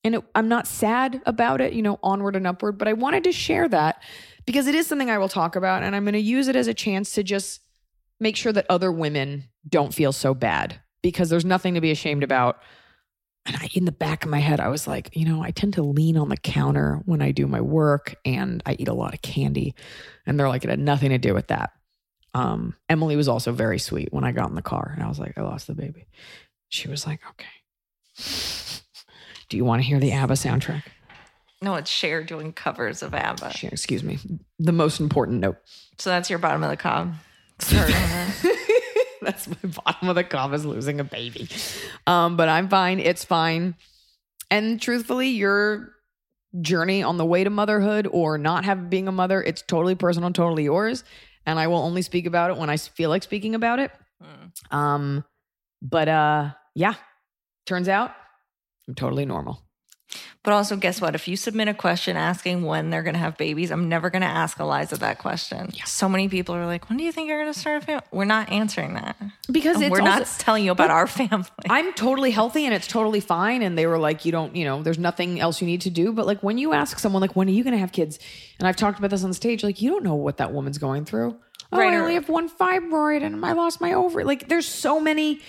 and 0.06 0.16
it, 0.16 0.24
I'm 0.36 0.50
not 0.50 0.68
sad 0.68 1.22
about 1.26 1.62
it, 1.62 1.74
you 1.74 1.82
know, 1.82 1.98
onward 2.04 2.36
and 2.36 2.46
upward, 2.46 2.78
but 2.78 2.88
I 2.88 2.94
wanted 2.94 3.24
to 3.26 3.32
share 3.32 3.68
that 3.70 4.04
because 4.46 4.68
it 4.68 4.76
is 4.76 4.88
something 4.88 5.10
I 5.10 5.18
will 5.18 5.30
talk 5.30 5.56
about. 5.56 5.84
And 5.84 5.96
I'm 5.96 6.04
going 6.04 6.14
to 6.14 6.20
use 6.20 6.48
it 6.48 6.56
as 6.56 6.68
a 6.68 6.74
chance 6.74 7.14
to 7.14 7.24
just 7.24 7.62
make 8.20 8.36
sure 8.36 8.52
that 8.54 8.66
other 8.70 8.92
women 8.92 9.46
don't 9.68 9.94
feel 9.94 10.12
so 10.12 10.34
bad 10.34 10.80
because 11.02 11.30
there's 11.30 11.46
nothing 11.46 11.74
to 11.76 11.82
be 11.82 11.92
ashamed 11.92 12.24
about. 12.24 12.60
And 13.46 13.58
I, 13.58 13.70
in 13.74 13.86
the 13.86 13.92
back 13.92 14.24
of 14.24 14.32
my 14.32 14.40
head, 14.40 14.62
I 14.62 14.70
was 14.70 14.88
like, 14.88 15.10
you 15.16 15.26
know, 15.26 15.44
I 15.44 15.52
tend 15.52 15.74
to 15.74 15.84
lean 15.84 16.18
on 16.18 16.30
the 16.30 16.38
counter 16.38 17.02
when 17.06 17.22
I 17.22 17.32
do 17.32 17.46
my 17.46 17.60
work 17.60 18.16
and 18.24 18.64
I 18.66 18.76
eat 18.80 18.88
a 18.88 18.94
lot 18.94 19.14
of 19.14 19.22
candy. 19.22 19.76
And 20.26 20.40
they're 20.40 20.48
like, 20.48 20.64
it 20.64 20.70
had 20.70 20.80
nothing 20.80 21.10
to 21.10 21.18
do 21.18 21.34
with 21.34 21.48
that. 21.48 21.72
Um, 22.34 22.76
Emily 22.90 23.16
was 23.16 23.28
also 23.28 23.52
very 23.52 23.80
sweet 23.80 24.10
when 24.12 24.24
I 24.24 24.32
got 24.32 24.50
in 24.50 24.56
the 24.56 24.62
car 24.62 24.92
and 24.94 25.04
I 25.04 25.10
was 25.10 25.20
like, 25.20 25.38
I 25.38 25.42
lost 25.42 25.68
the 25.68 25.76
baby. 25.76 26.08
She 26.70 26.88
was 26.88 27.06
like, 27.06 27.20
okay. 27.32 28.82
Do 29.50 29.58
you 29.58 29.66
want 29.66 29.82
to 29.82 29.88
hear 29.88 30.00
the 30.00 30.14
ABBA 30.14 30.34
soundtrack? 30.34 30.84
No, 31.64 31.76
it's 31.76 31.90
Cher 31.90 32.24
doing 32.24 32.52
covers 32.52 33.02
of 33.02 33.14
ABBA. 33.14 33.54
Cher, 33.54 33.70
excuse 33.72 34.04
me. 34.04 34.20
The 34.60 34.74
most 34.74 35.00
important 35.00 35.40
note. 35.40 35.58
So 35.98 36.10
that's 36.10 36.30
your 36.30 36.38
bottom 36.38 36.62
of 36.62 36.70
the 36.70 36.76
cob. 36.76 37.14
that's 39.22 39.48
my 39.48 39.56
bottom 39.86 40.10
of 40.10 40.16
the 40.16 40.26
cob 40.26 40.54
is 40.54 40.66
losing 40.66 41.00
a 41.00 41.06
baby. 41.06 41.48
Um, 42.06 42.36
but 42.36 42.50
I'm 42.50 42.68
fine. 42.68 43.00
It's 43.00 43.24
fine. 43.24 43.76
And 44.52 44.82
truthfully, 44.82 45.30
your 45.30 45.94
journey 46.60 47.02
on 47.02 47.16
the 47.18 47.26
way 47.26 47.46
to 47.46 47.50
motherhood 47.50 48.10
or 48.12 48.38
not 48.38 48.66
have 48.66 48.90
being 48.90 49.08
a 49.08 49.14
mother, 49.14 49.42
it's 49.42 49.62
totally 49.62 49.96
personal, 49.96 50.34
totally 50.34 50.66
yours. 50.66 51.06
And 51.46 51.58
I 51.58 51.68
will 51.68 51.78
only 51.78 52.02
speak 52.02 52.26
about 52.26 52.52
it 52.52 52.58
when 52.58 52.70
I 52.70 52.76
feel 52.76 53.10
like 53.10 53.24
speaking 53.24 53.56
about 53.56 53.80
it. 53.80 53.92
Mm. 54.22 54.76
Um, 54.76 55.26
but 55.82 56.10
uh, 56.10 56.52
yeah, 56.76 56.96
turns 57.66 57.88
out 57.88 58.12
I'm 58.86 58.96
totally 58.96 59.26
normal. 59.26 59.63
But 60.44 60.52
also, 60.54 60.76
guess 60.76 61.00
what? 61.00 61.16
If 61.16 61.30
you 61.30 61.38
submit 61.38 61.70
a 61.70 61.74
question 61.74 62.18
asking 62.18 62.64
when 62.64 62.90
they're 62.90 63.02
going 63.02 63.14
to 63.14 63.20
have 63.20 63.38
babies, 63.38 63.72
I'm 63.72 63.88
never 63.88 64.10
going 64.10 64.24
to 64.24 64.28
ask 64.28 64.60
Eliza 64.60 64.98
that 64.98 65.18
question. 65.18 65.72
So 65.86 66.10
many 66.10 66.28
people 66.28 66.54
are 66.54 66.66
like, 66.66 66.90
"When 66.90 66.98
do 66.98 67.06
you 67.06 67.14
think 67.14 67.30
you're 67.30 67.42
going 67.42 67.54
to 67.54 67.58
start 67.58 67.82
a 67.82 67.86
family?" 67.86 68.04
We're 68.12 68.26
not 68.26 68.52
answering 68.52 68.96
that 68.96 69.16
Because 69.50 69.80
it's 69.80 69.90
we're 69.90 70.02
also- 70.02 70.20
not 70.20 70.28
telling 70.40 70.66
you 70.66 70.72
about 70.72 70.92
our 70.92 71.08
family. 71.08 71.48
I'm 71.70 71.94
totally 71.94 72.32
healthy 72.32 72.66
and 72.66 72.74
it's 72.74 72.88
totally 72.88 73.22
fine. 73.22 73.62
And 73.62 73.78
they 73.78 73.88
were 73.88 73.98
like, 73.98 74.26
you 74.26 74.34
don't, 74.34 74.54
you 74.54 74.66
know, 74.66 74.84
there's 74.84 75.00
nothing 75.00 75.40
else 75.40 75.62
you 75.62 75.68
need 75.68 75.82
to 75.82 75.90
do. 75.90 76.12
But 76.12 76.28
like 76.28 76.44
when 76.44 76.58
you 76.58 76.74
ask 76.74 77.00
someone, 77.00 77.22
like, 77.22 77.38
when 77.38 77.48
are 77.48 77.52
you 77.52 77.64
going 77.64 77.72
to 77.74 77.80
have 77.80 77.94
kids? 77.94 78.20
And 78.60 78.68
I've 78.68 78.76
talked 78.76 79.00
about 79.00 79.12
this 79.12 79.24
on 79.24 79.32
stage, 79.34 79.64
like, 79.64 79.82
you 79.82 79.92
don't 79.92 80.04
know 80.04 80.16
what 80.16 80.38
that 80.38 80.52
woman's 80.52 80.78
going 80.78 81.06
through. 81.06 81.38
Oh, 81.72 81.78
Right, 81.78 81.94
I 81.94 81.98
only 81.98 82.16
have 82.16 82.28
one 82.30 82.50
fibroid 82.50 83.24
and 83.24 83.44
I 83.46 83.54
lost 83.54 83.80
my 83.82 83.94
ovary. 83.94 84.26
Like, 84.26 84.50
there's 84.50 84.68
so 84.68 85.00
many. 85.00 85.40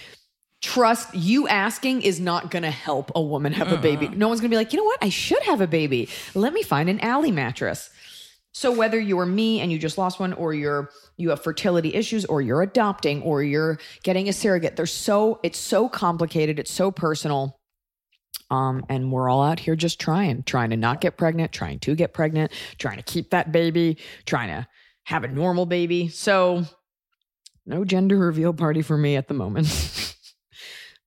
Trust 0.64 1.14
you 1.14 1.46
asking 1.46 2.00
is 2.00 2.20
not 2.20 2.50
going 2.50 2.62
to 2.62 2.70
help 2.70 3.12
a 3.14 3.20
woman 3.20 3.52
have 3.52 3.70
a 3.70 3.76
baby. 3.76 4.08
No 4.08 4.28
one's 4.28 4.40
going 4.40 4.50
to 4.50 4.54
be 4.54 4.56
like, 4.56 4.72
you 4.72 4.78
know 4.78 4.84
what? 4.84 4.98
I 5.02 5.10
should 5.10 5.42
have 5.42 5.60
a 5.60 5.66
baby. 5.66 6.08
Let 6.34 6.54
me 6.54 6.62
find 6.62 6.88
an 6.88 7.00
alley 7.00 7.30
mattress. 7.30 7.90
So 8.52 8.72
whether 8.72 8.98
you're 8.98 9.26
me 9.26 9.60
and 9.60 9.70
you 9.70 9.78
just 9.78 9.98
lost 9.98 10.18
one, 10.18 10.32
or 10.32 10.54
you're 10.54 10.88
you 11.18 11.28
have 11.28 11.42
fertility 11.42 11.92
issues, 11.92 12.24
or 12.24 12.40
you're 12.40 12.62
adopting, 12.62 13.20
or 13.20 13.42
you're 13.42 13.78
getting 14.04 14.30
a 14.30 14.32
surrogate, 14.32 14.76
there's 14.76 14.90
so 14.90 15.38
it's 15.42 15.58
so 15.58 15.86
complicated, 15.86 16.58
it's 16.58 16.72
so 16.72 16.90
personal. 16.90 17.60
Um, 18.50 18.86
and 18.88 19.12
we're 19.12 19.28
all 19.28 19.42
out 19.42 19.60
here 19.60 19.76
just 19.76 20.00
trying, 20.00 20.44
trying 20.44 20.70
to 20.70 20.78
not 20.78 21.02
get 21.02 21.18
pregnant, 21.18 21.52
trying 21.52 21.78
to 21.80 21.94
get 21.94 22.14
pregnant, 22.14 22.52
trying 22.78 22.96
to 22.96 23.02
keep 23.02 23.32
that 23.32 23.52
baby, 23.52 23.98
trying 24.24 24.48
to 24.48 24.66
have 25.02 25.24
a 25.24 25.28
normal 25.28 25.66
baby. 25.66 26.08
So 26.08 26.64
no 27.66 27.84
gender 27.84 28.16
reveal 28.16 28.54
party 28.54 28.80
for 28.80 28.96
me 28.96 29.16
at 29.16 29.28
the 29.28 29.34
moment. 29.34 29.68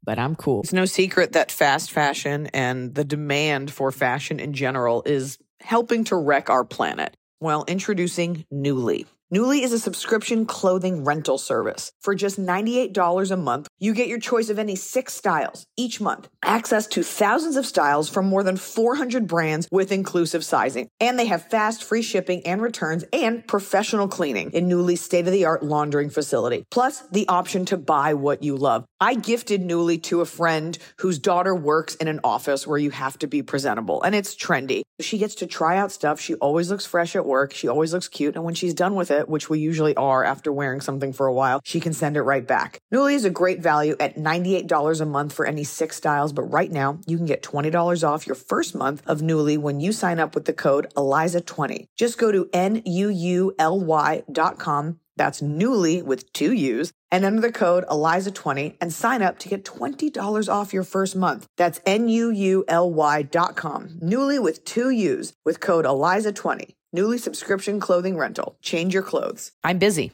but 0.08 0.18
I'm 0.18 0.38
cool. 0.38 0.62
It's 0.62 0.72
no 0.72 0.86
secret 0.86 1.34
that 1.34 1.52
fast 1.52 1.92
fashion 1.92 2.48
and 2.54 2.96
the 2.96 3.04
demand 3.04 3.72
for 3.72 3.92
fashion 3.92 4.40
in 4.40 4.54
general 4.54 5.04
is 5.06 5.38
helping 5.60 6.06
to 6.06 6.16
wreck 6.16 6.50
our 6.50 6.64
planet. 6.64 7.16
while 7.40 7.66
introducing 7.68 8.46
Nuuly. 8.52 9.06
Nuuly 9.34 9.62
is 9.62 9.74
a 9.74 9.80
subscription 9.80 10.46
clothing 10.46 11.04
rental 11.04 11.38
service. 11.38 11.92
For 12.00 12.16
just 12.16 12.40
$98 12.40 13.30
a 13.30 13.36
month, 13.36 13.68
you 13.78 13.94
get 13.94 14.08
your 14.08 14.20
choice 14.20 14.50
of 14.50 14.58
any 14.58 14.78
six 14.78 15.14
styles 15.14 15.66
each 15.76 16.00
month, 16.00 16.30
access 16.46 16.88
to 16.88 17.04
thousands 17.04 17.58
of 17.58 17.66
styles 17.66 18.08
from 18.08 18.28
more 18.28 18.42
than 18.42 18.56
400 18.56 19.28
brands 19.28 19.68
with 19.70 19.92
inclusive 19.92 20.46
sizing. 20.46 20.88
And 21.02 21.20
they 21.20 21.26
have 21.26 21.50
fast, 21.50 21.84
free 21.84 22.02
shipping 22.02 22.42
and 22.48 22.62
returns 22.62 23.04
and 23.12 23.46
professional 23.46 24.08
cleaning 24.08 24.52
in 24.52 24.70
Nuuly's 24.70 25.02
state 25.02 25.28
of 25.28 25.34
the 25.34 25.44
art 25.44 25.62
laundering 25.62 26.10
facility. 26.10 26.64
Plus, 26.72 27.04
the 27.12 27.28
option 27.28 27.66
to 27.66 27.76
buy 27.76 28.14
what 28.14 28.44
you 28.44 28.56
love. 28.56 28.86
I 29.02 29.16
gifted 29.16 29.62
Nuuly 29.62 30.02
to 30.04 30.22
a 30.22 30.26
friend 30.26 30.78
whose 31.02 31.20
daughter 31.20 31.54
works 31.54 31.96
in 31.96 32.08
an 32.08 32.22
office 32.24 32.66
where 32.66 32.80
you 32.80 32.92
have 32.92 33.20
to 33.20 33.28
be 33.28 33.44
presentable 33.44 34.02
and 34.04 34.16
it's 34.16 34.38
trendy. 34.38 34.84
She 35.02 35.18
gets 35.18 35.36
to 35.36 35.48
try 35.48 35.78
out 35.78 35.92
stuff. 35.92 36.22
She 36.22 36.36
always 36.36 36.72
looks 36.72 36.86
fresh 36.86 37.16
at 37.16 37.26
work. 37.26 37.54
She 37.54 37.68
always 37.68 37.94
looks 37.94 38.08
cute. 38.08 38.36
And 38.36 38.46
when 38.46 38.56
she's 38.56 38.74
done 38.74 38.96
with 38.96 39.12
it, 39.12 39.17
which 39.26 39.50
we 39.50 39.60
usually 39.60 39.96
are 39.96 40.24
after 40.24 40.52
wearing 40.52 40.82
something 40.82 41.14
for 41.14 41.28
a 41.28 41.34
while, 41.34 41.62
she 41.64 41.80
can 41.80 41.94
send 41.94 42.18
it 42.18 42.22
right 42.22 42.46
back. 42.46 42.80
Nuuly 42.94 43.14
is 43.14 43.26
a 43.26 43.30
great 43.30 43.60
value 43.60 43.96
at 44.00 44.16
$98 44.16 45.02
a 45.02 45.06
month 45.06 45.34
for 45.34 45.46
any 45.46 45.64
six 45.64 45.98
styles. 45.98 46.34
But 46.34 46.44
right 46.44 46.72
now 46.72 47.00
you 47.08 47.18
can 47.18 47.26
get 47.26 47.44
$20 47.44 48.08
off 48.08 48.28
your 48.28 48.36
first 48.36 48.76
month 48.76 49.02
of 49.08 49.22
Nuuly 49.22 49.58
when 49.58 49.80
you 49.80 49.92
sign 49.92 50.20
up 50.20 50.36
with 50.36 50.46
the 50.46 50.54
code 50.54 50.88
ELIZA20. 50.96 51.86
Just 51.98 52.18
go 52.18 52.32
to 52.32 52.50
N-U-U-L-Y 52.54 54.24
dot 54.32 54.60
com 54.60 55.00
that's 55.18 55.42
Nuuly 55.42 56.04
with 56.04 56.32
two 56.32 56.54
U's 56.54 56.94
and 57.12 57.26
enter 57.26 57.42
the 57.42 57.52
code 57.52 57.86
ELIZA20 57.88 58.78
and 58.80 58.94
sign 58.94 59.22
up 59.22 59.40
to 59.40 59.50
get 59.50 59.66
$20 59.66 60.50
off 60.50 60.74
your 60.74 60.84
first 60.84 61.16
month. 61.16 61.48
That's 61.58 61.82
N-U-U-L-Y 61.86 63.22
dot 63.24 63.56
com. 63.56 63.90
Nuuly 64.02 64.42
with 64.42 64.64
two 64.64 64.90
U's 64.90 65.34
with 65.44 65.60
code 65.60 65.86
ELIZA20. 65.86 66.76
Nuuly 66.98 67.20
subscription 67.20 67.80
clothing 67.80 68.18
rental. 68.18 68.56
Change 68.64 68.92
your 68.92 69.04
clothes. 69.04 69.52
I'm 69.64 69.78
busy, 69.78 70.14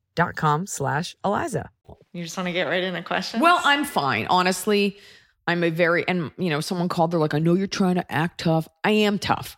dot 0.25 0.35
com 0.35 0.67
slash 0.67 1.15
Eliza. 1.25 1.69
You 2.13 2.23
just 2.23 2.37
want 2.37 2.47
to 2.47 2.53
get 2.53 2.67
right 2.67 2.83
into 2.83 3.01
questions? 3.03 3.41
Well, 3.41 3.59
I'm 3.63 3.85
fine. 3.85 4.27
Honestly, 4.29 4.97
I'm 5.47 5.63
a 5.63 5.69
very, 5.69 6.07
and 6.07 6.31
you 6.37 6.49
know, 6.49 6.59
someone 6.59 6.89
called, 6.89 7.11
they're 7.11 7.19
like, 7.19 7.33
I 7.33 7.39
know 7.39 7.55
you're 7.55 7.67
trying 7.67 7.95
to 7.95 8.11
act 8.11 8.41
tough. 8.41 8.67
I 8.83 8.91
am 8.91 9.17
tough. 9.17 9.57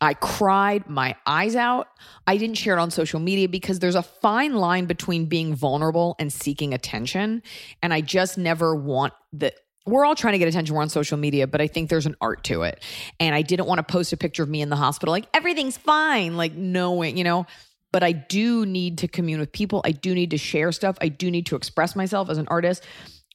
I 0.00 0.14
cried 0.14 0.88
my 0.88 1.14
eyes 1.24 1.56
out. 1.56 1.86
I 2.26 2.36
didn't 2.36 2.56
share 2.56 2.76
it 2.76 2.80
on 2.80 2.90
social 2.90 3.20
media 3.20 3.48
because 3.48 3.78
there's 3.78 3.94
a 3.94 4.02
fine 4.02 4.54
line 4.54 4.86
between 4.86 5.26
being 5.26 5.54
vulnerable 5.54 6.16
and 6.18 6.32
seeking 6.32 6.74
attention. 6.74 7.42
And 7.82 7.94
I 7.94 8.00
just 8.00 8.36
never 8.36 8.74
want 8.74 9.14
the, 9.32 9.52
we're 9.86 10.04
all 10.04 10.16
trying 10.16 10.32
to 10.32 10.38
get 10.38 10.48
attention. 10.48 10.74
We're 10.74 10.82
on 10.82 10.88
social 10.88 11.16
media, 11.16 11.46
but 11.46 11.60
I 11.60 11.68
think 11.68 11.90
there's 11.90 12.06
an 12.06 12.16
art 12.20 12.42
to 12.44 12.62
it. 12.62 12.82
And 13.20 13.34
I 13.34 13.42
didn't 13.42 13.66
want 13.66 13.78
to 13.78 13.84
post 13.84 14.12
a 14.12 14.16
picture 14.16 14.42
of 14.42 14.48
me 14.48 14.60
in 14.60 14.68
the 14.68 14.76
hospital, 14.76 15.12
like 15.12 15.28
everything's 15.32 15.78
fine, 15.78 16.36
like 16.36 16.54
knowing, 16.54 17.16
you 17.16 17.24
know, 17.24 17.46
but 17.94 18.02
I 18.02 18.10
do 18.10 18.66
need 18.66 18.98
to 18.98 19.06
commune 19.06 19.38
with 19.38 19.52
people. 19.52 19.80
I 19.84 19.92
do 19.92 20.16
need 20.16 20.32
to 20.32 20.36
share 20.36 20.72
stuff. 20.72 20.98
I 21.00 21.06
do 21.06 21.30
need 21.30 21.46
to 21.46 21.54
express 21.54 21.94
myself 21.94 22.28
as 22.28 22.38
an 22.38 22.48
artist. 22.48 22.82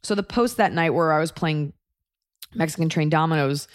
So 0.04 0.16
the 0.16 0.22
post 0.22 0.58
that 0.58 0.74
night 0.74 0.90
where 0.90 1.14
I 1.14 1.20
was 1.20 1.32
playing 1.32 1.72
Mexican 2.54 2.90
train 2.90 3.08
Dominoes, 3.08 3.70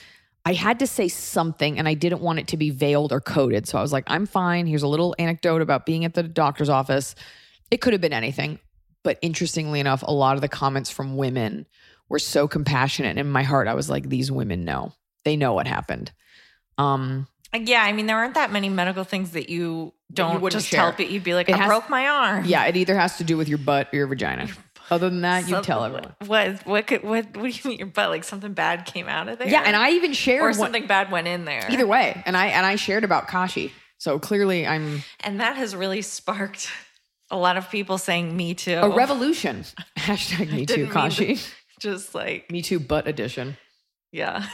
I 0.45 0.53
had 0.53 0.81
to 0.81 0.87
say 0.87 1.09
something 1.09 1.79
and 1.79 1.89
I 1.89 1.95
didn't 1.95 2.21
want 2.21 2.41
it 2.41 2.49
to 2.49 2.59
be 2.59 2.69
veiled 2.69 3.15
or 3.15 3.23
coded. 3.23 3.67
So 3.67 3.79
I 3.79 3.81
was 3.81 3.95
like, 3.95 4.05
I'm 4.09 4.27
fine. 4.27 4.67
Here's 4.67 4.83
a 4.83 4.87
little 4.87 5.17
anecdote 5.19 5.63
about 5.63 5.87
being 5.87 6.05
at 6.05 6.13
the 6.13 6.23
doctor's 6.23 6.69
office. 6.69 7.15
It 7.71 7.81
could 7.81 7.95
have 7.95 8.03
been 8.03 8.13
anything. 8.13 8.59
But 9.05 9.19
interestingly 9.23 9.81
enough, 9.81 10.03
a 10.03 10.13
lot 10.13 10.37
of 10.37 10.43
the 10.43 10.49
comments 10.49 10.91
from 10.91 11.17
women 11.17 11.65
were 12.11 12.19
so 12.19 12.47
compassionate. 12.47 13.13
And 13.13 13.21
in 13.21 13.33
my 13.33 13.43
heart, 13.43 13.69
I 13.69 13.75
was 13.75 13.89
like, 13.89 14.11
these 14.11 14.31
women 14.31 14.67
know. 14.67 14.93
They 15.25 15.39
know 15.39 15.55
what 15.55 15.67
happened. 15.67 16.13
Um, 16.77 17.27
Yeah, 17.55 17.83
I 17.83 17.93
mean, 17.93 18.07
there 18.07 18.17
aren't 18.17 18.35
that 18.35 18.51
many 18.53 18.69
medical 18.69 19.05
things 19.05 19.31
that 19.33 19.49
you 19.49 19.93
don't 20.13 20.41
wouldn't 20.41 20.53
just 20.61 20.69
share. 20.71 20.93
tell 20.93 21.01
it. 21.07 21.11
You'd 21.11 21.25
be 21.25 21.35
like, 21.35 21.49
It 21.49 21.55
I 21.55 21.59
has- 21.59 21.67
broke 21.69 21.89
my 21.89 22.07
arm. 22.09 22.45
yeah, 22.47 22.65
it 22.67 22.77
either 22.77 22.95
has 22.97 23.17
to 23.19 23.25
do 23.25 23.37
with 23.37 23.49
your 23.49 23.59
butt 23.59 23.89
or 23.93 23.97
your 23.97 24.07
vagina. 24.07 24.49
Other 24.91 25.09
than 25.09 25.23
that, 25.23 25.49
you 25.49 25.63
tell 25.63 25.83
everyone. 25.85 26.15
What? 26.27 26.67
What? 26.67 26.87
Could, 26.87 27.03
what? 27.05 27.25
What 27.37 27.43
do 27.43 27.49
you 27.49 27.61
mean 27.71 27.79
your 27.79 27.87
butt? 27.87 28.11
Like 28.11 28.23
something 28.25 28.53
bad 28.53 28.85
came 28.85 29.09
out 29.09 29.29
of 29.29 29.39
there? 29.39 29.49
Yeah, 29.49 29.63
and 29.65 29.75
I 29.75 29.93
even 29.93 30.13
shared 30.13 30.43
or 30.43 30.47
what- 30.49 30.57
something 30.57 30.87
bad 30.87 31.11
went 31.11 31.27
in 31.27 31.45
there. 31.47 31.67
either 31.71 31.87
way, 31.87 32.23
and 32.27 32.37
I 32.37 32.49
and 32.49 32.67
I 32.67 32.77
shared 32.77 33.03
about 33.05 33.27
Kashi. 33.29 33.73
So 33.99 34.19
clearly, 34.19 34.67
I'm 34.67 35.03
and 35.21 35.41
that 35.41 35.57
has 35.57 35.75
really 35.75 36.03
sparked 36.03 36.69
a 37.31 37.39
lot 37.39 37.57
of 37.57 37.71
people 37.71 37.97
saying 37.97 38.37
"Me 38.37 38.53
too." 38.53 38.75
a 38.77 38.91
revolution. 38.95 39.65
Hashtag 39.97 40.53
Me 40.53 40.67
Too 40.67 40.87
Kashi. 40.89 41.37
to- 41.37 41.43
Just 41.81 42.15
like 42.15 42.51
Me 42.51 42.61
Too 42.61 42.79
Butt 42.79 43.07
Edition. 43.09 43.57
yeah. 44.13 44.45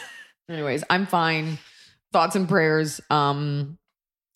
Anyways, 0.49 0.85
I'm 0.91 1.07
fine. 1.07 1.59
Thoughts 2.13 2.37
and 2.37 2.49
prayers. 2.49 3.01
Um, 3.11 3.79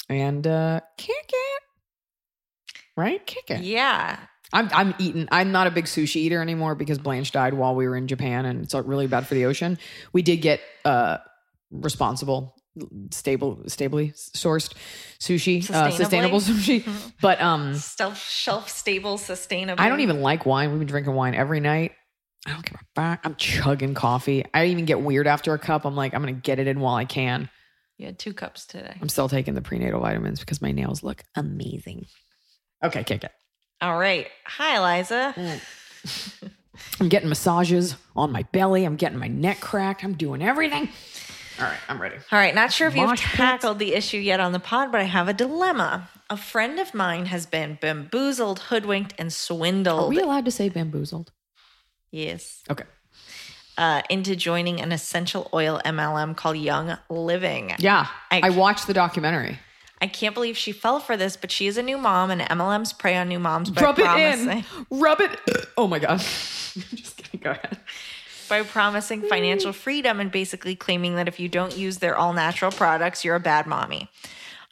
and 0.09 0.47
uh, 0.47 0.81
kick 0.99 1.31
it. 1.33 1.63
Right, 2.97 3.27
kick 3.27 3.51
it. 3.51 3.61
Yeah. 3.63 4.19
I'm 4.53 4.69
I'm 4.73 4.95
eating. 4.99 5.29
I'm 5.33 5.51
not 5.51 5.67
a 5.67 5.71
big 5.71 5.87
sushi 5.87 6.17
eater 6.17 6.41
anymore 6.41 6.77
because 6.77 6.99
Blanche 6.99 7.33
died 7.33 7.55
while 7.55 7.75
we 7.75 7.89
were 7.89 7.97
in 7.97 8.07
Japan, 8.07 8.45
and 8.47 8.63
it's 8.63 8.75
really 8.75 9.09
bad 9.09 9.27
for 9.27 9.35
the 9.35 9.47
ocean. 9.47 9.79
We 10.13 10.23
did 10.23 10.37
get 10.37 10.61
uh 10.85 11.19
responsible, 11.73 12.55
stable, 13.11 13.65
stably 13.67 14.11
sourced 14.11 14.73
sushi, 15.19 15.69
uh, 15.69 15.91
sustainable 15.91 16.39
sushi. 16.41 16.87
But 17.21 17.41
um, 17.41 17.77
Shelf, 17.77 18.19
shelf 18.19 18.69
stable, 18.69 19.19
sustainable. 19.19 19.83
I 19.83 19.89
don't 19.89 20.01
even 20.01 20.21
like 20.21 20.47
wine. 20.47 20.71
We've 20.71 20.79
been 20.79 20.87
drinking 20.89 21.15
wine 21.15 21.35
every 21.35 21.59
night. 21.59 21.93
I 22.47 22.51
don't 22.51 22.65
give 22.65 22.75
a 22.75 22.85
fuck. 22.95 23.21
I'm 23.25 23.35
chugging 23.37 23.95
coffee. 23.95 24.45
I 24.53 24.67
even 24.67 24.85
get 24.85 25.01
weird 25.01 25.27
after 25.27 25.53
a 25.55 25.59
cup. 25.59 25.85
I'm 25.85 25.97
like, 25.97 26.15
I'm 26.15 26.21
gonna 26.21 26.33
get 26.33 26.61
it 26.61 26.69
in 26.69 26.79
while 26.79 26.95
I 26.95 27.07
can. 27.07 27.49
You 27.99 28.07
had 28.07 28.19
two 28.19 28.35
cups 28.35 28.67
today. 28.67 28.97
I'm 29.01 29.09
still 29.09 29.29
taking 29.29 29.55
the 29.55 29.63
prenatal 29.63 30.01
vitamins 30.01 30.41
because 30.41 30.61
my 30.61 30.73
nails 30.73 31.03
look 31.03 31.23
amazing. 31.37 32.07
Okay, 32.83 33.05
kick 33.05 33.25
it. 33.25 33.33
All 33.81 33.99
right. 33.99 34.27
Hi, 34.47 34.77
Eliza. 34.77 35.35
Mm. 35.37 36.51
I'm 37.01 37.09
getting 37.09 37.29
massages 37.29 37.97
on 38.17 38.33
my 38.33 38.43
belly. 38.53 38.85
I'm 38.85 38.97
getting 38.97 39.19
my 39.19 39.29
neck 39.29 39.61
cracked. 39.61 40.05
I'm 40.05 40.15
doing 40.15 40.43
everything. 40.43 40.89
All 41.59 41.67
right, 41.67 41.79
I'm 41.89 42.03
ready. 42.03 42.17
All 42.33 42.39
right, 42.39 42.55
not 42.55 42.73
sure 42.73 42.89
if 42.89 42.97
you've 42.97 43.11
pits? 43.11 43.23
tackled 43.23 43.79
the 43.79 43.95
issue 43.95 44.19
yet 44.19 44.41
on 44.41 44.51
the 44.51 44.59
pod, 44.59 44.91
but 44.91 45.01
I 45.01 45.05
have 45.05 45.29
a 45.29 45.33
dilemma. 45.33 46.11
A 46.29 46.37
friend 46.37 46.81
of 46.81 46.95
mine 46.95 47.27
has 47.27 47.47
been 47.47 47.79
bamboozled, 47.81 48.59
hoodwinked, 48.59 49.15
and 49.19 49.33
swindled. 49.33 50.05
Are 50.05 50.09
we 50.09 50.19
allowed 50.19 50.47
to 50.47 50.51
say 50.51 50.69
bamboozled? 50.69 51.31
yes. 52.11 52.63
Okay. 52.69 52.85
Uh, 53.77 54.03
into 54.09 54.37
joining 54.37 54.81
an 54.81 54.93
essential 54.93 55.51
oil 55.53 55.81
MLM 55.85 56.37
called 56.37 56.57
Young 56.57 56.97
Living. 57.09 57.73
Yeah, 57.81 58.07
I- 58.31 58.43
I, 58.45 58.51
watched 58.51 58.87
the 58.87 58.95
documentary. 58.95 59.59
I 60.01 60.07
can't 60.07 60.33
believe 60.33 60.57
she 60.57 60.71
fell 60.71 61.01
for 61.01 61.17
this, 61.17 61.37
but 61.37 61.51
she 61.51 61.67
is 61.67 61.77
a 61.77 61.83
new 61.83 61.99
mom, 61.99 62.31
and 62.31 62.41
MLMs 62.41 62.97
prey 62.97 63.17
on 63.17 63.29
new 63.29 63.41
moms 63.41 63.71
by 63.71 63.83
Rub 63.83 63.99
it 63.99 64.07
in. 64.07 64.65
Rub 64.91 65.21
it. 65.21 65.41
Oh 65.77 65.89
my 65.89 65.99
god. 65.99 66.19
Just 66.21 67.17
kidding. 67.17 67.41
Go 67.41 67.51
ahead. 67.51 67.79
by 68.49 68.63
promising 68.63 69.23
financial 69.23 69.73
freedom 69.73 70.21
and 70.21 70.31
basically 70.31 70.77
claiming 70.77 71.17
that 71.17 71.27
if 71.27 71.41
you 71.41 71.49
don't 71.49 71.77
use 71.77 71.99
their 71.99 72.17
all 72.17 72.33
natural 72.33 72.71
products, 72.71 73.25
you're 73.25 73.35
a 73.35 73.41
bad 73.41 73.67
mommy. 73.67 74.09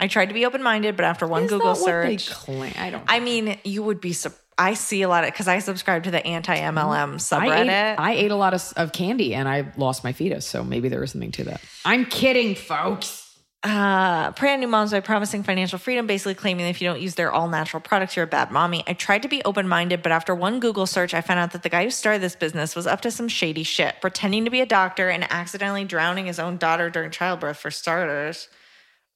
I 0.03 0.09
tried 0.09 0.27
to 0.27 0.35
be 0.35 0.45
open 0.45 0.63
minded, 0.63 0.97
but 0.97 1.05
after 1.05 1.27
one 1.29 1.45
Is 1.45 1.51
Google 1.51 1.75
that 1.75 1.81
what 1.81 2.03
they 2.03 2.17
search, 2.17 2.31
claim? 2.35 2.73
I 2.77 2.91
don't. 2.91 3.05
I 3.07 3.21
mean, 3.21 3.57
you 3.65 3.83
would 3.85 4.01
be. 4.01 4.13
Sur- 4.13 4.35
I 4.59 4.75
see 4.75 5.01
a 5.03 5.09
lot 5.09 5.25
of 5.25 5.31
because 5.31 5.49
I 5.49 5.61
subscribe 5.61 6.03
to 6.05 6.11
the 6.11 6.25
anti 6.27 6.57
MLM 6.57 7.15
I 7.15 7.17
subreddit. 7.17 7.93
ate, 7.93 7.99
I 7.99 8.13
ate 8.13 8.31
a 8.31 8.37
lot 8.37 8.53
of, 8.53 8.73
of 8.77 8.93
candy 8.93 9.35
and 9.35 9.49
I 9.49 9.73
lost 9.77 10.05
my 10.05 10.13
fetus, 10.13 10.45
so 10.45 10.63
maybe 10.65 10.89
there 10.89 11.03
is 11.03 11.13
something 11.13 11.31
to 11.33 11.45
that. 11.45 11.61
I'm 11.85 12.05
kidding, 12.05 12.55
folks. 12.55 13.21
uh, 13.65 14.33
prey 14.33 14.53
on 14.53 14.61
new 14.61 14.67
moms 14.67 14.91
by 14.91 14.99
promising 15.01 15.45
financial 15.45 15.79
freedom, 15.79 16.07
basically 16.09 16.35
claiming 16.35 16.65
that 16.65 16.71
if 16.71 16.83
you 16.83 16.89
don't 16.89 17.01
use 17.01 17.15
their 17.15 17.33
all 17.33 17.49
natural 17.49 17.81
products, 17.81 18.17
you're 18.17 18.25
a 18.25 18.29
bad 18.29 18.51
mommy. 18.51 18.83
I 18.89 18.93
tried 18.93 19.23
to 19.23 19.29
be 19.29 19.41
open 19.45 19.69
minded, 19.69 20.03
but 20.03 20.11
after 20.11 20.35
one 20.35 20.59
Google 20.59 20.87
search, 20.87 21.15
I 21.15 21.21
found 21.21 21.39
out 21.39 21.53
that 21.53 21.63
the 21.63 21.69
guy 21.69 21.85
who 21.85 21.91
started 21.91 22.21
this 22.21 22.35
business 22.37 22.75
was 22.75 22.87
up 22.89 23.01
to 23.03 23.11
some 23.13 23.29
shady 23.29 23.63
shit, 23.63 23.95
pretending 24.01 24.45
to 24.47 24.51
be 24.51 24.61
a 24.61 24.67
doctor 24.67 25.09
and 25.09 25.25
accidentally 25.31 25.85
drowning 25.85 26.27
his 26.27 26.41
own 26.41 26.57
daughter 26.57 26.91
during 26.91 27.11
childbirth, 27.13 27.57
for 27.57 27.71
starters. 27.71 28.49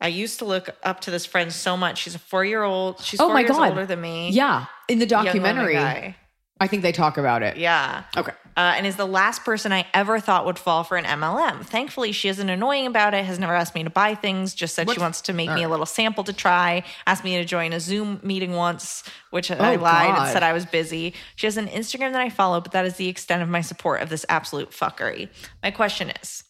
I 0.01 0.09
used 0.09 0.39
to 0.41 0.45
look 0.45 0.71
up 0.83 1.01
to 1.03 1.11
this 1.11 1.25
friend 1.27 1.53
so 1.53 1.77
much. 1.77 1.99
She's 1.99 2.15
a 2.15 2.19
four 2.19 2.45
year 2.45 2.63
old. 2.63 3.01
She's 3.01 3.21
Oh 3.21 3.27
four 3.27 3.35
my 3.35 3.41
years 3.41 3.53
god. 3.53 3.71
older 3.71 3.87
than 3.87 4.01
me. 4.01 4.31
Yeah, 4.31 4.67
in 4.89 4.99
the 4.99 5.07
documentary. 5.07 6.15
I 6.59 6.69
think 6.69 6.83
they 6.83 6.93
talk 6.93 7.19
about 7.19 7.43
it. 7.43 7.59
Yeah. 7.59 8.05
Okay. 8.17 8.33
uh, 8.57 8.75
and 8.79 8.87
is 8.87 8.97
the 8.97 9.07
last 9.07 9.45
person 9.45 9.73
I 9.73 9.87
ever 9.93 10.19
thought 10.21 10.47
would 10.47 10.59
fall 10.59 10.85
for 10.85 10.97
an 10.97 11.05
MLM. 11.05 11.63
Thankfully, 11.67 12.13
she 12.13 12.29
isn't 12.31 12.49
annoying 12.49 12.87
about 12.87 13.13
it, 13.13 13.27
has 13.27 13.39
never 13.39 13.55
asked 13.55 13.75
me 13.75 13.85
to 13.85 13.91
buy 13.91 14.15
things, 14.15 14.55
just 14.55 14.75
said 14.75 14.91
she 14.91 14.99
wants 14.99 15.21
to 15.23 15.35
make 15.35 15.51
me 15.53 15.65
a 15.65 15.69
little 15.69 15.85
sample 15.85 16.25
to 16.25 16.33
try, 16.33 16.83
asked 17.07 17.25
me 17.25 17.37
to 17.37 17.45
join 17.45 17.75
a 17.75 17.81
Zoom 17.81 18.21
meeting 18.23 18.53
once, 18.53 19.05
which 19.31 19.51
I 19.51 19.77
lied 19.77 20.19
and 20.19 20.33
said 20.33 20.43
I 20.43 20.55
was 20.55 20.65
busy. 20.65 21.13
She 21.35 21.47
has 21.47 21.59
an 21.59 21.67
Instagram 21.69 22.13
that 22.13 22.23
I 22.23 22.31
follow, 22.31 22.63
but 22.63 22.73
that 22.73 22.87
is 22.87 22.97
the 22.97 23.09
extent 23.09 23.43
of 23.43 23.51
my 23.51 23.61
support 23.61 24.01
of 24.01 24.09
this 24.09 24.25
absolute 24.31 24.71
fuckery. 24.71 25.29
My 25.63 25.71
question 25.71 26.11
is, 26.23 26.43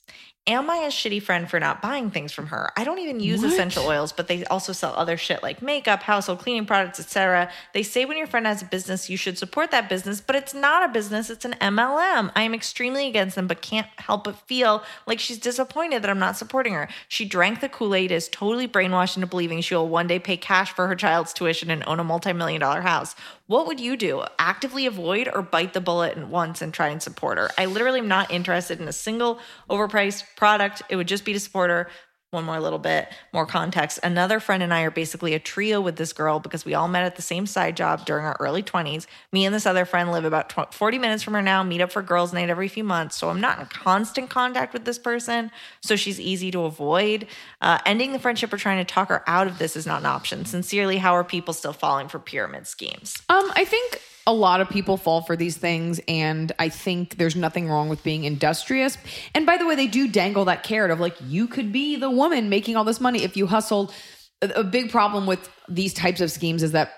Am 0.49 0.71
I 0.71 0.77
a 0.77 0.89
shitty 0.89 1.21
friend 1.21 1.51
for 1.51 1.59
not 1.59 1.83
buying 1.83 2.13
things 2.13 2.31
from 2.31 2.47
her? 2.47 2.71
I 2.77 2.85
don't 2.85 3.01
even 3.01 3.19
use 3.19 3.43
What? 3.43 3.53
essential 3.53 3.85
oils, 3.85 4.13
but 4.13 4.29
they 4.29 4.45
also 4.45 4.73
sell 4.73 4.95
other 4.97 5.17
shit 5.17 5.43
like 5.43 5.61
makeup, 5.61 6.05
household 6.05 6.39
cleaning 6.39 6.67
products, 6.67 7.01
etc. 7.01 7.51
They 7.75 7.83
say 7.83 8.05
when 8.05 8.17
your 8.17 8.29
friend 8.29 8.47
has 8.47 8.63
a 8.63 8.65
business, 8.67 9.11
you 9.11 9.17
should 9.17 9.39
support 9.39 9.73
that 9.73 9.89
business, 9.89 10.21
but 10.21 10.37
it's 10.37 10.55
not 10.55 10.89
a 10.89 10.93
business, 10.93 11.31
it's 11.31 11.45
an 11.45 11.57
MLM. 11.61 12.31
I 12.37 12.43
am 12.43 12.55
extremely 12.55 13.09
against 13.09 13.35
them, 13.35 13.49
but 13.49 13.61
can't 13.61 13.89
help 13.97 14.23
but 14.23 14.37
feel 14.47 14.85
like 15.05 15.19
she's 15.19 15.39
disappointed 15.39 16.03
that 16.03 16.11
I'm 16.11 16.21
not 16.21 16.37
supporting 16.37 16.75
her. 16.75 16.89
She 17.09 17.25
drank 17.25 17.61
the 17.61 17.69
Kool-Aid, 17.69 18.13
is 18.13 18.29
totally 18.29 18.69
brainwashed 18.69 19.17
into 19.17 19.27
believing 19.27 19.61
she 19.63 19.75
will 19.75 19.89
one 19.89 20.07
day 20.07 20.21
pay 20.21 20.37
cash 20.37 20.71
for 20.73 20.87
her 20.87 20.95
child's 20.95 21.33
tuition 21.33 21.71
and 21.73 21.83
own 21.89 21.99
a 21.99 22.05
multi-million 22.05 22.61
dollar 22.61 22.83
house. 22.83 23.17
What 23.47 23.69
would 23.69 23.79
you 23.79 23.97
do? 23.97 24.25
Actively 24.41 24.87
avoid 24.87 25.31
or 25.33 25.41
bite 25.41 25.73
the 25.73 25.81
bullet 25.81 26.19
at 26.19 26.29
once 26.29 26.61
and 26.63 26.75
try 26.75 26.89
and 26.89 27.01
support 27.01 27.39
her? 27.39 27.51
I 27.57 27.67
literally 27.67 28.01
am 28.01 28.09
not 28.09 28.33
interested 28.33 28.81
in 28.81 28.89
a 28.89 28.93
single 28.93 29.39
overpriced 29.71 30.25
product. 30.35 30.83
It 30.89 30.97
would 30.97 31.07
just 31.07 31.25
be 31.25 31.33
to 31.33 31.39
support 31.39 31.71
her. 31.71 31.89
One 32.37 32.45
more 32.45 32.61
little 32.61 32.79
bit, 32.79 33.09
more 33.33 33.47
context. 33.47 33.99
Another 34.03 34.41
friend 34.41 34.63
and 34.63 34.75
I 34.75 34.83
are 34.83 34.91
basically 34.91 35.33
a 35.33 35.39
trio 35.39 35.81
with 35.81 35.97
this 35.97 36.13
girl 36.13 36.39
because 36.39 36.67
we 36.67 36.75
all 36.75 36.87
met 36.87 37.05
at 37.05 37.17
the 37.17 37.23
same 37.23 37.47
side 37.47 37.79
job 37.79 38.05
during 38.05 38.27
our 38.27 38.37
early 38.41 38.63
20s. 38.63 39.07
Me 39.33 39.47
and 39.47 39.55
this 39.55 39.65
other 39.65 39.87
friend 39.87 40.13
live 40.13 40.27
about 40.27 40.51
20, 40.51 40.71
40 40.71 40.99
minutes 40.99 41.23
from 41.23 41.33
her 41.33 41.41
now, 41.41 41.63
meet 41.63 41.81
up 41.81 41.91
for 41.91 42.03
girls' 42.03 42.35
night 42.35 42.51
every 42.51 42.69
few 42.69 42.85
months. 42.85 43.17
So 43.17 43.31
I'm 43.31 43.41
not 43.41 43.59
in 43.59 43.65
constant 43.65 44.29
contact 44.29 44.75
with 44.75 44.85
this 44.85 44.99
person. 44.99 45.51
So 45.81 45.97
she's 45.97 46.21
easy 46.21 46.51
to 46.51 46.65
avoid. 46.65 47.27
Uh, 47.63 47.79
ending 47.87 48.13
the 48.13 48.19
friendship 48.19 48.53
or 48.53 48.59
trying 48.59 48.85
to 48.85 48.93
talk 48.93 49.09
her 49.09 49.25
out 49.27 49.47
of 49.47 49.57
this 49.57 49.75
is 49.75 49.87
not 49.87 50.01
an 50.01 50.07
option. 50.07 50.45
Sincerely, 50.45 50.99
how 50.99 51.15
are 51.15 51.25
people 51.25 51.55
still 51.55 51.73
falling 51.73 52.09
for 52.09 52.19
pyramid 52.19 52.67
schemes? 52.67 53.17
Um, 53.31 53.51
I 53.57 53.65
think 53.65 54.03
a 54.27 54.33
lot 54.33 54.61
of 54.61 54.69
people 54.69 54.97
fall 54.97 55.23
for 55.23 55.37
these 55.37 55.57
things, 55.57 56.01
and 56.09 56.51
I 56.59 56.69
think 56.69 57.17
there's 57.17 57.37
nothing 57.37 57.69
wrong 57.69 57.89
with 57.89 58.03
being 58.03 58.25
industrious. 58.25 58.99
And 59.35 59.47
by 59.47 59.57
the 59.57 59.67
way, 59.67 59.77
they 59.77 59.87
do 59.87 60.09
dangle 60.09 60.47
that 60.47 60.65
carrot 60.65 60.91
of 60.91 60.99
like 60.99 61.17
you 61.23 61.47
could 61.47 61.73
be 61.73 61.97
the 61.97 62.11
woman 62.11 62.49
making 62.49 62.77
all 62.77 62.85
this 62.85 63.01
money 63.01 63.23
if 63.23 63.37
you 63.37 63.47
hustled. 63.47 63.95
A, 64.43 64.65
big 64.65 64.91
problem 64.91 65.27
with 65.27 65.49
these 65.69 65.95
types 65.95 66.21
of 66.21 66.31
schemes 66.31 66.63
is 66.63 66.73
that 66.73 66.93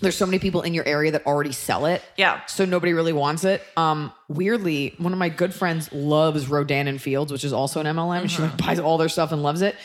there's 0.00 0.16
so 0.16 0.24
many 0.24 0.38
people 0.38 0.62
in 0.62 0.72
your 0.72 0.86
area 0.86 1.10
that 1.10 1.26
already 1.26 1.52
sell 1.52 1.84
it. 1.84 2.02
Yeah. 2.16 2.44
So 2.46 2.64
nobody 2.64 2.94
really 2.94 3.12
wants 3.12 3.44
it. 3.44 3.62
Um, 3.76 4.12
weirdly, 4.28 4.94
one 4.96 5.12
of 5.12 5.18
my 5.18 5.28
good 5.28 5.52
friends 5.52 5.92
loves 5.92 6.48
Rodan 6.48 6.88
and 6.88 7.02
Fields, 7.02 7.30
which 7.32 7.44
is 7.44 7.52
also 7.52 7.80
an 7.80 7.86
MLM. 7.86 8.30
She 8.30 8.40
like 8.40 8.56
buys 8.56 8.78
all 8.78 8.96
their 8.96 9.10
stuff 9.10 9.32
and 9.32 9.42
loves 9.42 9.60
it. 9.60 9.76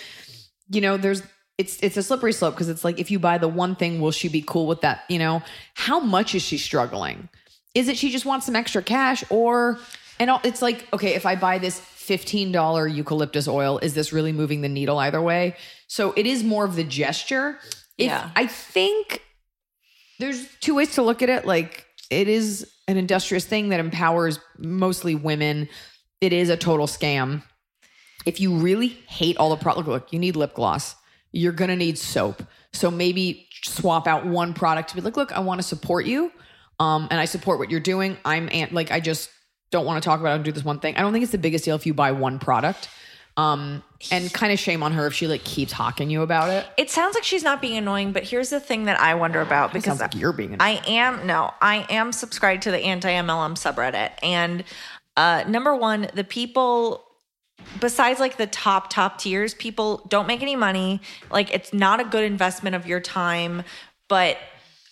You 0.70 0.82
know, 0.82 0.96
there's 0.96 1.22
it's 1.58 1.80
it's 1.82 1.98
a 1.98 2.04
slippery 2.04 2.34
slope 2.34 2.54
because 2.54 2.70
it's 2.70 2.84
like 2.84 3.00
if 3.00 3.10
you 3.10 3.20
buy 3.20 3.38
the 3.38 3.48
one 3.48 3.76
thing, 3.76 4.02
will 4.02 4.12
she 4.12 4.28
be 4.28 4.44
cool 4.46 4.68
with 4.68 4.82
that? 4.82 5.04
You 5.10 5.20
know, 5.20 5.42
how 5.74 6.00
much 6.00 6.36
is 6.36 6.42
she 6.42 6.58
struggling? 6.58 7.30
Is 7.74 7.88
it 7.88 7.98
she 7.98 8.10
just 8.10 8.26
wants 8.26 8.46
some 8.46 8.56
extra 8.56 8.82
cash 8.82 9.24
or 9.30 9.80
and 10.20 10.32
it's 10.44 10.62
like, 10.62 10.88
okay, 10.94 11.14
if 11.16 11.26
I 11.26 11.36
buy 11.36 11.58
this 11.58 11.80
$15 11.80 12.94
eucalyptus 12.96 13.48
oil, 13.48 13.80
is 13.80 13.94
this 13.94 14.14
really 14.14 14.32
moving 14.32 14.62
the 14.62 14.70
needle 14.70 14.98
either 15.00 15.22
way? 15.22 15.56
So 15.88 16.14
it 16.16 16.26
is 16.26 16.44
more 16.44 16.64
of 16.64 16.76
the 16.76 16.84
gesture. 16.84 17.58
If, 17.98 18.08
Yeah. 18.08 18.30
I 18.36 18.48
think 18.48 19.22
there's 20.20 20.48
two 20.62 20.76
ways 20.76 20.94
to 20.96 21.02
look 21.02 21.22
at 21.22 21.30
it. 21.30 21.46
Like 21.46 21.86
it 22.10 22.28
is 22.28 22.70
an 22.88 22.98
industrious 22.98 23.46
thing 23.46 23.70
that 23.70 23.80
empowers 23.80 24.40
mostly 24.58 25.16
women. 25.16 25.68
It 26.22 26.32
is 26.32 26.50
a 26.50 26.58
total 26.58 26.88
scam. 26.88 27.44
If 28.26 28.40
you 28.40 28.56
really 28.56 28.88
hate 28.88 29.38
all 29.38 29.50
the 29.50 29.58
product, 29.58 29.88
look, 29.88 30.14
you 30.14 30.20
need 30.20 30.36
lip 30.36 30.54
gloss. 30.54 30.96
You're 31.36 31.54
gonna 31.54 31.76
need 31.76 31.98
soap. 31.98 32.42
So 32.74 32.90
maybe 32.90 33.48
swap 33.64 34.08
out 34.08 34.26
one 34.26 34.54
product 34.54 34.90
to 34.90 34.96
be 34.96 35.02
like, 35.02 35.18
look, 35.18 35.32
I 35.32 35.40
want 35.40 35.60
to 35.60 35.68
support 35.68 36.06
you, 36.06 36.32
um, 36.80 37.08
and 37.12 37.20
I 37.20 37.26
support 37.26 37.60
what 37.60 37.70
you're 37.70 37.80
doing. 37.80 38.18
I'm 38.26 38.50
ant- 38.52 38.74
like, 38.74 38.92
I 38.92 39.00
just 39.00 39.30
don't 39.72 39.86
want 39.86 40.02
to 40.02 40.08
talk 40.08 40.20
about 40.20 40.32
it 40.32 40.36
and 40.36 40.46
do 40.46 40.52
this 40.52 40.64
one 40.64 40.80
thing. 40.80 40.96
I 40.96 41.02
don't 41.02 41.12
think 41.14 41.24
it's 41.24 41.32
the 41.32 41.38
biggest 41.38 41.66
deal 41.66 41.76
if 41.76 41.86
you 41.86 41.94
buy 41.94 42.12
one 42.12 42.40
product. 42.40 42.90
Um, 43.38 43.84
and 44.12 44.32
kind 44.32 44.54
of 44.54 44.60
shame 44.60 44.82
on 44.82 44.94
her 44.94 45.08
if 45.08 45.14
she 45.14 45.28
like 45.28 45.44
keeps 45.44 45.74
hawking 45.74 46.10
you 46.10 46.22
about 46.22 46.50
it. 46.50 46.66
It 46.78 46.90
sounds 46.90 47.16
like 47.16 47.26
she's 47.26 47.44
not 47.44 47.62
being 47.62 47.76
annoying, 47.76 48.14
but 48.14 48.24
here's 48.24 48.50
the 48.50 48.62
thing 48.62 48.86
that 48.86 48.98
I 48.98 49.16
wonder 49.16 49.42
about 49.42 49.74
because 49.74 50.00
like 50.00 50.16
you're 50.16 50.32
being 50.32 50.54
annoying. 50.54 50.80
I 50.80 50.90
am 50.90 51.28
no, 51.28 51.52
I 51.62 51.86
am 51.90 52.14
subscribed 52.14 52.64
to 52.64 52.72
the 52.72 52.80
anti 52.80 53.10
MLM 53.10 53.56
subreddit, 53.56 54.12
and 54.24 54.64
uh, 55.18 55.44
number 55.48 55.76
one, 55.76 56.08
the 56.14 56.24
people. 56.24 57.05
Besides, 57.80 58.20
like 58.20 58.38
the 58.38 58.48
top 58.48 58.90
top 58.90 59.18
tiers, 59.18 59.54
people 59.54 60.06
don't 60.08 60.28
make 60.28 60.42
any 60.42 60.56
money. 60.56 61.02
Like 61.32 61.54
it's 61.54 61.74
not 61.74 62.00
a 62.00 62.04
good 62.04 62.24
investment 62.24 62.76
of 62.76 62.88
your 62.88 63.00
time. 63.00 63.64
But 64.08 64.38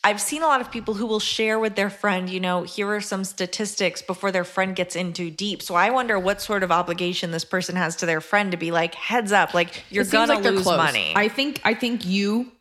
I've 0.05 0.19
seen 0.19 0.43
a 0.43 0.47
lot 0.47 0.59
of 0.59 0.69
people 0.69 0.95
who 0.95 1.05
will 1.05 1.21
share 1.21 1.57
with 1.59 1.75
their 1.75 1.89
friend, 1.89 2.29
you 2.29 2.41
know, 2.41 2.63
here 2.63 2.87
are 2.89 2.99
some 2.99 3.23
statistics 3.23 4.01
before 4.01 4.33
their 4.33 4.43
friend 4.43 4.75
gets 4.75 4.97
in 4.97 5.13
too 5.13 5.31
deep. 5.31 5.61
So 5.61 5.75
I 5.75 5.91
wonder 5.91 6.19
what 6.19 6.41
sort 6.41 6.61
of 6.61 6.71
obligation 6.71 7.31
this 7.31 7.45
person 7.45 7.77
has 7.77 7.95
to 7.97 8.05
their 8.05 8.19
friend 8.19 8.51
to 8.51 8.57
be 8.57 8.71
like, 8.71 8.95
heads 8.95 9.31
up, 9.31 9.53
like 9.53 9.83
you're 9.89 10.03
gonna 10.03 10.35
like 10.35 10.43
lose 10.43 10.65
money. 10.65 11.13
I 11.15 11.29
think 11.29 11.61
I 11.63 11.73
think 11.73 12.05
you, 12.05 12.51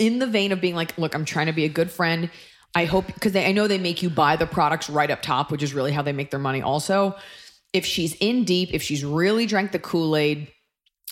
in 0.00 0.18
the 0.18 0.26
vein 0.26 0.50
of 0.50 0.60
being 0.60 0.74
like, 0.74 0.98
look, 0.98 1.14
I'm 1.14 1.24
trying 1.24 1.46
to 1.46 1.52
be 1.52 1.64
a 1.64 1.68
good 1.68 1.92
friend. 1.92 2.28
I 2.74 2.86
hope 2.86 3.06
because 3.06 3.36
I 3.36 3.52
know 3.52 3.68
they 3.68 3.78
make 3.78 4.02
you 4.02 4.10
buy 4.10 4.34
the 4.34 4.46
products 4.46 4.90
right 4.90 5.10
up 5.10 5.22
top, 5.22 5.52
which 5.52 5.62
is 5.62 5.72
really 5.72 5.92
how 5.92 6.02
they 6.02 6.12
make 6.12 6.30
their 6.32 6.40
money. 6.40 6.60
Also, 6.60 7.14
if 7.72 7.84
she's 7.86 8.14
in 8.20 8.44
deep, 8.44 8.70
if 8.72 8.82
she's 8.82 9.04
really 9.04 9.46
drank 9.46 9.72
the 9.72 9.78
Kool 9.78 10.16
Aid, 10.16 10.48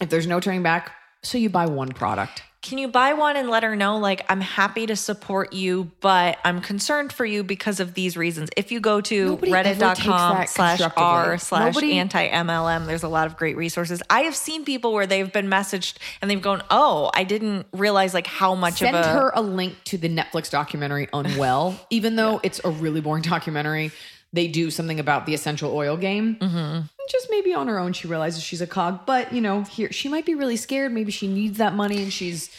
if 0.01 0.09
there's 0.09 0.27
no 0.27 0.41
turning 0.41 0.63
back, 0.63 0.93
so 1.23 1.39
you 1.39 1.51
buy 1.51 1.67
one 1.67 1.89
product. 1.89 2.43
Can 2.61 2.79
you 2.79 2.89
buy 2.89 3.13
one 3.13 3.37
and 3.37 3.49
let 3.49 3.63
her 3.63 3.77
know, 3.77 3.99
like, 3.99 4.27
I'm 4.29 4.41
happy 4.41 4.87
to 4.87 4.97
support 4.97 5.53
you, 5.53 5.93
but 6.01 6.39
I'm 6.45 6.61
concerned 6.61 7.13
for 7.13 7.25
you 7.25 7.45
because 7.45 7.79
of 7.79 7.95
these 7.95 8.17
reasons? 8.17 8.51
If 8.57 8.73
you 8.73 8.81
go 8.81 9.01
to 9.01 9.27
Nobody 9.27 9.53
ever 9.53 9.63
takes 9.63 9.79
reddit.com 9.81 10.47
slash 10.49 10.81
r 10.97 11.39
slash 11.39 11.81
anti 11.81 12.29
MLM, 12.29 12.87
there's 12.87 13.05
a 13.05 13.09
lot 13.09 13.29
of 13.29 13.37
great 13.37 13.57
resources. 13.57 14.03
I 14.11 14.23
have 14.23 14.35
seen 14.35 14.65
people 14.65 14.93
where 14.93 15.07
they've 15.07 15.33
been 15.33 15.47
messaged 15.47 15.99
and 16.21 16.29
they've 16.29 16.43
gone, 16.43 16.65
Oh, 16.69 17.13
I 17.15 17.23
didn't 17.23 17.69
realize 17.73 18.13
like 18.13 18.27
how 18.27 18.57
much 18.57 18.81
Send 18.81 18.97
of 18.97 19.07
a 19.07 19.09
her 19.09 19.33
a 19.35 19.41
link 19.41 19.77
to 19.85 19.97
the 19.97 20.09
Netflix 20.09 20.51
documentary 20.51 21.09
Unwell, 21.13 21.79
even 21.91 22.17
though 22.17 22.41
it's 22.43 22.61
a 22.65 22.71
really 22.71 23.01
boring 23.01 23.23
documentary. 23.23 23.93
They 24.33 24.47
do 24.47 24.71
something 24.71 25.01
about 25.01 25.25
the 25.27 25.33
essential 25.35 25.75
oil 25.75 25.97
game. 25.97 26.37
Mm-hmm. 26.37 26.81
Just 27.09 27.29
maybe 27.31 27.55
on 27.55 27.67
her 27.69 27.79
own, 27.79 27.95
she 27.95 28.07
realizes 28.09 28.43
she's 28.43 28.61
a 28.61 28.67
cog. 28.67 29.07
But 29.07 29.33
you 29.33 29.41
know, 29.41 29.63
here 29.63 29.91
she 29.91 30.09
might 30.09 30.27
be 30.27 30.35
really 30.35 30.57
scared. 30.57 30.93
Maybe 30.93 31.11
she 31.11 31.27
needs 31.27 31.59
that 31.59 31.75
money, 31.75 32.03
and 32.03 32.13
she's. 32.13 32.51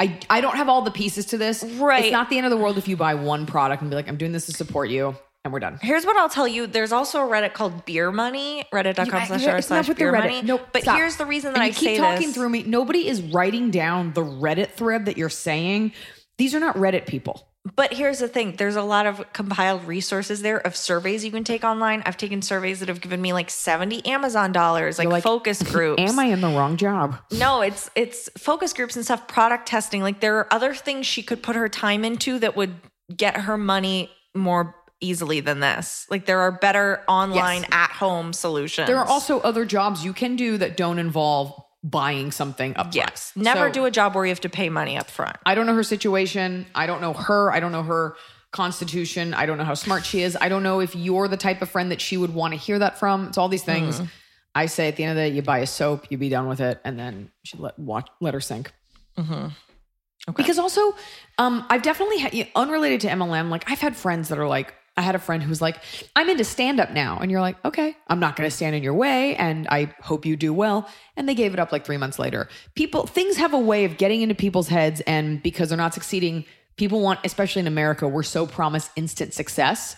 I 0.00 0.18
I 0.30 0.40
don't 0.40 0.56
have 0.56 0.68
all 0.70 0.80
the 0.82 0.90
pieces 0.90 1.26
to 1.26 1.38
this. 1.38 1.62
Right. 1.62 2.04
It's 2.06 2.12
not 2.12 2.30
the 2.30 2.38
end 2.38 2.46
of 2.46 2.50
the 2.50 2.56
world 2.56 2.78
if 2.78 2.88
you 2.88 2.96
buy 2.96 3.14
one 3.14 3.44
product 3.44 3.82
and 3.82 3.90
be 3.90 3.94
like, 3.96 4.08
I'm 4.08 4.16
doing 4.16 4.32
this 4.32 4.46
to 4.46 4.52
support 4.52 4.88
you, 4.88 5.14
and 5.44 5.52
we're 5.52 5.60
done. 5.60 5.78
Here's 5.82 6.06
what 6.06 6.16
I'll 6.16 6.30
tell 6.30 6.48
you. 6.48 6.66
There's 6.66 6.92
also 6.92 7.20
a 7.20 7.28
Reddit 7.28 7.52
called 7.52 7.84
Beer 7.84 8.10
Money, 8.10 8.64
reddit.com 8.72 9.26
slash 9.26 9.46
r 9.46 9.60
slash 9.60 9.86
enough 9.86 9.88
with 9.88 9.98
the 9.98 10.04
beer 10.04 10.12
money. 10.12 10.40
Nope, 10.40 10.62
but 10.72 10.82
stop. 10.82 10.96
here's 10.96 11.16
the 11.16 11.26
reason 11.26 11.52
that 11.52 11.56
And 11.56 11.62
I 11.62 11.66
you 11.66 11.72
keep 11.74 11.88
say 11.90 11.96
talking 11.98 12.28
this. 12.28 12.34
through 12.34 12.48
me. 12.48 12.62
Nobody 12.62 13.06
is 13.06 13.20
writing 13.20 13.70
down 13.70 14.14
the 14.14 14.22
Reddit 14.24 14.70
thread 14.70 15.04
that 15.04 15.18
you're 15.18 15.28
saying. 15.28 15.92
These 16.38 16.54
are 16.54 16.60
not 16.60 16.76
Reddit 16.76 17.06
people. 17.06 17.46
But 17.76 17.92
here's 17.92 18.18
the 18.18 18.26
thing 18.26 18.56
there's 18.56 18.74
a 18.74 18.82
lot 18.82 19.06
of 19.06 19.32
compiled 19.32 19.84
resources 19.84 20.42
there 20.42 20.58
of 20.58 20.74
surveys 20.74 21.24
you 21.24 21.30
can 21.30 21.44
take 21.44 21.62
online. 21.62 22.02
I've 22.04 22.16
taken 22.16 22.42
surveys 22.42 22.80
that 22.80 22.88
have 22.88 23.00
given 23.00 23.22
me 23.22 23.32
like 23.32 23.50
70 23.50 24.04
Amazon 24.04 24.50
dollars, 24.50 24.98
like, 24.98 25.08
like, 25.08 25.22
focus 25.22 25.62
groups. 25.72 26.02
Am 26.02 26.18
I 26.18 26.24
in 26.24 26.40
the 26.40 26.48
wrong 26.48 26.76
job? 26.76 27.18
No, 27.30 27.60
it's 27.62 27.88
it's 27.94 28.28
focus 28.36 28.72
groups 28.72 28.96
and 28.96 29.04
stuff, 29.04 29.28
product 29.28 29.66
testing. 29.66 30.02
Like 30.02 30.18
there 30.20 30.38
are 30.38 30.52
other 30.52 30.74
things 30.74 31.06
she 31.06 31.22
could 31.22 31.40
put 31.42 31.54
her 31.54 31.68
time 31.68 32.04
into 32.04 32.40
that 32.40 32.56
would 32.56 32.74
get 33.16 33.36
her 33.36 33.56
money 33.56 34.10
more 34.34 34.74
easily 35.00 35.38
than 35.40 35.60
this. 35.60 36.06
Like 36.10 36.26
there 36.26 36.40
are 36.40 36.50
better 36.52 37.02
online 37.06 37.62
Yes. 37.62 37.68
at 37.72 37.90
home 37.90 38.32
solutions. 38.32 38.88
There 38.88 38.98
are 38.98 39.06
also 39.06 39.40
other 39.40 39.64
jobs 39.64 40.04
you 40.04 40.12
can 40.12 40.34
do 40.34 40.58
that 40.58 40.76
don't 40.76 40.98
involve 40.98 41.52
buying 41.82 42.30
something 42.30 42.72
up 42.72 42.92
front. 42.92 42.94
yes. 42.94 43.32
Never 43.34 43.68
So, 43.68 43.72
do 43.72 43.84
a 43.86 43.90
job 43.90 44.14
where 44.14 44.24
you 44.24 44.30
have 44.30 44.40
to 44.40 44.48
pay 44.48 44.68
money 44.68 44.96
up 44.96 45.10
front. 45.10 45.36
I 45.44 45.54
don't 45.54 45.66
know 45.66 45.74
her 45.74 45.82
situation. 45.82 46.66
I 46.74 46.86
don't 46.86 47.00
know 47.00 47.12
her. 47.12 47.50
I 47.52 47.60
don't 47.60 47.72
know 47.72 47.82
her 47.82 48.16
constitution. 48.52 49.34
I 49.34 49.46
don't 49.46 49.58
know 49.58 49.64
how 49.64 49.74
smart 49.74 50.04
she 50.04 50.22
is. 50.22 50.36
I 50.40 50.48
don't 50.48 50.62
know 50.62 50.80
if 50.80 50.94
you're 50.94 51.26
the 51.26 51.36
type 51.36 51.62
of 51.62 51.70
friend 51.70 51.90
that 51.90 52.00
she 52.00 52.16
would 52.16 52.34
want 52.34 52.52
to 52.52 52.58
hear 52.58 52.78
that 52.78 52.98
from. 52.98 53.26
It's 53.28 53.38
all 53.38 53.48
these 53.48 53.64
things. 53.64 53.96
Mm-hmm. 53.96 54.06
I 54.54 54.66
say 54.66 54.88
at 54.88 54.96
the 54.96 55.04
end 55.04 55.10
of 55.12 55.16
the 55.16 55.30
day, 55.30 55.34
you 55.34 55.42
buy 55.42 55.58
a 55.60 55.66
soap, 55.66 56.06
you 56.10 56.18
be 56.18 56.28
done 56.28 56.46
with 56.46 56.60
it, 56.60 56.78
and 56.84 56.98
then 56.98 57.30
she 57.42 57.56
let 57.56 57.78
watch 57.78 58.08
let 58.20 58.34
her 58.34 58.40
sink. 58.40 58.70
Mm-hmm. 59.18 59.48
Because 60.36 60.58
also, 60.58 60.94
um, 61.38 61.64
I've 61.68 61.82
definitely 61.82 62.18
had 62.18 62.48
unrelated 62.54 63.00
to 63.00 63.08
MLM. 63.08 63.48
Like 63.48 63.68
I've 63.70 63.80
had 63.80 63.96
friends 63.96 64.28
that 64.28 64.38
are 64.38 64.46
like, 64.46 64.74
I 64.96 65.02
had 65.02 65.14
a 65.14 65.18
friend 65.18 65.42
who's 65.42 65.62
like, 65.62 65.82
I'm 66.14 66.28
into 66.28 66.44
stand 66.44 66.78
up 66.78 66.90
now, 66.90 67.18
and 67.18 67.30
you're 67.30 67.40
like, 67.40 67.56
okay, 67.64 67.96
I'm 68.08 68.20
not 68.20 68.36
going 68.36 68.48
to 68.48 68.54
stand 68.54 68.76
in 68.76 68.82
your 68.82 68.92
way, 68.94 69.34
and 69.36 69.66
I 69.68 69.94
hope 70.02 70.26
you 70.26 70.36
do 70.36 70.52
well. 70.52 70.88
And 71.16 71.26
they 71.28 71.34
gave 71.34 71.54
it 71.54 71.58
up 71.60 71.72
like 71.72 71.86
three 71.86 71.96
months 71.96 72.18
later. 72.18 72.48
People, 72.74 73.06
things 73.06 73.36
have 73.38 73.54
a 73.54 73.58
way 73.58 73.84
of 73.86 73.96
getting 73.96 74.20
into 74.20 74.34
people's 74.34 74.68
heads, 74.68 75.00
and 75.06 75.42
because 75.42 75.70
they're 75.70 75.78
not 75.78 75.94
succeeding, 75.94 76.44
people 76.76 77.00
want, 77.00 77.20
especially 77.24 77.60
in 77.60 77.66
America, 77.66 78.06
we're 78.06 78.22
so 78.22 78.46
promised 78.46 78.90
instant 78.96 79.32
success 79.32 79.96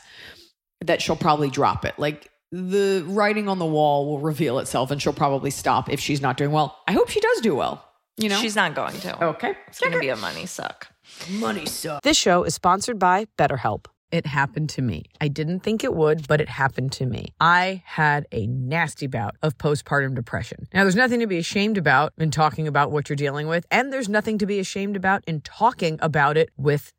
that 0.81 1.03
she'll 1.03 1.17
probably 1.17 1.51
drop 1.51 1.85
it. 1.85 1.95
Like 1.99 2.31
the 2.53 3.05
writing 3.09 3.49
on 3.49 3.59
the 3.59 3.67
wall 3.67 4.07
will 4.07 4.21
reveal 4.21 4.61
itself, 4.61 4.93
and 4.93 5.03
she'll 5.03 5.13
probably 5.13 5.51
stop 5.51 5.91
if 5.91 5.99
she's 5.99 6.21
not 6.21 6.37
doing 6.37 6.53
well. 6.53 6.79
I 6.87 6.93
hope 6.93 7.09
she 7.09 7.21
does 7.21 7.41
do 7.41 7.55
well. 7.57 7.85
You 8.17 8.29
know, 8.29 8.39
She's 8.41 8.55
not 8.55 8.77
going 8.77 8.95
to. 9.01 9.25
okay. 9.25 9.57
It's 9.67 9.81
going 9.81 9.93
to 9.93 9.99
be 9.99 10.09
a 10.09 10.15
money 10.17 10.47
suck. 10.47 10.87
Money 11.31 11.67
suck. 11.67 12.01
This 12.05 12.17
show 12.17 12.45
is 12.45 12.55
sponsored 12.55 12.97
by 12.97 13.27
BetterHelp. 13.37 13.87
It 14.15 14.27
happened 14.27 14.69
to 14.71 14.81
me. 14.81 15.07
I 15.21 15.27
didn't 15.27 15.65
think 15.65 15.83
it 15.83 15.93
would, 15.93 16.29
but 16.29 16.41
it 16.41 16.49
happened 16.49 16.93
to 16.93 17.05
me. 17.05 17.35
I 17.41 17.83
had 17.85 18.29
a 18.31 18.47
nasty 18.47 19.09
bout 19.09 19.35
of 19.43 19.59
postpartum 19.59 20.15
depression. 20.15 20.69
Now, 20.73 20.85
there's 20.85 20.95
nothing 20.95 21.19
to 21.19 21.27
be 21.27 21.39
ashamed 21.39 21.77
about 21.79 22.13
in 22.17 22.31
talking 22.31 22.69
about 22.69 22.93
what 22.93 23.09
you're 23.09 23.17
dealing 23.17 23.49
with, 23.49 23.67
and 23.73 23.93
there's 23.93 24.09
nothing 24.09 24.39
to 24.39 24.47
be 24.47 24.61
ashamed 24.61 24.95
about 24.95 25.25
in 25.27 25.41
talking 25.41 25.99
about 26.01 26.37
it 26.37 26.51
with 26.57 26.93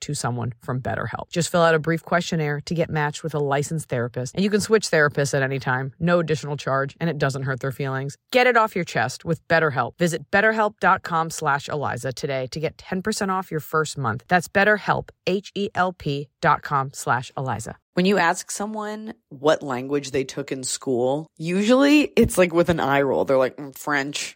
to 0.00 0.14
someone 0.14 0.52
from 0.62 0.80
BetterHelp. 0.80 1.30
Just 1.30 1.50
fill 1.50 1.62
out 1.62 1.74
a 1.74 1.78
brief 1.78 2.02
questionnaire 2.02 2.60
to 2.62 2.74
get 2.74 2.90
matched 2.90 3.22
with 3.22 3.34
a 3.34 3.38
licensed 3.38 3.88
therapist, 3.88 4.34
and 4.34 4.44
you 4.44 4.50
can 4.50 4.60
switch 4.60 4.90
therapists 4.90 5.34
at 5.34 5.42
any 5.42 5.58
time, 5.58 5.92
no 5.98 6.18
additional 6.20 6.56
charge, 6.56 6.96
and 7.00 7.10
it 7.10 7.18
doesn't 7.18 7.42
hurt 7.44 7.60
their 7.60 7.72
feelings. 7.72 8.16
Get 8.32 8.46
it 8.46 8.56
off 8.56 8.74
your 8.74 8.84
chest 8.84 9.24
with 9.24 9.46
BetterHelp. 9.48 9.98
Visit 9.98 10.30
betterhelp.com 10.30 11.30
slash 11.30 11.68
Eliza 11.68 12.12
today 12.12 12.46
to 12.48 12.60
get 12.60 12.76
10% 12.76 13.28
off 13.28 13.50
your 13.50 13.60
first 13.60 13.96
month. 13.98 14.24
That's 14.28 14.48
betterhelp, 14.48 15.08
H-E-L-P 15.26 16.28
dot 16.40 16.62
com 16.62 16.90
slash 16.92 17.32
Eliza. 17.36 17.76
When 17.94 18.04
you 18.04 18.18
ask 18.18 18.50
someone 18.50 19.14
what 19.30 19.62
language 19.62 20.10
they 20.10 20.22
took 20.22 20.52
in 20.52 20.62
school, 20.64 21.26
usually 21.38 22.02
it's 22.14 22.36
like 22.36 22.52
with 22.52 22.68
an 22.68 22.78
eye 22.78 23.00
roll. 23.00 23.24
They're 23.24 23.38
like, 23.38 23.56
"Mm, 23.56 23.74
French. 23.76 24.35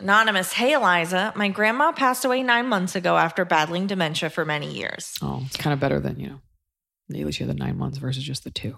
Anonymous, 0.00 0.52
hey 0.52 0.72
Eliza, 0.72 1.32
my 1.36 1.48
grandma 1.48 1.92
passed 1.92 2.24
away 2.24 2.42
nine 2.42 2.68
months 2.68 2.96
ago 2.96 3.16
after 3.16 3.44
battling 3.44 3.86
dementia 3.86 4.28
for 4.28 4.44
many 4.44 4.72
years. 4.74 5.14
Oh, 5.22 5.42
it's 5.46 5.56
kind 5.56 5.72
of 5.72 5.80
better 5.80 6.00
than, 6.00 6.18
you 6.18 6.28
know, 6.28 6.40
at 7.10 7.24
least 7.24 7.38
you 7.40 7.46
had 7.46 7.56
the 7.56 7.58
nine 7.58 7.78
months 7.78 7.98
versus 7.98 8.24
just 8.24 8.44
the 8.44 8.50
two. 8.50 8.76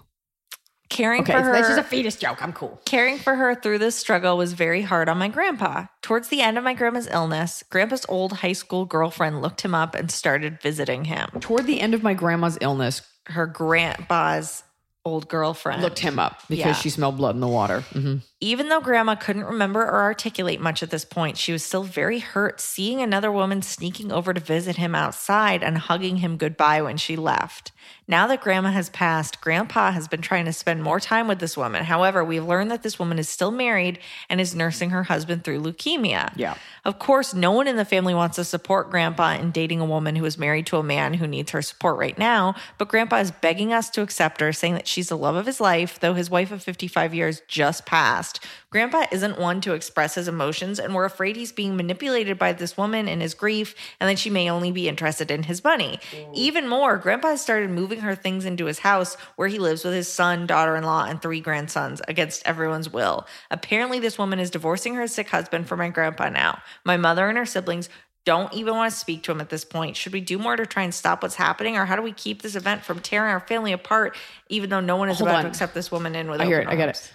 Caring 0.89 1.23
Okay, 1.23 1.33
for 1.33 1.41
her, 1.41 1.51
that's 1.51 1.67
just 1.67 1.79
a 1.79 1.83
fetus 1.83 2.15
joke. 2.15 2.41
I'm 2.41 2.53
cool. 2.53 2.79
caring 2.85 3.17
for 3.17 3.35
her 3.35 3.55
through 3.55 3.79
this 3.79 3.95
struggle 3.95 4.37
was 4.37 4.53
very 4.53 4.83
hard 4.83 5.09
on 5.09 5.17
my 5.17 5.27
grandpa. 5.27 5.87
Towards 6.01 6.29
the 6.29 6.41
end 6.41 6.57
of 6.57 6.63
my 6.63 6.73
grandma's 6.75 7.07
illness, 7.11 7.61
grandpa's 7.69 8.05
old 8.07 8.31
high 8.33 8.53
school 8.53 8.85
girlfriend 8.85 9.41
looked 9.41 9.61
him 9.63 9.75
up 9.75 9.95
and 9.95 10.09
started 10.09 10.61
visiting 10.61 11.03
him. 11.05 11.27
Toward 11.41 11.65
the 11.65 11.81
end 11.81 11.93
of 11.93 12.03
my 12.03 12.13
grandma's 12.13 12.57
illness, 12.61 13.01
Her 13.25 13.45
grandpa's 13.47 14.63
old 15.03 15.27
girlfriend 15.27 15.81
looked 15.81 15.99
him 15.99 16.19
up 16.19 16.39
because 16.47 16.65
Yeah. 16.65 16.73
she 16.73 16.89
smelled 16.89 17.17
blood 17.17 17.35
in 17.35 17.41
the 17.41 17.47
water. 17.49 17.81
hmm 17.91 18.17
Even 18.39 18.69
though 18.69 18.79
grandma 18.79 19.15
couldn't 19.15 19.45
remember 19.45 19.81
or 19.81 20.01
articulate 20.01 20.61
much 20.61 20.83
at 20.83 20.91
this 20.91 21.03
point, 21.03 21.37
she 21.37 21.51
was 21.51 21.63
still 21.63 21.81
very 21.81 22.19
hurt 22.19 22.61
seeing 22.61 23.01
another 23.01 23.31
woman 23.31 23.63
sneaking 23.63 24.11
over 24.11 24.31
to 24.31 24.39
visit 24.39 24.75
him 24.75 24.93
outside 24.93 25.63
and 25.63 25.77
hugging 25.77 26.17
him 26.17 26.37
goodbye 26.37 26.81
when 26.83 26.97
she 26.97 27.15
left. 27.15 27.71
Now 28.07 28.27
that 28.27 28.41
grandma 28.41 28.71
has 28.71 28.89
passed, 28.89 29.41
grandpa 29.41 29.91
has 29.91 30.07
been 30.07 30.21
trying 30.21 30.45
to 30.45 30.53
spend 30.53 30.81
more 30.81 30.99
time 30.99 31.27
with 31.27 31.39
this 31.39 31.57
woman. 31.57 31.83
However, 31.83 32.23
we've 32.23 32.45
learned 32.45 32.71
that 32.71 32.83
this 32.83 32.97
woman 32.97 33.19
is 33.19 33.27
still 33.27 33.51
married 33.51 33.99
and 34.29 34.39
is 34.39 34.55
nursing 34.55 34.91
her 34.91 35.03
husband 35.03 35.43
through 35.43 35.61
leukemia. 35.61 36.31
Yeah. 36.35 36.55
Of 36.85 36.99
course, 36.99 37.33
no 37.33 37.51
one 37.51 37.67
in 37.67 37.75
the 37.75 37.83
family 37.83 38.13
wants 38.13 38.37
to 38.37 38.45
support 38.45 38.89
grandpa 38.89 39.33
in 39.33 39.51
dating 39.51 39.81
a 39.81 39.85
woman 39.85 40.15
who 40.15 40.23
is 40.23 40.37
married 40.37 40.67
to 40.67 40.77
a 40.77 40.83
man 40.83 41.15
who 41.15 41.27
needs 41.27 41.51
her 41.51 41.61
support 41.61 41.97
right 41.97 42.17
now, 42.17 42.55
but 42.77 42.87
grandpa 42.87 43.17
is 43.17 43.31
begging 43.31 43.73
us 43.73 43.89
to 43.89 44.01
accept 44.01 44.39
her, 44.39 44.53
saying 44.53 44.75
that 44.75 44.87
she's 44.87 45.09
the 45.09 45.17
love 45.17 45.35
of 45.35 45.45
his 45.45 45.59
life, 45.59 45.99
though 45.99 46.13
his 46.13 46.29
wife 46.29 46.51
of 46.51 46.63
55 46.63 47.13
years 47.13 47.41
just 47.47 47.85
passed. 47.85 48.26
Grandpa 48.69 49.05
isn't 49.11 49.39
one 49.39 49.61
to 49.61 49.73
express 49.73 50.15
his 50.15 50.27
emotions, 50.27 50.79
and 50.79 50.93
we're 50.93 51.05
afraid 51.05 51.35
he's 51.35 51.51
being 51.51 51.75
manipulated 51.77 52.37
by 52.37 52.53
this 52.53 52.77
woman 52.77 53.07
in 53.07 53.21
his 53.21 53.33
grief 53.33 53.75
and 53.99 54.09
that 54.09 54.19
she 54.19 54.29
may 54.29 54.49
only 54.49 54.71
be 54.71 54.87
interested 54.89 55.31
in 55.31 55.43
his 55.43 55.63
money. 55.63 55.99
Even 56.33 56.67
more, 56.67 56.97
grandpa 56.97 57.29
has 57.29 57.41
started 57.41 57.69
moving 57.69 58.01
her 58.01 58.15
things 58.15 58.45
into 58.45 58.65
his 58.65 58.79
house 58.79 59.15
where 59.35 59.47
he 59.47 59.59
lives 59.59 59.83
with 59.83 59.93
his 59.93 60.11
son, 60.11 60.45
daughter 60.47 60.75
in 60.75 60.83
law, 60.83 61.05
and 61.05 61.21
three 61.21 61.39
grandsons 61.39 62.01
against 62.07 62.45
everyone's 62.45 62.91
will. 62.91 63.25
Apparently, 63.49 63.99
this 63.99 64.17
woman 64.17 64.39
is 64.39 64.49
divorcing 64.49 64.95
her 64.95 65.07
sick 65.07 65.29
husband 65.29 65.67
for 65.67 65.77
my 65.77 65.89
grandpa 65.89 66.29
now. 66.29 66.61
My 66.83 66.97
mother 66.97 67.29
and 67.29 67.37
her 67.37 67.45
siblings 67.45 67.89
don't 68.25 68.53
even 68.53 68.75
want 68.75 68.91
to 68.91 68.99
speak 68.99 69.23
to 69.23 69.31
him 69.31 69.39
at 69.39 69.47
this 69.49 69.63
point. 69.63 69.95
Should 69.95 70.11
we 70.11 70.19
do 70.19 70.37
more 70.37 70.57
to 70.57 70.65
try 70.65 70.83
and 70.83 70.93
stop 70.93 71.23
what's 71.23 71.35
happening, 71.35 71.77
or 71.77 71.85
how 71.85 71.95
do 71.95 72.01
we 72.01 72.11
keep 72.11 72.41
this 72.41 72.55
event 72.55 72.83
from 72.83 72.99
tearing 72.99 73.31
our 73.31 73.39
family 73.39 73.71
apart, 73.71 74.17
even 74.49 74.69
though 74.69 74.81
no 74.81 74.97
one 74.97 75.07
is 75.07 75.19
Hold 75.19 75.29
about 75.29 75.37
on. 75.37 75.43
to 75.45 75.49
accept 75.49 75.73
this 75.73 75.89
woman 75.93 76.13
in 76.13 76.29
with 76.29 76.41
I 76.41 76.45
hear 76.45 76.59
it. 76.59 76.63
open 76.63 76.73
I 76.73 76.75
get 76.75 76.89
it. 76.89 77.13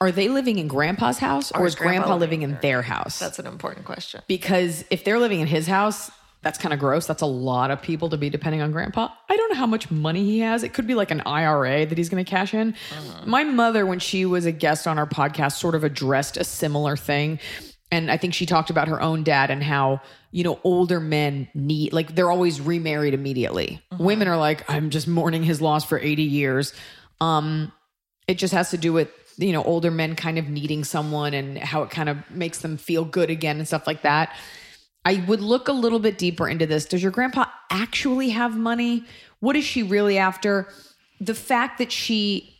Are 0.00 0.10
they 0.10 0.28
living 0.28 0.58
in 0.58 0.66
grandpa's 0.66 1.18
house 1.18 1.52
or, 1.52 1.60
Or 1.62 1.66
is 1.66 1.74
grandpa, 1.74 2.16
living 2.16 2.42
in 2.42 2.58
their 2.62 2.80
house? 2.80 3.18
That's 3.18 3.38
an 3.38 3.46
important 3.46 3.84
question. 3.84 4.22
because 4.28 4.84
if 4.90 5.04
they're 5.04 5.18
living 5.18 5.40
in 5.40 5.46
his 5.46 5.66
house, 5.66 6.10
that's 6.42 6.58
kind 6.58 6.72
of 6.72 6.80
gross. 6.80 7.06
That's 7.06 7.20
a 7.20 7.26
lot 7.26 7.70
of 7.70 7.82
people 7.82 8.08
to 8.08 8.16
be 8.16 8.30
depending 8.30 8.62
on 8.62 8.72
grandpa. 8.72 9.08
I 9.28 9.36
don't 9.36 9.50
know 9.50 9.58
how 9.58 9.66
much 9.66 9.90
money 9.90 10.24
he 10.24 10.38
has. 10.38 10.62
It 10.62 10.72
could 10.72 10.86
be 10.86 10.94
like 10.94 11.10
an 11.10 11.20
IRA 11.26 11.84
that 11.84 11.98
he's 11.98 12.08
going 12.08 12.24
to 12.24 12.30
cash 12.30 12.54
in. 12.54 12.74
My 13.26 13.44
mother, 13.44 13.84
when 13.84 13.98
she 13.98 14.24
was 14.24 14.46
a 14.46 14.52
guest 14.52 14.86
on 14.86 14.98
our 14.98 15.06
podcast, 15.06 15.58
sort 15.58 15.74
of 15.74 15.84
addressed 15.84 16.38
a 16.38 16.44
similar 16.44 16.96
thing. 16.96 17.38
And 17.92 18.10
I 18.10 18.16
think 18.16 18.32
she 18.32 18.46
talked 18.46 18.70
about 18.70 18.88
her 18.88 19.02
own 19.02 19.22
dad 19.22 19.50
and 19.50 19.62
how, 19.62 20.00
you 20.30 20.44
know, 20.44 20.58
older 20.64 20.98
men 20.98 21.48
need, 21.52 21.92
like, 21.92 22.14
they're 22.14 22.30
always 22.30 22.58
remarried 22.58 23.12
immediately. 23.12 23.82
Women 23.98 24.26
are 24.28 24.38
like, 24.38 24.64
I'm 24.70 24.88
just 24.88 25.08
mourning 25.08 25.42
his 25.42 25.60
loss 25.60 25.84
for 25.84 25.98
80 25.98 26.22
years. 26.22 26.72
Um, 27.20 27.70
it 28.26 28.38
just 28.38 28.54
has 28.54 28.70
to 28.70 28.78
do 28.78 28.92
with 28.94 29.10
you 29.40 29.52
know 29.52 29.62
older 29.64 29.90
men 29.90 30.14
kind 30.16 30.38
of 30.38 30.48
needing 30.48 30.84
someone 30.84 31.34
and 31.34 31.58
how 31.58 31.82
it 31.82 31.90
kind 31.90 32.08
of 32.08 32.18
makes 32.30 32.58
them 32.58 32.76
feel 32.76 33.04
good 33.04 33.30
again 33.30 33.58
and 33.58 33.66
stuff 33.66 33.86
like 33.86 34.02
that. 34.02 34.34
I 35.04 35.24
would 35.26 35.40
look 35.40 35.68
a 35.68 35.72
little 35.72 35.98
bit 35.98 36.18
deeper 36.18 36.46
into 36.46 36.66
this. 36.66 36.84
Does 36.84 37.02
your 37.02 37.10
grandpa 37.10 37.46
actually 37.70 38.30
have 38.30 38.56
money? 38.56 39.04
What 39.40 39.56
is 39.56 39.64
she 39.64 39.82
really 39.82 40.18
after? 40.18 40.68
The 41.20 41.34
fact 41.34 41.78
that 41.78 41.90
she 41.90 42.54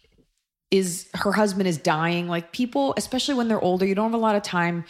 is 0.71 1.09
her 1.15 1.33
husband 1.33 1.67
is 1.69 1.77
dying 1.79 2.29
like 2.29 2.53
people 2.53 2.95
especially 2.97 3.35
when 3.35 3.49
they're 3.49 3.61
older 3.61 3.85
you 3.85 3.95
don't 3.95 4.13
have 4.13 4.15
a 4.15 4.23
lot 4.23 4.37
of 4.37 4.43
time. 4.43 4.85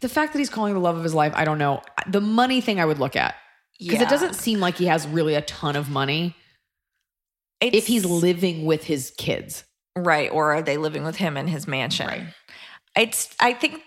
The 0.00 0.08
fact 0.08 0.32
that 0.32 0.38
he's 0.38 0.50
calling 0.50 0.74
the 0.74 0.80
love 0.80 0.96
of 0.96 1.04
his 1.04 1.14
life 1.14 1.32
i 1.36 1.44
don't 1.44 1.58
know. 1.58 1.82
The 2.06 2.20
money 2.20 2.60
thing 2.60 2.80
i 2.80 2.84
would 2.84 2.98
look 2.98 3.14
at 3.14 3.34
because 3.78 4.00
Yeah. 4.00 4.06
it 4.06 4.08
doesn't 4.10 4.34
seem 4.34 4.58
like 4.58 4.76
he 4.76 4.86
has 4.86 5.06
really 5.06 5.34
a 5.34 5.42
ton 5.42 5.76
of 5.76 5.88
money. 5.88 6.34
If 7.60 7.86
he's 7.86 8.04
living 8.04 8.64
with 8.64 8.84
his 8.84 9.12
kids 9.18 9.64
right, 10.04 10.30
or 10.30 10.52
are 10.52 10.62
they 10.62 10.76
living 10.76 11.04
with 11.04 11.16
him 11.16 11.36
in 11.36 11.48
his 11.48 11.66
mansion? 11.66 12.28
It's. 12.96 13.34
I 13.40 13.52
think 13.52 13.82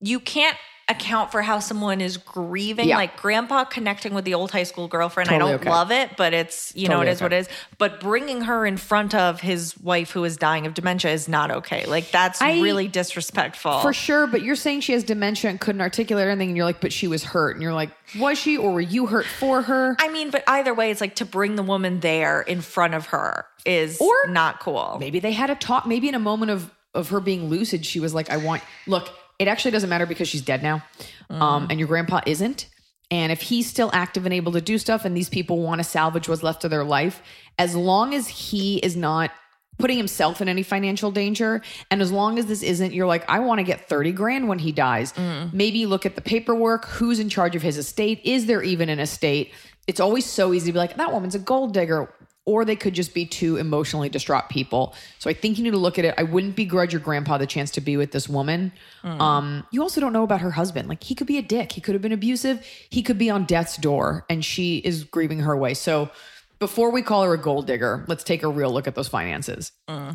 you 0.00 0.20
can't 0.20 0.56
account 0.88 1.30
for 1.32 1.42
how 1.42 1.58
someone 1.58 2.00
is 2.00 2.16
grieving. 2.16 2.88
Yeah. 2.88 2.96
Like 2.96 3.16
grandpa 3.16 3.64
connecting 3.64 4.14
with 4.14 4.24
the 4.24 4.34
old 4.34 4.50
high 4.50 4.62
school 4.64 4.88
girlfriend. 4.88 5.28
Totally 5.30 5.52
I 5.52 5.52
don't 5.54 5.60
okay. 5.62 5.70
love 5.70 5.90
it, 5.90 6.16
but 6.16 6.34
it's 6.34 6.74
you 6.74 6.88
know 6.88 6.96
Totally 6.96 7.08
it 7.08 7.12
is 7.12 7.20
what 7.22 7.32
it 7.32 7.36
is. 7.36 7.48
But 7.78 8.00
bringing 8.00 8.42
her 8.42 8.66
in 8.66 8.76
front 8.76 9.14
of 9.14 9.40
his 9.40 9.78
wife 9.78 10.10
who 10.10 10.24
is 10.24 10.36
dying 10.36 10.66
of 10.66 10.74
dementia 10.74 11.12
is 11.12 11.28
not 11.28 11.50
okay. 11.50 11.86
Like 11.86 12.10
that's 12.10 12.42
I- 12.42 12.60
really 12.60 12.88
disrespectful. 12.88 13.80
For 13.80 13.92
sure, 13.92 14.26
but 14.26 14.42
you're 14.42 14.56
saying 14.56 14.80
she 14.80 14.92
has 14.92 15.04
dementia 15.04 15.50
and 15.50 15.60
couldn't 15.60 15.80
articulate 15.80 16.28
anything, 16.28 16.50
and 16.50 16.56
you're 16.56 16.66
like, 16.66 16.80
but 16.80 16.92
she 16.92 17.06
was 17.08 17.24
hurt. 17.24 17.56
And 17.56 17.62
you're 17.62 17.72
like, 17.72 17.90
was 18.18 18.38
she, 18.38 18.56
or 18.56 18.72
were 18.72 18.80
you 18.80 19.06
hurt 19.06 19.26
for 19.26 19.62
her? 19.62 19.96
I 19.98 20.08
mean, 20.08 20.30
but 20.30 20.44
either 20.46 20.74
way, 20.74 20.90
it's 20.90 21.00
like 21.00 21.16
to 21.16 21.24
bring 21.24 21.56
the 21.56 21.62
woman 21.62 22.00
there 22.00 22.42
in 22.42 22.60
front 22.60 22.94
of 22.94 23.06
her 23.06 23.46
is 23.64 24.00
Or- 24.00 24.28
not 24.28 24.60
cool. 24.60 24.96
Maybe 24.98 25.20
they 25.20 25.32
had 25.32 25.50
a 25.50 25.54
talk. 25.54 25.86
Maybe 25.86 26.08
in 26.08 26.14
a 26.14 26.18
moment 26.20 26.50
of 26.50 26.70
of 26.94 27.08
her 27.08 27.20
being 27.20 27.48
lucid, 27.48 27.86
she 27.86 28.00
was 28.00 28.12
like, 28.12 28.28
I 28.28 28.36
want, 28.36 28.62
look, 28.86 29.08
it 29.38 29.48
actually 29.48 29.70
doesn't 29.72 29.90
matter 29.90 30.06
because 30.06 30.28
she's 30.28 30.42
dead 30.42 30.62
now. 30.62 30.82
Um, 31.30 31.66
and 31.70 31.78
your 31.78 31.88
grandpa 31.88 32.20
isn't. 32.26 32.68
And 33.10 33.30
if 33.30 33.42
he's 33.42 33.66
still 33.68 33.90
active 33.92 34.24
and 34.24 34.32
able 34.32 34.52
to 34.52 34.60
do 34.60 34.78
stuff, 34.78 35.04
and 35.04 35.16
these 35.16 35.28
people 35.28 35.60
want 35.60 35.80
to 35.80 35.84
salvage 35.84 36.28
what's 36.28 36.42
left 36.42 36.64
of 36.64 36.70
their 36.70 36.84
life, 36.84 37.22
as 37.58 37.74
long 37.76 38.14
as 38.14 38.26
he 38.28 38.78
is 38.78 38.96
not 38.96 39.30
putting 39.78 39.96
himself 39.96 40.40
in 40.40 40.48
any 40.48 40.62
financial 40.62 41.10
danger, 41.10 41.60
and 41.90 42.00
as 42.00 42.12
long 42.12 42.38
as 42.38 42.46
this 42.46 42.62
isn't, 42.62 42.92
you're 42.92 43.06
like, 43.06 43.28
I 43.28 43.40
want 43.40 43.58
to 43.58 43.64
get 43.64 43.88
30 43.88 44.12
grand 44.12 44.48
when 44.48 44.58
he 44.58 44.72
dies. 44.72 45.12
Maybe 45.52 45.84
look 45.86 46.06
at 46.06 46.14
the 46.14 46.20
paperwork. 46.22 46.86
Who's 46.86 47.18
in 47.18 47.28
charge 47.28 47.56
of 47.56 47.62
his 47.62 47.76
estate? 47.76 48.20
Is 48.24 48.46
there 48.46 48.62
even 48.62 48.88
an 48.88 48.98
estate? 49.00 49.52
It's 49.86 50.00
always 50.00 50.24
so 50.24 50.52
easy 50.54 50.66
to 50.66 50.72
be 50.72 50.78
like, 50.78 50.96
that 50.96 51.12
woman's 51.12 51.34
a 51.34 51.38
gold 51.38 51.74
digger. 51.74 52.14
Or 52.44 52.64
they 52.64 52.74
could 52.74 52.92
just 52.92 53.14
be 53.14 53.24
two 53.24 53.56
emotionally 53.56 54.08
distraught 54.08 54.48
people. 54.48 54.96
So 55.20 55.30
I 55.30 55.32
think 55.32 55.58
you 55.58 55.64
need 55.64 55.70
to 55.70 55.76
look 55.76 55.96
at 55.96 56.04
it. 56.04 56.14
I 56.18 56.24
wouldn't 56.24 56.56
begrudge 56.56 56.92
your 56.92 57.00
grandpa 57.00 57.38
the 57.38 57.46
chance 57.46 57.70
to 57.72 57.80
be 57.80 57.96
with 57.96 58.10
this 58.10 58.28
woman. 58.28 58.72
Um, 59.04 59.64
you 59.70 59.80
also 59.80 60.00
don't 60.00 60.12
know 60.12 60.24
about 60.24 60.40
her 60.40 60.50
husband. 60.50 60.88
Like 60.88 61.04
he 61.04 61.14
could 61.14 61.28
be 61.28 61.38
a 61.38 61.42
dick. 61.42 61.70
He 61.70 61.80
could 61.80 61.94
have 61.94 62.02
been 62.02 62.12
abusive. 62.12 62.66
He 62.90 63.02
could 63.02 63.16
be 63.16 63.30
on 63.30 63.44
death's 63.44 63.76
door, 63.76 64.26
and 64.28 64.44
she 64.44 64.78
is 64.78 65.04
grieving 65.04 65.40
her 65.40 65.56
way. 65.56 65.74
So 65.74 66.10
before 66.58 66.90
we 66.90 67.02
call 67.02 67.22
her 67.22 67.32
a 67.34 67.38
gold 67.38 67.68
digger, 67.68 68.04
let's 68.08 68.24
take 68.24 68.42
a 68.42 68.48
real 68.48 68.72
look 68.72 68.88
at 68.88 68.96
those 68.96 69.08
finances. 69.08 69.70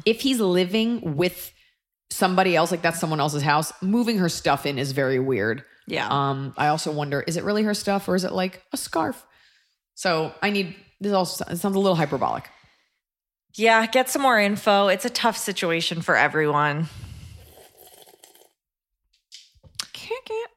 If 0.06 0.22
he's 0.22 0.40
living 0.42 1.16
with 1.16 1.54
somebody 2.10 2.56
else, 2.56 2.72
like 2.72 2.82
that's 2.82 3.00
someone 3.00 3.20
else's 3.20 3.44
house, 3.44 3.72
moving 3.82 4.18
her 4.18 4.30
stuff 4.30 4.66
in 4.66 4.78
is 4.78 4.92
very 4.92 5.20
weird. 5.20 5.64
Yeah. 5.88 6.08
Um, 6.10 6.54
I 6.58 6.68
also 6.68 6.92
wonder, 6.92 7.22
is 7.22 7.38
it 7.38 7.44
really 7.44 7.64
her 7.64 7.74
stuff 7.74 8.08
or 8.10 8.16
is 8.16 8.24
it 8.24 8.32
like 8.32 8.64
a 8.74 8.78
scarf? 8.78 9.26
So 9.96 10.34
I 10.42 10.50
need 10.50 10.76
this 11.00 11.14
also 11.14 11.46
sounds 11.46 11.64
a 11.64 11.80
little 11.80 11.96
hyperbolic. 11.96 12.50
Yeah, 13.56 13.86
get 13.88 14.10
some 14.10 14.22
more 14.22 14.40
info. 14.40 14.88
It's 14.88 15.06
a 15.06 15.10
tough 15.10 15.38
situation 15.38 16.02
for 16.02 16.16
everyone. 16.16 16.90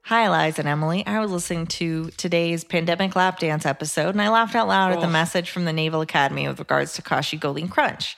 Hi, 0.05 0.27
Eliza 0.27 0.63
and 0.63 0.69
Emily. 0.69 1.07
I 1.07 1.21
was 1.21 1.31
listening 1.31 1.69
to 1.69 2.11
today's 2.17 2.65
pandemic 2.65 3.15
lap 3.15 3.39
dance 3.39 3.65
episode 3.65 4.09
and 4.09 4.21
I 4.21 4.29
laughed 4.29 4.57
out 4.57 4.67
loud 4.67 4.93
at 4.93 5.01
the 5.01 5.07
message 5.07 5.51
from 5.51 5.65
the 5.65 5.73
Naval 5.73 6.01
Academy 6.01 6.49
with 6.49 6.59
regards 6.59 6.95
to 6.95 7.03
Kashi 7.03 7.37
GoLean 7.37 7.69
Crunch. 7.69 8.17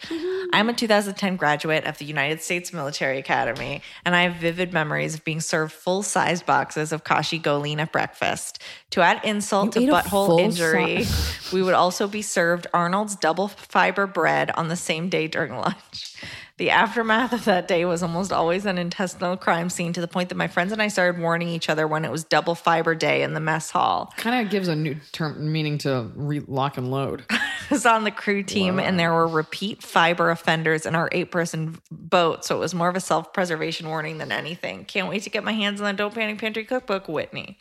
I'm 0.54 0.70
a 0.70 0.72
2010 0.72 1.36
graduate 1.36 1.84
of 1.84 1.98
the 1.98 2.06
United 2.06 2.42
States 2.42 2.72
Military 2.72 3.18
Academy, 3.18 3.82
and 4.04 4.14
I 4.16 4.22
have 4.22 4.36
vivid 4.36 4.72
memories 4.72 5.14
of 5.14 5.24
being 5.24 5.40
served 5.40 5.72
full 5.72 6.02
sized 6.02 6.46
boxes 6.46 6.92
of 6.92 7.04
Kashi 7.04 7.38
GoLean 7.38 7.80
at 7.80 7.92
breakfast. 7.92 8.62
To 8.90 9.02
add 9.02 9.20
insult 9.24 9.76
You 9.76 9.86
to 9.86 9.92
butthole 9.92 10.40
injury, 10.40 11.04
we 11.52 11.62
would 11.62 11.74
also 11.74 12.06
be 12.06 12.22
served 12.22 12.66
Arnold's 12.72 13.16
double 13.16 13.48
fiber 13.48 14.06
bread 14.06 14.50
on 14.52 14.68
the 14.68 14.76
same 14.76 15.08
day 15.08 15.26
during 15.26 15.54
lunch. 15.56 16.16
The 16.62 16.70
aftermath 16.70 17.32
of 17.32 17.44
that 17.46 17.66
day 17.66 17.84
was 17.84 18.04
almost 18.04 18.32
always 18.32 18.66
an 18.66 18.78
intestinal 18.78 19.36
crime 19.36 19.68
scene 19.68 19.92
to 19.94 20.00
the 20.00 20.06
point 20.06 20.28
that 20.28 20.36
my 20.36 20.46
friends 20.46 20.70
and 20.70 20.80
I 20.80 20.86
started 20.86 21.20
warning 21.20 21.48
each 21.48 21.68
other 21.68 21.88
when 21.88 22.04
it 22.04 22.10
was 22.12 22.22
double 22.22 22.54
fiber 22.54 22.94
day 22.94 23.24
in 23.24 23.34
the 23.34 23.40
mess 23.40 23.72
hall. 23.72 24.14
Kind 24.16 24.46
of 24.46 24.48
gives 24.48 24.68
a 24.68 24.76
new 24.76 24.94
term 25.10 25.50
meaning 25.50 25.78
to 25.78 26.12
re- 26.14 26.44
lock 26.46 26.78
and 26.78 26.88
load. 26.88 27.24
I 27.30 27.40
was 27.68 27.84
on 27.84 28.04
the 28.04 28.12
crew 28.12 28.44
team 28.44 28.78
and 28.78 28.96
there 28.96 29.12
were 29.12 29.26
repeat 29.26 29.82
fiber 29.82 30.30
offenders 30.30 30.86
in 30.86 30.94
our 30.94 31.08
eight 31.10 31.32
person 31.32 31.80
boat. 31.90 32.44
So 32.44 32.54
it 32.54 32.60
was 32.60 32.74
more 32.74 32.88
of 32.88 32.94
a 32.94 33.00
self 33.00 33.32
preservation 33.32 33.88
warning 33.88 34.18
than 34.18 34.30
anything. 34.30 34.84
Can't 34.84 35.08
wait 35.08 35.24
to 35.24 35.30
get 35.30 35.42
my 35.42 35.54
hands 35.54 35.80
on 35.80 35.88
the 35.88 35.92
Don't 35.94 36.14
Panic 36.14 36.38
Pantry 36.38 36.64
cookbook, 36.64 37.08
Whitney. 37.08 37.58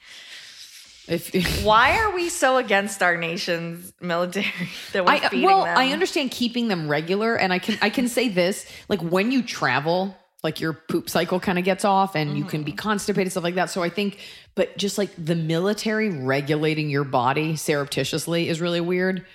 If 1.08 1.64
Why 1.64 1.98
are 1.98 2.14
we 2.14 2.30
so 2.30 2.58
against 2.58 3.02
our 3.02 3.18
nation's 3.18 3.94
military 4.02 4.70
that 4.94 5.06
we're 5.06 5.12
I 5.12 5.18
uh, 5.18 5.30
feeding 5.30 5.46
well, 5.46 5.66
them? 5.66 5.78
I 5.78 5.92
understand 5.92 6.32
keeping 6.32 6.68
them 6.68 6.88
regular, 6.88 7.36
and 7.36 7.52
I 7.52 7.60
can 7.60 7.78
I 7.82 7.90
can 7.90 8.08
say 8.08 8.30
this: 8.30 8.66
like 8.88 9.02
when 9.02 9.32
you 9.32 9.42
travel, 9.42 10.16
like 10.44 10.60
your 10.60 10.74
poop 10.74 11.10
cycle 11.10 11.40
kind 11.40 11.58
of 11.58 11.66
gets 11.66 11.86
off, 11.86 12.16
and 12.16 12.38
you 12.38 12.46
can 12.46 12.64
be 12.64 12.72
mm-hmm. 12.72 12.78
constipated, 12.78 13.32
stuff 13.32 13.44
like 13.44 13.56
that. 13.56 13.70
So 13.70 13.82
I 13.82 13.90
think, 13.90 14.20
but 14.56 14.78
just 14.78 14.98
like 14.98 15.10
the 15.18 15.36
military 15.36 16.10
regulating 16.10 16.90
your 16.90 17.04
body 17.04 17.56
surreptitiously 17.56 18.48
is 18.48 18.62
really 18.62 18.82
weird. 18.82 19.26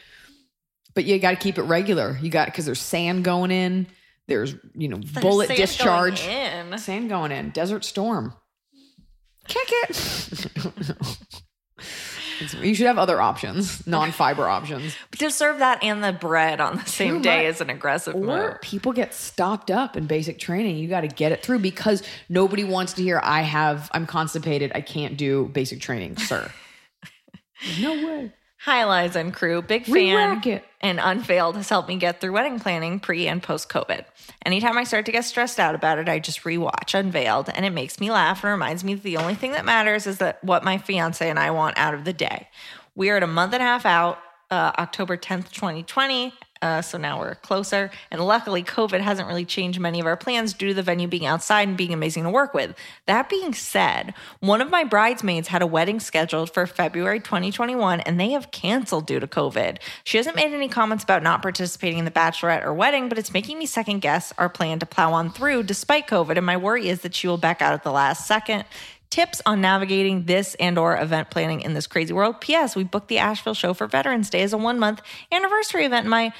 But 0.95 1.05
you 1.05 1.19
got 1.19 1.33
to 1.33 1.37
keep 1.37 1.59
it 1.59 1.63
regular. 1.63 2.19
You 2.23 2.31
got 2.31 2.47
because 2.47 2.65
there's 2.65 2.81
sand 2.81 3.25
going 3.25 3.51
in. 3.51 3.87
There's 4.29 4.55
you 4.75 4.89
know 4.89 4.99
bullet 5.21 5.49
sand 5.49 5.59
discharge. 5.59 6.25
going 6.25 6.73
in. 6.73 6.79
Sand 6.79 7.09
going 7.09 7.33
in. 7.33 7.51
Desert 7.51 7.85
storm. 7.85 8.35
Kick 9.47 9.69
it. 9.69 11.43
It's- 12.41 12.55
you 12.55 12.75
should 12.75 12.87
have 12.87 12.99
other 12.99 13.21
options, 13.21 13.87
non-fiber 13.89 14.47
options. 14.49 14.95
But 15.11 15.21
To 15.21 15.31
serve 15.31 15.59
that 15.61 15.83
and 15.83 16.03
the 16.03 16.13
bread 16.13 16.61
on 16.61 16.77
the 16.77 16.85
same 16.85 17.17
Too 17.17 17.23
day 17.23 17.45
much. 17.45 17.55
is 17.55 17.61
an 17.61 17.71
aggressive 17.71 18.15
move. 18.17 18.61
People 18.63 18.93
get 18.93 19.15
stopped 19.15 19.71
up 19.71 19.97
in 19.97 20.07
basic 20.07 20.39
training. 20.39 20.77
You 20.77 20.89
got 20.89 21.03
to 21.03 21.09
get 21.09 21.33
it 21.33 21.43
through 21.43 21.61
because 21.61 22.03
nobody 22.29 22.65
wants 22.65 22.93
to 22.95 23.03
hear, 23.03 23.21
I 23.23 23.43
have, 23.43 23.91
I'm 23.93 24.07
constipated. 24.07 24.73
I 24.75 24.81
can't 24.81 25.17
do 25.17 25.47
basic 25.47 25.81
training, 25.81 26.17
sir. 26.19 26.51
no 27.81 27.93
way. 28.07 28.33
Hi, 28.61 29.05
Liza 29.05 29.21
and 29.21 29.33
crew. 29.35 29.63
Big 29.63 29.85
fan 29.85 29.95
Re-rack 29.95 30.47
it. 30.47 30.65
and 30.81 30.99
Unveiled 31.01 31.57
has 31.57 31.69
helped 31.69 31.89
me 31.89 31.97
get 31.97 32.21
through 32.21 32.33
wedding 32.33 32.59
planning 32.59 32.99
pre 32.99 33.29
and 33.29 33.43
post 33.43 33.69
COVID. 33.69 34.05
Anytime 34.45 34.77
I 34.77 34.85
start 34.85 35.07
to 35.07 35.13
get 35.13 35.25
stressed 35.25 35.61
out 35.61 35.75
about 35.75 35.99
it, 35.99 36.09
I 36.09 36.19
just 36.19 36.43
rewatch 36.43 36.95
Unveiled 36.99 37.49
and 37.55 37.65
it 37.65 37.71
makes 37.71 38.01
me 38.01 38.11
laugh 38.11 38.43
and 38.43 38.51
reminds 38.51 38.83
me 38.83 38.95
that 38.95 39.03
the 39.03 39.19
only 39.19 39.35
thing 39.35 39.53
that 39.53 39.65
matters 39.65 40.07
is 40.07 40.19
that 40.19 40.43
what 40.43 40.65
my 40.65 40.79
fiance 40.79 41.29
and 41.29 41.39
I 41.39 41.51
want 41.51 41.79
out 41.79 41.95
of 41.95 42.05
the 42.05 42.13
day. 42.13 42.49
We 42.95 43.11
are 43.11 43.19
at 43.19 43.23
a 43.23 43.29
month 43.29 43.53
and 43.53 43.63
a 43.63 43.67
half 43.67 43.87
out, 43.87 44.19
uh, 44.51 44.73
October 44.79 45.17
10th, 45.17 45.53
2020. 45.53 46.33
Uh, 46.63 46.83
so 46.83 46.99
now 46.99 47.19
we're 47.19 47.35
closer. 47.35 47.91
And 48.11 48.21
luckily, 48.25 48.63
COVID 48.63 49.01
hasn't 49.01 49.29
really 49.29 49.45
changed 49.45 49.79
many 49.79 50.01
of 50.01 50.07
our 50.07 50.17
plans 50.17 50.53
due 50.53 50.69
to 50.69 50.75
the 50.75 50.83
venue 50.83 51.09
being 51.09 51.27
outside 51.27 51.69
and 51.69 51.77
being 51.77 51.93
amazing 51.93 52.25
to 52.25 52.31
work 52.31 52.55
with. 52.55 52.75
That 53.07 53.29
being 53.29 53.53
said, 53.53 54.15
one 54.41 54.61
of 54.61 54.71
my 54.71 54.85
bridesmaids 54.85 55.49
had 55.49 55.63
a 55.63 55.67
wedding 55.67 56.01
scheduled 56.01 56.53
for 56.53 56.67
February 56.67 57.21
2021 57.21 58.01
and 58.01 58.19
they 58.19 58.31
have 58.31 58.51
canceled 58.51 59.07
due 59.07 59.21
to 59.21 59.27
COVID. 59.27 59.79
She 60.05 60.17
hasn't 60.17 60.37
made 60.37 60.53
any 60.53 60.69
comments 60.69 61.05
about 61.05 61.23
not 61.23 61.43
participating 61.43 61.99
in 61.99 62.05
the 62.05 62.11
bachelorette 62.11 62.65
or 62.65 62.73
wedding, 62.73 63.09
but 63.09 63.19
it's 63.19 63.33
making 63.33 63.59
me 63.59 63.67
second 63.67 64.01
guess 64.01 64.33
our 64.39 64.49
plan 64.49 64.79
to 64.79 64.87
plow 64.87 65.13
on 65.13 65.31
through 65.31 65.65
despite 65.65 66.07
COVID. 66.09 66.37
And 66.37 66.47
my 66.47 66.57
worry 66.57 66.89
is 66.89 67.03
that 67.03 67.15
she 67.15 67.29
will 67.29 67.37
back 67.37 67.61
out 67.61 67.75
at 67.75 67.83
the 67.83 67.93
last 67.93 68.27
second 68.27 68.65
tips 69.17 69.43
on 69.47 69.61
navigating 69.61 70.25
this 70.25 70.55
and 70.61 70.79
or 70.79 70.97
event 70.97 71.31
planning 71.31 71.61
in 71.61 71.75
this 71.75 71.87
crazy 71.87 72.13
world 72.13 72.41
ps 72.41 72.75
we 72.75 72.85
booked 72.85 73.09
the 73.09 73.19
asheville 73.19 73.55
show 73.55 73.75
for 73.75 73.87
veterans 73.87 74.31
day 74.31 74.43
as 74.43 74.53
a 74.53 74.59
one 74.59 74.79
month 74.79 75.03
anniversary 75.33 75.85
event 75.85 76.07
my 76.07 76.33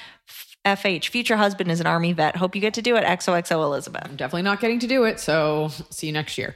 fh 0.65 1.07
future 1.09 1.37
husband 1.37 1.71
is 1.71 1.79
an 1.79 1.87
army 1.87 2.13
vet 2.13 2.35
hope 2.35 2.55
you 2.55 2.61
get 2.61 2.73
to 2.73 2.81
do 2.81 2.95
it 2.95 3.03
xoxo 3.03 3.63
elizabeth 3.63 4.07
I'm 4.09 4.15
definitely 4.15 4.43
not 4.43 4.59
getting 4.59 4.79
to 4.79 4.87
do 4.87 5.03
it. 5.03 5.19
So 5.19 5.69
see 5.89 6.07
you 6.07 6.13
next 6.13 6.37
year. 6.37 6.55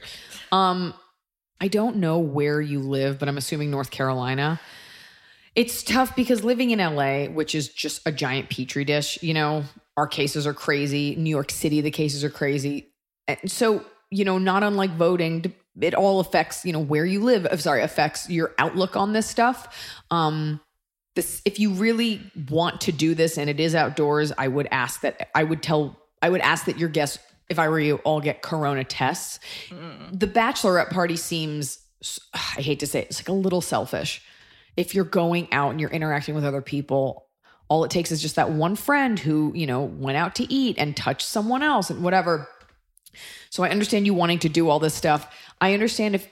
Um, 0.50 0.94
I 1.60 1.68
don't 1.68 1.96
know 1.96 2.18
where 2.18 2.60
you 2.60 2.80
live, 2.80 3.18
but 3.18 3.28
I'm 3.28 3.38
assuming 3.38 3.70
North 3.70 3.90
Carolina. 3.90 4.60
It's 5.54 5.82
tough 5.82 6.16
because 6.16 6.42
living 6.42 6.70
in 6.70 6.78
LA, 6.78 7.26
which 7.26 7.54
is 7.54 7.68
just 7.68 8.00
a 8.06 8.12
giant 8.12 8.48
petri 8.48 8.84
dish, 8.84 9.22
you 9.22 9.34
know, 9.34 9.64
our 9.96 10.06
cases 10.06 10.46
are 10.46 10.54
crazy. 10.54 11.14
New 11.16 11.30
York 11.30 11.50
City, 11.50 11.80
the 11.80 11.90
cases 11.90 12.24
are 12.24 12.30
crazy. 12.30 12.88
And 13.28 13.50
so, 13.50 13.84
you 14.10 14.24
know, 14.24 14.38
not 14.38 14.62
unlike 14.62 14.90
voting, 14.92 15.52
it 15.80 15.94
all 15.94 16.20
affects, 16.20 16.64
you 16.64 16.72
know, 16.72 16.80
where 16.80 17.04
you 17.04 17.20
live. 17.20 17.46
uh, 17.46 17.56
Sorry, 17.56 17.82
affects 17.82 18.28
your 18.28 18.54
outlook 18.58 18.96
on 18.96 19.12
this 19.12 19.26
stuff. 19.26 19.74
Um, 20.10 20.60
this 21.14 21.42
if 21.44 21.58
you 21.58 21.72
really 21.72 22.20
want 22.48 22.80
to 22.82 22.92
do 22.92 23.14
this 23.14 23.36
and 23.38 23.50
it 23.50 23.60
is 23.60 23.74
outdoors, 23.74 24.32
I 24.36 24.48
would 24.48 24.68
ask 24.70 25.02
that 25.02 25.30
I 25.34 25.44
would 25.44 25.62
tell 25.62 25.98
I 26.22 26.30
would 26.30 26.40
ask 26.40 26.66
that 26.66 26.78
your 26.78 26.88
guests, 26.88 27.18
if 27.48 27.58
I 27.58 27.68
were 27.68 27.80
you, 27.80 27.96
all 28.04 28.20
get 28.20 28.42
corona 28.42 28.84
tests. 28.84 29.38
The 30.12 30.26
bachelorette 30.26 30.90
party 30.90 31.16
seems 31.16 31.78
I 32.34 32.60
hate 32.60 32.80
to 32.80 32.86
say 32.86 33.00
it, 33.00 33.08
it's 33.10 33.20
like 33.20 33.28
a 33.28 33.32
little 33.32 33.60
selfish. 33.60 34.22
If 34.76 34.94
you're 34.94 35.04
going 35.04 35.52
out 35.52 35.70
and 35.70 35.80
you're 35.80 35.90
interacting 35.90 36.34
with 36.34 36.44
other 36.44 36.62
people, 36.62 37.26
all 37.68 37.84
it 37.84 37.90
takes 37.90 38.10
is 38.10 38.20
just 38.22 38.36
that 38.36 38.50
one 38.50 38.74
friend 38.74 39.18
who, 39.18 39.52
you 39.54 39.66
know, 39.66 39.82
went 39.82 40.16
out 40.16 40.34
to 40.36 40.52
eat 40.52 40.76
and 40.78 40.96
touched 40.96 41.26
someone 41.26 41.62
else 41.62 41.90
and 41.90 42.02
whatever. 42.02 42.48
So 43.50 43.62
I 43.62 43.68
understand 43.68 44.06
you 44.06 44.14
wanting 44.14 44.38
to 44.40 44.48
do 44.48 44.68
all 44.68 44.78
this 44.78 44.94
stuff. 44.94 45.34
I 45.62 45.74
understand 45.74 46.16
if 46.16 46.28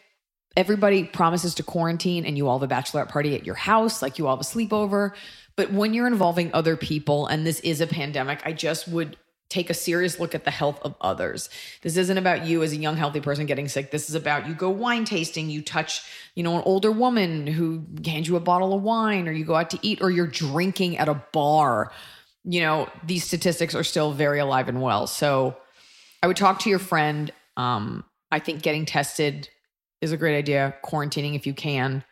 everybody 0.57 1.05
promises 1.05 1.55
to 1.55 1.63
quarantine 1.63 2.25
and 2.25 2.37
you 2.37 2.49
all 2.49 2.59
have 2.59 2.69
a 2.69 2.75
bachelorette 2.75 3.09
party 3.09 3.37
at 3.37 3.47
your 3.47 3.55
house, 3.55 4.03
like 4.03 4.19
you 4.19 4.27
all 4.27 4.37
have 4.37 4.45
a 4.45 4.49
sleepover. 4.49 5.13
But 5.55 5.73
when 5.73 5.95
you're 5.95 6.09
involving 6.09 6.51
other 6.53 6.77
people 6.77 7.29
and 7.29 7.47
this 7.47 7.61
is 7.61 7.81
a 7.81 7.87
pandemic, 7.87 8.43
I 8.45 8.53
just 8.53 8.89
would 8.89 9.17
take 9.49 9.71
a 9.71 9.75
serious 9.75 10.19
look 10.19 10.35
at 10.35 10.45
the 10.45 10.51
health 10.51 10.81
of 10.83 10.97
others. 11.01 11.49
This 11.83 11.97
isn't 11.97 12.19
about 12.19 12.45
you 12.45 12.65
as 12.65 12.73
a 12.73 12.77
young, 12.77 12.97
healthy 12.97 13.21
person 13.21 13.47
getting 13.47 13.69
sick. 13.69 13.93
This 13.93 14.09
is 14.09 14.17
about 14.17 14.49
you 14.49 14.55
go 14.55 14.69
wine 14.71 15.05
tasting, 15.05 15.49
you 15.49 15.63
touch, 15.63 16.03
you 16.35 16.43
know, 16.43 16.57
an 16.57 16.63
older 16.65 16.91
woman 16.91 17.47
who 17.47 17.85
hands 18.05 18.27
you 18.27 18.35
a 18.35 18.41
bottle 18.41 18.75
of 18.75 18.83
wine, 18.83 19.29
or 19.29 19.33
you 19.33 19.45
go 19.45 19.55
out 19.55 19.71
to 19.71 19.79
eat, 19.83 20.03
or 20.03 20.11
you're 20.11 20.27
drinking 20.27 20.99
at 20.99 21.09
a 21.09 21.23
bar. 21.33 21.93
You 22.45 22.63
know, 22.63 22.89
these 23.05 23.25
statistics 23.25 23.77
are 23.77 23.85
still 23.85 24.13
very 24.13 24.41
alive 24.41 24.69
and 24.69 24.83
well. 24.83 25.07
So 25.07 25.57
I 26.21 26.27
would 26.27 26.37
talk 26.37 26.61
to 26.61 26.71
your 26.71 26.81
friend. 26.81 27.33
Um, 27.57 28.05
I 28.31 28.39
think 28.39 28.63
getting 28.63 28.87
tested 28.87 29.49
is 30.01 30.13
a 30.13 30.17
great 30.17 30.37
idea. 30.37 30.75
Quarantining 30.85 31.35
if 31.35 31.47
you 31.47 31.55
can. 31.55 32.05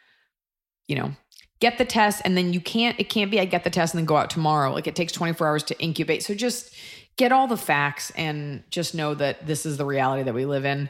You 0.87 0.97
know, 0.97 1.13
get 1.61 1.79
the 1.79 1.85
test 1.85 2.23
and 2.25 2.37
then 2.37 2.53
you 2.53 2.61
can't, 2.61 2.99
it 2.99 3.11
can't 3.11 3.31
be 3.31 3.41
I 3.41 3.45
get 3.45 3.65
the 3.65 3.71
test 3.71 3.95
and 3.95 3.99
then 3.99 4.07
go 4.07 4.17
out 4.17 4.31
tomorrow. 4.31 4.73
Like 4.73 4.87
it 4.87 4.97
takes 4.97 5.13
24 5.13 5.47
hours 5.47 5.63
to 5.65 5.79
incubate. 5.79 6.23
So 6.23 6.35
just 6.35 6.75
get 7.17 7.33
all 7.33 7.47
the 7.47 7.57
facts 7.57 8.11
and 8.17 8.63
just 8.71 8.95
know 8.95 9.15
that 9.15 9.47
this 9.47 9.67
is 9.67 9.77
the 9.77 9.85
reality 9.85 10.23
that 10.23 10.35
we 10.35 10.47
live 10.47 10.65
in. 10.65 10.89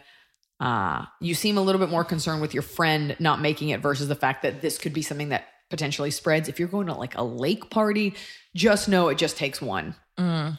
Uh, 0.61 1.05
you 1.21 1.35
seem 1.35 1.57
a 1.57 1.61
little 1.61 1.81
bit 1.81 1.89
more 1.89 2.05
concerned 2.05 2.41
with 2.41 2.53
your 2.53 2.63
friend 2.63 3.17
not 3.19 3.41
making 3.41 3.71
it 3.71 3.81
versus 3.81 4.09
the 4.09 4.15
fact 4.15 4.43
that 4.43 4.61
this 4.61 4.77
could 4.77 4.93
be 4.93 5.03
something 5.03 5.31
that 5.31 5.47
potentially 5.71 6.11
spreads. 6.11 6.49
If 6.49 6.59
you're 6.59 6.69
going 6.69 6.87
to 6.89 6.95
like 6.95 7.17
a 7.17 7.23
lake 7.23 7.71
party, 7.71 8.15
just 8.55 8.89
know 8.89 9.09
it 9.09 9.19
just 9.19 9.37
takes 9.37 9.63
one. 9.63 9.95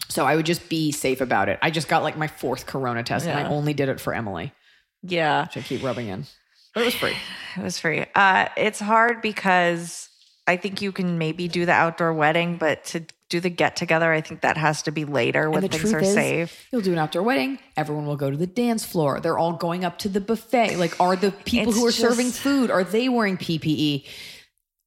So 0.08 0.26
I 0.26 0.36
would 0.36 0.46
just 0.46 0.70
be 0.70 0.92
safe 0.92 1.20
about 1.22 1.50
it. 1.50 1.60
I 1.62 1.70
just 1.70 1.90
got 1.90 2.02
like 2.02 2.18
my 2.18 2.28
fourth 2.28 2.66
corona 2.66 3.04
test 3.04 3.26
and 3.28 3.38
I 3.38 3.50
only 3.50 3.74
did 3.74 3.90
it 3.90 4.00
for 4.00 4.14
Emily, 4.14 4.54
yeah 5.02 5.44
which 5.46 5.58
I 5.58 5.62
keep 5.62 5.84
rubbing 5.84 6.08
in. 6.08 6.26
But 6.74 6.82
it 6.82 6.86
was 6.86 6.96
free. 6.96 7.16
It 7.58 7.64
was 7.64 7.80
free. 7.80 8.06
Uh, 8.14 8.48
it's 8.56 8.80
hard 8.80 9.24
because 9.24 10.08
I 10.46 10.56
think 10.56 10.84
you 10.84 10.92
can 10.92 11.18
maybe 11.18 11.48
do 11.48 11.66
the 11.66 11.72
outdoor 11.72 12.14
wedding, 12.14 12.58
but 12.58 12.84
to 12.86 13.04
do 13.28 13.40
the 13.40 13.50
get 13.50 13.76
together, 13.76 14.12
I 14.14 14.22
think 14.22 14.42
that 14.42 14.56
has 14.56 14.84
to 14.84 14.92
be 14.92 15.04
later 15.04 15.50
when 15.50 15.68
things 15.68 15.92
are 15.94 16.00
is, 16.00 16.14
safe. 16.14 16.68
you'll 16.72 16.82
do 16.82 16.92
an 16.94 17.00
outdoor 17.00 17.24
wedding. 17.24 17.58
Everyone 17.76 18.06
will 18.06 18.16
go 18.18 18.30
to 18.30 18.38
the 18.38 18.46
dance 18.48 18.86
floor. 18.86 19.20
They're 19.20 19.38
all 19.38 19.54
going 19.54 19.84
up 19.84 19.98
to 20.00 20.10
the 20.10 20.22
buffet. 20.22 20.78
Like, 20.78 21.00
are 21.02 21.16
the 21.16 21.32
people 21.32 21.74
who 21.74 21.86
are 21.86 21.90
It's 21.90 21.98
serving 21.98 22.30
food 22.32 22.70
are 22.70 22.84
they 22.84 23.10
wearing 23.10 23.38
PPE? 23.38 24.06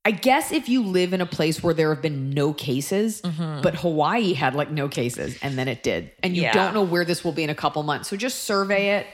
I 0.04 0.10
guess 0.12 0.50
if 0.52 0.68
you 0.68 0.82
live 0.84 1.12
in 1.12 1.20
a 1.20 1.26
place 1.26 1.62
where 1.62 1.74
there 1.74 1.92
have 1.92 2.02
been 2.02 2.30
no 2.30 2.52
cases, 2.52 3.20
but 3.20 3.74
Hawaii 3.74 4.32
had 4.34 4.54
like 4.54 4.70
no 4.70 4.88
cases 4.88 5.36
and 5.42 5.58
then 5.58 5.66
it 5.68 5.82
did. 5.82 6.12
And 6.22 6.36
you 6.36 6.42
Yeah. 6.42 6.52
don't 6.54 6.74
know 6.74 6.82
where 6.82 7.04
this 7.04 7.24
will 7.24 7.32
be 7.32 7.42
in 7.42 7.50
a 7.50 7.54
couple 7.54 7.82
months. 7.82 8.08
So 8.08 8.16
just 8.16 8.44
survey 8.44 8.98
it. 8.98 9.06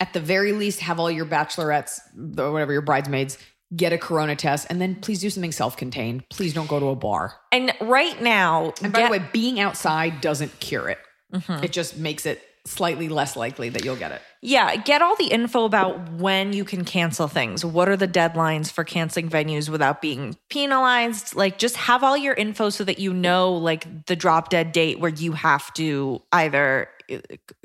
At 0.00 0.12
the 0.12 0.20
very 0.20 0.52
least, 0.52 0.80
have 0.80 1.00
all 1.00 1.10
your 1.10 1.26
bachelorettes, 1.26 1.98
or 2.38 2.52
whatever, 2.52 2.72
your 2.72 2.82
bridesmaids, 2.82 3.36
get 3.74 3.92
a 3.92 3.98
corona 3.98 4.36
test. 4.36 4.66
And 4.70 4.80
then 4.80 4.94
please 4.96 5.20
do 5.20 5.28
something 5.30 5.52
self 5.52 5.76
contained. 5.76 6.28
Please 6.30 6.54
don't 6.54 6.68
go 6.68 6.78
to 6.80 6.86
a 6.86 6.96
bar. 6.96 7.34
And 7.52 7.72
right 7.80 8.20
now, 8.22 8.72
And 8.82 8.92
by 8.92 9.00
get- 9.00 9.06
the 9.12 9.18
way, 9.18 9.24
being 9.32 9.58
outside 9.60 10.20
doesn't 10.20 10.60
cure 10.60 10.88
it. 10.88 10.98
Mm-hmm. 11.34 11.64
It 11.64 11.72
just 11.72 11.98
makes 11.98 12.26
it 12.26 12.42
slightly 12.70 13.08
less 13.08 13.36
likely 13.36 13.68
that 13.70 13.84
you'll 13.84 13.96
get 13.96 14.12
it. 14.12 14.22
Yeah, 14.40 14.76
get 14.76 15.02
all 15.02 15.16
the 15.16 15.26
info 15.26 15.64
about 15.64 16.12
when 16.12 16.52
you 16.52 16.64
can 16.64 16.84
cancel 16.84 17.26
things. 17.26 17.64
What 17.64 17.88
are 17.88 17.96
the 17.96 18.06
deadlines 18.06 18.70
for 18.70 18.84
canceling 18.84 19.28
venues 19.28 19.68
without 19.68 20.00
being 20.00 20.36
penalized? 20.48 21.34
Like 21.34 21.58
just 21.58 21.76
have 21.76 22.04
all 22.04 22.16
your 22.16 22.34
info 22.34 22.70
so 22.70 22.84
that 22.84 22.98
you 22.98 23.12
know 23.12 23.52
like 23.52 24.06
the 24.06 24.14
drop 24.14 24.50
dead 24.50 24.72
date 24.72 25.00
where 25.00 25.10
you 25.10 25.32
have 25.32 25.72
to 25.74 26.22
either 26.32 26.88
uh, 27.10 27.18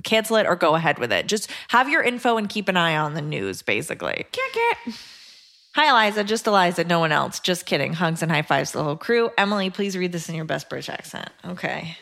cancel 0.04 0.38
it 0.38 0.48
or 0.48 0.56
go 0.56 0.74
ahead 0.76 0.98
with 0.98 1.12
it. 1.12 1.28
Just 1.28 1.52
have 1.68 1.90
your 1.90 2.02
info 2.02 2.38
and 2.38 2.50
keep 2.50 2.68
an 2.68 2.78
eye 2.78 2.98
on 2.98 3.14
the 3.14 3.22
news 3.22 3.62
basically. 3.62 4.26
Hi 5.76 5.90
Eliza, 5.90 6.24
just 6.24 6.46
Eliza, 6.48 6.84
no 6.84 7.00
one 7.00 7.12
else. 7.12 7.40
Just 7.40 7.66
kidding. 7.66 7.94
Hugs 7.94 8.22
and 8.22 8.32
high 8.32 8.44
fives 8.44 8.72
to 8.72 8.78
the 8.78 8.84
whole 8.84 8.96
crew. 8.96 9.32
Emily, 9.38 9.70
please 9.70 9.98
read 9.98 10.12
this 10.12 10.30
in 10.30 10.36
your 10.36 10.46
best 10.46 10.70
British 10.70 10.90
accent. 10.90 11.30
Okay. 11.46 11.98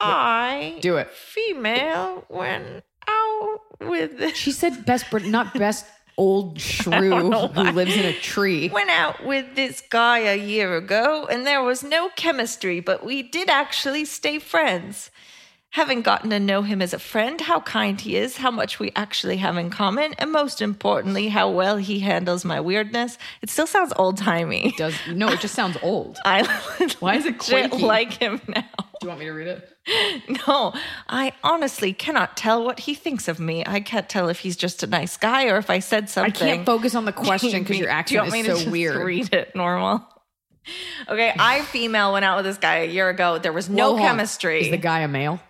I 0.00 0.78
Do 0.80 0.96
it. 0.96 1.10
female 1.10 2.24
went 2.28 2.84
out 3.08 3.60
with 3.80 4.34
She 4.34 4.52
said 4.52 4.84
best, 4.84 5.06
but 5.10 5.24
not 5.24 5.54
best 5.54 5.86
old 6.16 6.60
shrew 6.76 7.30
who 7.30 7.62
lives 7.70 7.96
in 7.96 8.04
a 8.04 8.12
tree. 8.12 8.68
went 8.68 8.90
out 8.90 9.24
with 9.24 9.54
this 9.54 9.80
guy 9.88 10.18
a 10.18 10.36
year 10.36 10.76
ago 10.76 11.26
and 11.30 11.46
there 11.46 11.62
was 11.62 11.82
no 11.82 12.10
chemistry, 12.16 12.80
but 12.80 13.04
we 13.04 13.22
did 13.22 13.48
actually 13.48 14.04
stay 14.04 14.38
friends. 14.38 15.10
Having 15.72 16.00
gotten 16.00 16.30
to 16.30 16.40
know 16.40 16.62
him 16.62 16.80
as 16.80 16.94
a 16.94 16.98
friend, 16.98 17.38
how 17.42 17.60
kind 17.60 18.00
he 18.00 18.16
is, 18.16 18.38
how 18.38 18.50
much 18.50 18.80
we 18.80 18.90
actually 18.96 19.36
have 19.36 19.58
in 19.58 19.68
common, 19.68 20.14
and 20.14 20.32
most 20.32 20.62
importantly, 20.62 21.28
how 21.28 21.50
well 21.50 21.76
he 21.76 21.98
handles 21.98 22.42
my 22.42 22.58
weirdness. 22.58 23.18
It 23.42 23.50
still 23.50 23.66
sounds 23.66 23.92
old 23.96 24.16
timey. 24.16 24.72
Does 24.78 24.94
no? 25.12 25.28
It 25.28 25.40
just 25.40 25.54
sounds 25.54 25.76
old. 25.82 26.16
I 26.24 26.42
Why 27.00 27.16
is 27.16 27.26
it 27.26 27.72
like 27.74 28.14
him 28.14 28.40
now. 28.48 28.64
Do 29.00 29.06
you 29.06 29.08
want 29.08 29.20
me 29.20 29.26
to 29.26 29.32
read 29.32 29.46
it? 29.48 29.74
No, 30.46 30.74
I 31.08 31.32
honestly 31.42 31.92
cannot 31.92 32.36
tell 32.36 32.62
what 32.64 32.80
he 32.80 32.94
thinks 32.94 33.26
of 33.28 33.38
me. 33.40 33.62
I 33.66 33.80
can't 33.80 34.08
tell 34.08 34.28
if 34.28 34.40
he's 34.40 34.56
just 34.56 34.82
a 34.82 34.86
nice 34.86 35.16
guy 35.16 35.46
or 35.46 35.56
if 35.56 35.70
I 35.70 35.78
said 35.78 36.10
something. 36.10 36.34
I 36.48 36.54
can't 36.56 36.66
focus 36.66 36.94
on 36.94 37.04
the 37.06 37.12
question 37.26 37.62
because 37.62 37.78
your 37.78 37.88
you 37.88 37.92
accent 37.94 38.30
me 38.30 38.40
is 38.40 38.46
so 38.46 38.54
just 38.56 38.68
weird. 38.68 38.96
Read 38.96 39.32
it 39.32 39.54
normal. 39.54 40.06
Okay, 41.08 41.32
I 41.38 41.62
female 41.62 42.12
went 42.12 42.26
out 42.26 42.36
with 42.36 42.44
this 42.44 42.58
guy 42.58 42.80
a 42.80 42.86
year 42.86 43.08
ago. 43.08 43.38
There 43.38 43.54
was 43.54 43.70
no 43.70 43.92
Whoa, 43.94 44.00
chemistry. 44.00 44.60
Is 44.60 44.70
the 44.70 44.76
guy 44.76 45.00
a 45.00 45.08
male? 45.08 45.40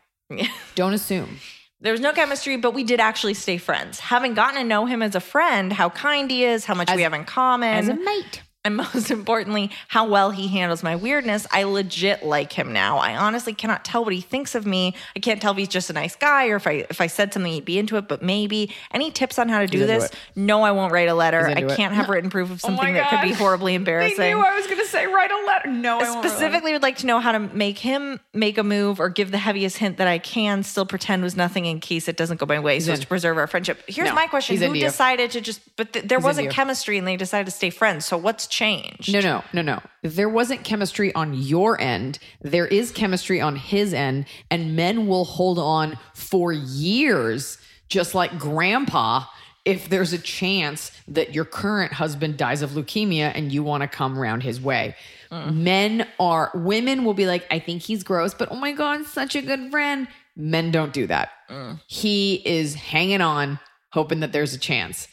Don't 0.76 0.92
assume. 0.94 1.38
there 1.80 1.90
was 1.90 2.00
no 2.00 2.12
chemistry, 2.12 2.56
but 2.56 2.72
we 2.72 2.84
did 2.84 3.00
actually 3.00 3.34
stay 3.34 3.58
friends. 3.58 3.98
Having 3.98 4.34
gotten 4.34 4.60
to 4.60 4.64
know 4.64 4.86
him 4.86 5.02
as 5.02 5.16
a 5.16 5.20
friend, 5.20 5.72
how 5.72 5.88
kind 5.90 6.30
he 6.30 6.44
is, 6.44 6.66
how 6.66 6.74
much 6.74 6.88
we 6.94 7.02
have 7.02 7.14
in 7.14 7.24
common, 7.24 7.74
As 7.74 7.88
a 7.88 7.94
mate. 7.94 8.42
And 8.68 8.76
most 8.94 9.10
importantly, 9.10 9.70
how 9.88 10.06
well 10.06 10.30
he 10.30 10.48
handles 10.48 10.82
my 10.82 10.94
weirdness, 10.94 11.46
I 11.50 11.64
legit 11.64 12.22
like 12.22 12.52
him 12.52 12.72
now. 12.72 12.98
I 12.98 13.16
honestly 13.16 13.52
cannot 13.54 13.84
tell 13.84 14.04
what 14.04 14.12
he 14.12 14.20
thinks 14.20 14.54
of 14.54 14.66
me. 14.66 14.94
I 15.16 15.20
can't 15.20 15.40
tell 15.40 15.52
if 15.52 15.58
he's 15.58 15.68
just 15.68 15.90
a 15.90 15.92
nice 15.92 16.14
guy 16.14 16.48
or 16.48 16.56
if 16.56 16.66
I 16.66 16.86
if 16.90 17.00
I 17.00 17.06
said 17.06 17.32
something 17.32 17.52
he'd 17.52 17.64
be 17.64 17.78
into 17.78 17.96
it, 17.96 18.06
but 18.08 18.22
maybe. 18.22 18.72
Any 18.92 19.10
tips 19.10 19.38
on 19.38 19.48
how 19.48 19.60
to 19.60 19.66
do 19.66 19.86
this? 19.86 20.04
it. 20.04 20.14
No, 20.36 20.62
I 20.62 20.72
won't 20.72 20.92
write 20.92 21.08
a 21.08 21.14
letter. 21.14 21.46
I 21.46 21.50
into 21.52 21.66
it. 21.66 21.72
Oh 21.72 21.76
can't 21.76 21.94
have 21.94 22.08
written 22.08 22.30
proof 22.30 22.50
of 22.50 22.60
oh 22.64 22.68
my 22.70 22.76
something 22.76 22.94
that 22.94 23.10
could 23.10 23.22
be 23.22 23.32
horribly 23.32 23.74
embarrassing. 23.74 24.20
I 24.20 24.32
knew 24.32 24.40
I 24.40 24.54
was 24.54 24.66
going 24.66 24.78
to 24.78 24.86
say 24.86 25.06
write 25.06 25.30
a 25.30 25.46
letter. 25.46 25.68
No, 25.70 26.00
I 26.00 26.10
won't. 26.10 26.26
Specifically, 26.26 26.72
would 26.72 26.82
like 26.82 26.98
to 26.98 27.06
know 27.06 27.20
how 27.20 27.32
to 27.32 27.38
make 27.38 27.78
him 27.78 28.20
make 28.34 28.58
a 28.58 28.62
move 28.64 29.00
or 29.00 29.08
give 29.08 29.30
the 29.30 29.38
heaviest 29.38 29.78
hint 29.78 29.96
that 29.98 30.08
I 30.08 30.18
can 30.18 30.62
still 30.62 30.86
pretend 30.86 31.22
was 31.22 31.36
nothing 31.36 31.66
in 31.66 31.80
case 31.80 32.08
it 32.08 32.16
doesn't 32.16 32.38
go 32.38 32.46
my 32.46 32.60
way, 32.60 32.80
so 32.80 32.92
as 32.92 33.00
to 33.00 33.06
preserve 33.06 33.38
our 33.38 33.46
friendship. 33.46 33.82
Here's 33.86 34.08
No, 34.08 34.14
my 34.14 34.26
question: 34.26 34.54
he's 34.54 34.60
Who 34.60 34.66
into 34.66 34.78
you. 34.80 34.84
decided 34.86 35.30
to 35.32 35.40
just? 35.40 35.60
But 35.76 35.92
th- 35.92 36.06
there 36.06 36.20
wasn't 36.20 36.50
chemistry, 36.50 36.98
and 36.98 37.06
they 37.06 37.16
decided 37.16 37.46
to 37.46 37.52
stay 37.52 37.70
friends. 37.70 38.04
So 38.04 38.16
what's 38.16 38.46
changed? 38.58 39.12
No, 39.12 39.20
no, 39.20 39.44
no, 39.52 39.62
no. 39.62 39.80
There 40.02 40.28
wasn't 40.28 40.64
chemistry 40.64 41.14
on 41.14 41.34
your 41.34 41.80
end, 41.80 42.18
there 42.42 42.66
is 42.66 42.90
chemistry 42.90 43.40
on 43.40 43.56
his 43.56 43.94
end, 43.94 44.26
and 44.50 44.74
men 44.74 45.06
will 45.06 45.24
hold 45.24 45.58
on 45.58 45.96
for 46.14 46.52
years, 46.52 47.58
just 47.88 48.14
like 48.14 48.36
grandpa, 48.38 49.24
if 49.64 49.88
there's 49.88 50.12
a 50.12 50.18
chance 50.18 50.90
that 51.06 51.34
your 51.34 51.44
current 51.44 51.92
husband 51.92 52.36
dies 52.36 52.62
of 52.62 52.70
leukemia 52.70 53.30
and 53.34 53.52
you 53.52 53.62
want 53.62 53.82
to 53.82 53.88
come 53.88 54.18
round 54.18 54.42
his 54.42 54.60
way. 54.60 54.96
Mm. 55.30 55.56
Men 55.56 56.08
are, 56.18 56.50
women 56.54 57.04
will 57.04 57.14
be 57.14 57.26
like, 57.26 57.46
I 57.50 57.58
think 57.58 57.82
he's 57.82 58.02
gross, 58.02 58.34
but 58.34 58.50
oh 58.50 58.56
my 58.56 58.72
God, 58.72 59.04
such 59.04 59.36
a 59.36 59.42
good 59.42 59.70
friend. 59.70 60.08
Men 60.34 60.70
don't 60.70 60.92
do 60.92 61.06
that. 61.08 61.30
Mm. 61.50 61.80
He 61.86 62.42
is 62.46 62.74
hanging 62.74 63.20
on, 63.20 63.60
hoping 63.92 64.20
that 64.20 64.32
there's 64.32 64.54
a 64.54 64.58
chance. 64.58 65.06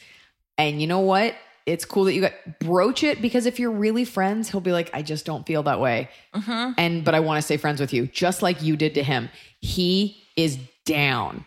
And 0.58 0.80
you 0.80 0.86
know 0.86 1.00
what? 1.00 1.34
It's 1.66 1.84
cool 1.84 2.04
that 2.04 2.14
you 2.14 2.20
got 2.20 2.32
broach 2.60 3.02
it 3.02 3.20
because 3.20 3.44
if 3.44 3.58
you're 3.58 3.72
really 3.72 4.04
friends, 4.04 4.48
he'll 4.48 4.60
be 4.60 4.72
like, 4.72 4.90
I 4.94 5.02
just 5.02 5.26
don't 5.26 5.44
feel 5.46 5.64
that 5.64 5.80
way. 5.80 6.08
Mm-hmm. 6.34 6.72
And 6.78 7.04
but 7.04 7.14
I 7.14 7.20
want 7.20 7.38
to 7.38 7.42
stay 7.42 7.56
friends 7.56 7.80
with 7.80 7.92
you, 7.92 8.06
just 8.06 8.40
like 8.40 8.62
you 8.62 8.76
did 8.76 8.94
to 8.94 9.02
him. 9.02 9.28
He 9.60 10.22
is 10.36 10.58
down. 10.84 11.44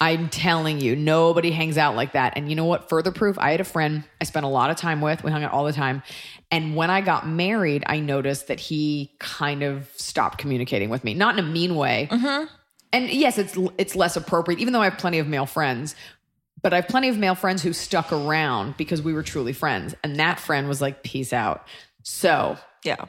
I'm 0.00 0.28
telling 0.28 0.80
you, 0.80 0.94
nobody 0.94 1.50
hangs 1.50 1.78
out 1.78 1.96
like 1.96 2.12
that. 2.12 2.34
And 2.36 2.50
you 2.50 2.56
know 2.56 2.66
what? 2.66 2.88
Further 2.88 3.12
proof, 3.12 3.38
I 3.38 3.52
had 3.52 3.60
a 3.60 3.64
friend 3.64 4.04
I 4.20 4.24
spent 4.24 4.44
a 4.44 4.48
lot 4.48 4.70
of 4.70 4.76
time 4.76 5.00
with. 5.00 5.24
We 5.24 5.30
hung 5.30 5.42
out 5.42 5.52
all 5.52 5.64
the 5.64 5.72
time. 5.72 6.02
And 6.50 6.76
when 6.76 6.90
I 6.90 7.00
got 7.00 7.26
married, 7.26 7.82
I 7.86 8.00
noticed 8.00 8.48
that 8.48 8.60
he 8.60 9.12
kind 9.18 9.62
of 9.62 9.90
stopped 9.96 10.38
communicating 10.38 10.90
with 10.90 11.02
me, 11.02 11.14
not 11.14 11.38
in 11.38 11.44
a 11.44 11.48
mean 11.48 11.76
way. 11.76 12.08
Mm-hmm. 12.10 12.46
And 12.92 13.10
yes, 13.10 13.38
it's 13.38 13.58
it's 13.78 13.96
less 13.96 14.16
appropriate, 14.16 14.60
even 14.60 14.72
though 14.72 14.80
I 14.80 14.84
have 14.84 14.98
plenty 14.98 15.18
of 15.18 15.26
male 15.26 15.46
friends. 15.46 15.94
But 16.66 16.72
I 16.72 16.76
have 16.78 16.88
plenty 16.88 17.08
of 17.08 17.16
male 17.16 17.36
friends 17.36 17.62
who 17.62 17.72
stuck 17.72 18.12
around 18.12 18.76
because 18.76 19.00
we 19.00 19.12
were 19.12 19.22
truly 19.22 19.52
friends. 19.52 19.94
And 20.02 20.16
that 20.16 20.40
friend 20.40 20.66
was 20.66 20.80
like, 20.80 21.04
peace 21.04 21.32
out. 21.32 21.64
So 22.02 22.58
Yeah. 22.82 23.04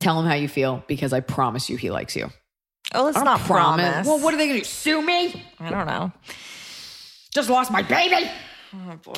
tell 0.00 0.18
him 0.18 0.26
how 0.26 0.34
you 0.34 0.48
feel 0.48 0.82
because 0.88 1.12
I 1.12 1.20
promise 1.20 1.70
you 1.70 1.76
he 1.76 1.92
likes 1.92 2.16
you. 2.16 2.32
Oh, 2.92 3.04
let's 3.04 3.16
not 3.18 3.38
promise. 3.42 4.04
Well, 4.04 4.18
what 4.18 4.34
are 4.34 4.36
they 4.36 4.48
going 4.48 4.58
to 4.58 4.64
do? 4.64 4.68
Sue 4.68 5.00
me? 5.00 5.44
I 5.60 5.70
don't 5.70 5.86
know. 5.86 6.10
Just 7.32 7.48
lost 7.48 7.70
my 7.70 7.82
baby. 7.82 8.28
Oh, 8.74 8.96
boy. 8.96 9.12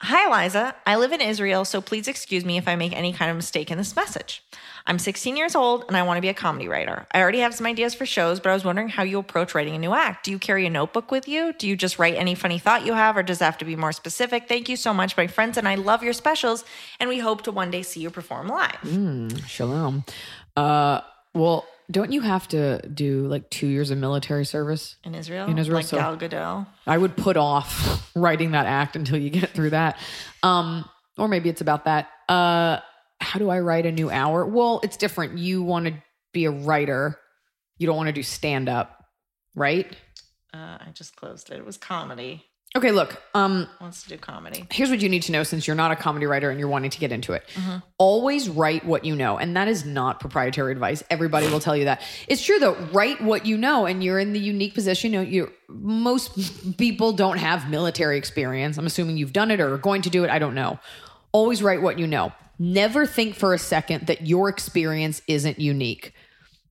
Hi, 0.00 0.26
Eliza. 0.28 0.76
I 0.86 0.94
live 0.94 1.10
in 1.10 1.20
Israel, 1.20 1.64
so 1.64 1.80
please 1.80 2.06
excuse 2.06 2.44
me 2.44 2.56
if 2.56 2.68
I 2.68 2.76
make 2.76 2.96
any 2.96 3.12
kind 3.12 3.32
of 3.32 3.36
mistake 3.36 3.68
in 3.72 3.78
this 3.78 3.96
message. 3.96 4.44
I'm 4.86 4.98
16 5.00 5.36
years 5.36 5.56
old 5.56 5.84
and 5.88 5.96
I 5.96 6.04
want 6.04 6.18
to 6.18 6.22
be 6.22 6.28
a 6.28 6.34
comedy 6.34 6.68
writer. 6.68 7.06
I 7.12 7.20
already 7.20 7.40
have 7.40 7.52
some 7.52 7.66
ideas 7.66 7.94
for 7.94 8.06
shows, 8.06 8.38
but 8.38 8.50
I 8.50 8.54
was 8.54 8.64
wondering 8.64 8.88
how 8.88 9.02
you 9.02 9.18
approach 9.18 9.56
writing 9.56 9.74
a 9.74 9.78
new 9.78 9.92
act. 9.92 10.24
Do 10.24 10.30
you 10.30 10.38
carry 10.38 10.66
a 10.66 10.70
notebook 10.70 11.10
with 11.10 11.26
you? 11.26 11.52
Do 11.52 11.68
you 11.68 11.74
just 11.76 11.98
write 11.98 12.14
any 12.14 12.36
funny 12.36 12.60
thought 12.60 12.86
you 12.86 12.92
have, 12.94 13.16
or 13.16 13.24
does 13.24 13.40
it 13.40 13.44
have 13.44 13.58
to 13.58 13.64
be 13.64 13.74
more 13.74 13.90
specific? 13.90 14.46
Thank 14.46 14.68
you 14.68 14.76
so 14.76 14.94
much. 14.94 15.16
My 15.16 15.26
friends 15.26 15.56
and 15.58 15.66
I 15.66 15.74
love 15.74 16.04
your 16.04 16.12
specials, 16.12 16.64
and 17.00 17.08
we 17.08 17.18
hope 17.18 17.42
to 17.42 17.52
one 17.52 17.72
day 17.72 17.82
see 17.82 18.00
you 18.00 18.10
perform 18.10 18.46
live. 18.46 18.78
Shalom. 19.48 20.04
Uh, 20.56 21.00
well, 21.34 21.66
don't 21.90 22.12
you 22.12 22.20
have 22.20 22.46
to 22.48 22.86
do 22.88 23.26
like 23.28 23.48
two 23.50 23.66
years 23.66 23.90
of 23.90 23.98
military 23.98 24.44
service? 24.44 24.96
In 25.04 25.14
Israel? 25.14 25.48
In 25.48 25.58
Israel, 25.58 25.76
Like 25.78 25.86
so- 25.86 25.96
Gal 25.96 26.16
Gadot. 26.16 26.66
I 26.86 26.98
would 26.98 27.16
put 27.16 27.36
off 27.36 28.10
writing 28.14 28.50
that 28.52 28.66
act 28.66 28.96
until 28.96 29.18
you 29.18 29.30
get 29.30 29.50
through 29.50 29.70
that. 29.70 29.98
Um, 30.42 30.84
or 31.16 31.28
maybe 31.28 31.48
it's 31.48 31.60
about 31.60 31.86
that. 31.86 32.08
Uh, 32.28 32.78
how 33.20 33.38
do 33.38 33.50
I 33.50 33.60
write 33.60 33.86
a 33.86 33.92
new 33.92 34.10
hour? 34.10 34.44
Well, 34.46 34.80
it's 34.82 34.96
different. 34.96 35.38
You 35.38 35.62
want 35.62 35.86
to 35.86 35.94
be 36.32 36.44
a 36.44 36.50
writer. 36.50 37.18
You 37.78 37.86
don't 37.86 37.96
want 37.96 38.08
to 38.08 38.12
do 38.12 38.22
stand 38.22 38.68
up, 38.68 39.04
right? 39.54 39.90
Uh, 40.52 40.78
I 40.80 40.90
just 40.92 41.16
closed 41.16 41.50
it. 41.50 41.56
It 41.58 41.66
was 41.66 41.76
comedy. 41.76 42.44
Okay, 42.78 42.92
look. 42.92 43.20
Um, 43.34 43.66
Wants 43.80 44.04
to 44.04 44.10
do 44.10 44.18
comedy. 44.18 44.64
here's 44.70 44.88
what 44.88 45.00
you 45.02 45.08
need 45.08 45.22
to 45.24 45.32
know 45.32 45.42
since 45.42 45.66
you're 45.66 45.74
not 45.74 45.90
a 45.90 45.96
comedy 45.96 46.26
writer 46.26 46.48
and 46.48 46.60
you're 46.60 46.68
wanting 46.68 46.90
to 46.92 46.98
get 47.00 47.10
into 47.10 47.32
it. 47.32 47.42
Always 47.98 48.48
write 48.48 48.84
what 48.84 49.04
you 49.04 49.16
know. 49.16 49.36
And 49.36 49.56
that 49.56 49.66
is 49.66 49.84
not 49.84 50.20
proprietary 50.20 50.70
advice. 50.70 51.02
Everybody 51.10 51.48
will 51.48 51.58
tell 51.58 51.76
you 51.76 51.86
that. 51.86 52.02
It's 52.28 52.40
true 52.40 52.60
though. 52.60 52.74
Write 52.92 53.20
what 53.20 53.44
you 53.46 53.56
know 53.58 53.84
and 53.86 54.04
you're 54.04 54.20
in 54.20 54.32
the 54.32 54.38
unique 54.38 54.74
position. 54.74 55.12
You 55.12 55.18
know, 55.18 55.24
you 55.28 55.52
most 55.68 56.78
people 56.78 57.12
don't 57.12 57.38
have 57.38 57.68
military 57.68 58.16
experience. 58.16 58.78
I'm 58.78 58.86
assuming 58.86 59.16
you've 59.16 59.32
done 59.32 59.50
it 59.50 59.58
or 59.58 59.74
are 59.74 59.78
going 59.78 60.02
to 60.02 60.10
do 60.10 60.22
it. 60.22 60.30
I 60.30 60.38
don't 60.38 60.54
know. 60.54 60.78
Always 61.32 61.64
write 61.64 61.82
what 61.82 61.98
you 61.98 62.06
know. 62.06 62.32
Never 62.60 63.06
think 63.06 63.34
for 63.34 63.54
a 63.54 63.58
second 63.58 64.06
that 64.06 64.24
your 64.28 64.48
experience 64.48 65.20
isn't 65.26 65.58
unique. 65.58 66.12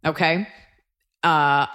Okay? 0.06 0.48
Uh 1.22 1.68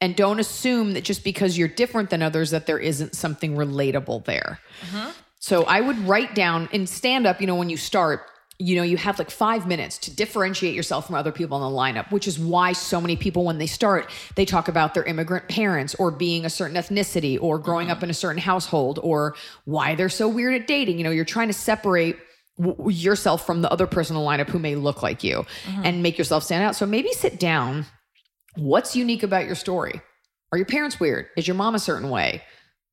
and 0.00 0.14
don't 0.14 0.38
assume 0.38 0.92
that 0.92 1.04
just 1.04 1.24
because 1.24 1.58
you're 1.58 1.68
different 1.68 2.10
than 2.10 2.22
others 2.22 2.50
that 2.50 2.66
there 2.66 2.78
isn't 2.78 3.14
something 3.14 3.56
relatable 3.56 4.24
there. 4.24 4.60
Uh-huh. 4.82 5.12
So 5.40 5.64
I 5.64 5.80
would 5.80 5.98
write 6.00 6.34
down 6.34 6.68
in 6.72 6.86
stand 6.86 7.26
up, 7.26 7.40
you 7.40 7.46
know, 7.46 7.54
when 7.54 7.70
you 7.70 7.76
start, 7.76 8.22
you 8.58 8.74
know, 8.74 8.82
you 8.82 8.96
have 8.96 9.18
like 9.18 9.30
five 9.30 9.68
minutes 9.68 9.98
to 9.98 10.14
differentiate 10.14 10.74
yourself 10.74 11.06
from 11.06 11.14
other 11.14 11.30
people 11.30 11.56
in 11.64 11.72
the 11.72 11.78
lineup, 11.78 12.10
which 12.10 12.26
is 12.26 12.38
why 12.38 12.72
so 12.72 13.00
many 13.00 13.16
people, 13.16 13.44
when 13.44 13.58
they 13.58 13.66
start, 13.66 14.10
they 14.34 14.44
talk 14.44 14.66
about 14.66 14.94
their 14.94 15.04
immigrant 15.04 15.48
parents 15.48 15.94
or 15.94 16.10
being 16.10 16.44
a 16.44 16.50
certain 16.50 16.76
ethnicity 16.76 17.38
or 17.40 17.58
growing 17.58 17.90
up 17.90 17.98
uh-huh. 17.98 18.06
in 18.06 18.10
a 18.10 18.14
certain 18.14 18.40
household 18.40 18.98
or 19.02 19.36
why 19.64 19.94
they're 19.94 20.08
so 20.08 20.26
weird 20.26 20.60
at 20.60 20.66
dating. 20.66 20.98
You 20.98 21.04
know, 21.04 21.10
you're 21.10 21.24
trying 21.24 21.48
to 21.48 21.54
separate 21.54 22.16
w- 22.58 22.90
yourself 22.90 23.46
from 23.46 23.62
the 23.62 23.70
other 23.70 23.86
person 23.86 24.16
in 24.16 24.22
the 24.22 24.28
lineup 24.28 24.48
who 24.48 24.58
may 24.58 24.74
look 24.74 25.02
like 25.02 25.22
you 25.22 25.40
uh-huh. 25.40 25.82
and 25.84 26.02
make 26.02 26.18
yourself 26.18 26.42
stand 26.42 26.64
out. 26.64 26.74
So 26.74 26.84
maybe 26.84 27.12
sit 27.12 27.38
down. 27.38 27.86
What's 28.58 28.96
unique 28.96 29.22
about 29.22 29.46
your 29.46 29.54
story? 29.54 30.00
Are 30.52 30.58
your 30.58 30.66
parents 30.66 30.98
weird? 30.98 31.26
Is 31.36 31.46
your 31.46 31.54
mom 31.54 31.74
a 31.74 31.78
certain 31.78 32.10
way? 32.10 32.42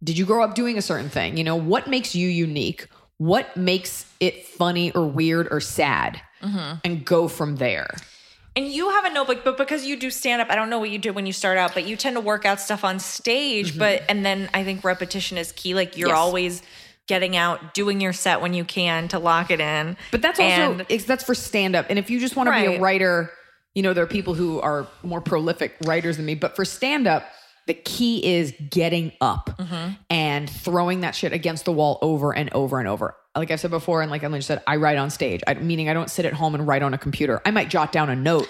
Did 0.04 0.18
you 0.18 0.26
grow 0.26 0.44
up 0.44 0.54
doing 0.56 0.78
a 0.78 0.82
certain 0.82 1.10
thing? 1.10 1.38
You 1.38 1.44
know, 1.44 1.56
what 1.56 1.88
makes 1.88 2.14
you 2.16 2.28
unique? 2.28 2.88
What 3.18 3.56
makes 3.58 4.06
it 4.20 4.46
funny 4.46 4.92
or 4.92 5.06
weird 5.08 5.48
or 5.50 5.60
sad? 5.62 6.22
Mm-hmm. 6.44 6.76
And 6.84 7.06
go 7.06 7.28
from 7.28 7.56
there. 7.56 7.88
And 8.58 8.68
you 8.68 8.90
have 8.90 9.06
a 9.06 9.10
notebook, 9.10 9.44
but 9.44 9.58
because 9.58 9.86
you 9.86 9.98
do 9.98 10.10
stand 10.12 10.42
up, 10.42 10.50
I 10.50 10.56
don't 10.56 10.70
know 10.70 10.80
what 10.80 10.90
you 10.90 11.00
did 11.00 11.16
when 11.16 11.26
you 11.26 11.34
start 11.34 11.58
out, 11.58 11.74
but 11.74 11.86
you 11.86 11.96
tend 11.98 12.16
to 12.16 12.22
work 12.22 12.46
out 12.46 12.60
stuff 12.62 12.84
on 12.86 13.00
stage. 13.00 13.72
Mm-hmm. 13.72 13.80
But 13.80 14.04
and 14.08 14.26
then 14.26 14.50
I 14.54 14.64
think 14.64 14.84
repetition 14.84 15.38
is 15.38 15.52
key. 15.54 15.74
Like 15.74 15.98
you're 15.98 16.10
Yes. 16.10 16.18
always 16.18 16.62
getting 17.08 17.36
out, 17.36 17.74
doing 17.74 18.00
your 18.02 18.14
set 18.14 18.42
when 18.42 18.54
you 18.54 18.64
can 18.66 19.08
to 19.10 19.20
lock 19.20 19.50
it 19.52 19.60
in. 19.60 19.96
But 20.12 20.22
that's 20.22 20.40
also 20.40 20.74
And- 20.74 20.86
it's, 20.90 21.06
that's 21.06 21.24
for 21.24 21.36
stand 21.36 21.76
up. 21.76 21.88
And 21.90 21.98
if 22.00 22.10
you 22.10 22.20
just 22.20 22.36
want 22.36 22.48
to 22.48 22.54
be 22.54 22.76
a 22.76 22.80
writer, 22.80 23.32
you 23.76 23.84
know, 23.84 23.94
there 23.94 24.04
are 24.04 24.08
people 24.08 24.34
who 24.34 24.60
are 24.62 24.88
more 25.04 25.22
prolific 25.22 25.76
writers 25.86 26.18
than 26.18 26.26
me. 26.26 26.34
But 26.36 26.56
for 26.56 26.66
stand 26.66 27.06
up, 27.08 27.26
the 27.68 27.74
key 27.74 28.26
is 28.36 28.54
getting 28.70 29.12
up 29.22 29.50
Mm-hmm. 29.58 29.94
and 30.10 30.50
throwing 30.50 31.02
that 31.02 31.16
shit 31.16 31.34
against 31.34 31.66
the 31.66 31.72
wall 31.72 31.98
over 32.02 32.34
and 32.36 32.52
over 32.54 32.80
and 32.80 32.88
over. 32.88 33.16
Like 33.36 33.52
I've 33.52 33.60
said 33.60 33.72
before, 33.72 34.02
and 34.02 34.10
like 34.12 34.24
Emily 34.24 34.40
just 34.40 34.48
said, 34.48 34.62
I 34.68 34.76
write 34.78 34.98
on 34.98 35.10
stage. 35.10 35.42
I, 35.48 35.56
meaning 35.56 35.90
I 35.90 35.94
don't 35.94 36.10
sit 36.10 36.26
at 36.26 36.34
home 36.34 36.56
and 36.56 36.66
write 36.68 36.84
on 36.84 36.94
a 36.94 36.98
computer. 36.98 37.42
I 37.46 37.52
might 37.52 37.70
jot 37.70 37.92
down 37.92 38.10
a 38.10 38.16
note. 38.16 38.48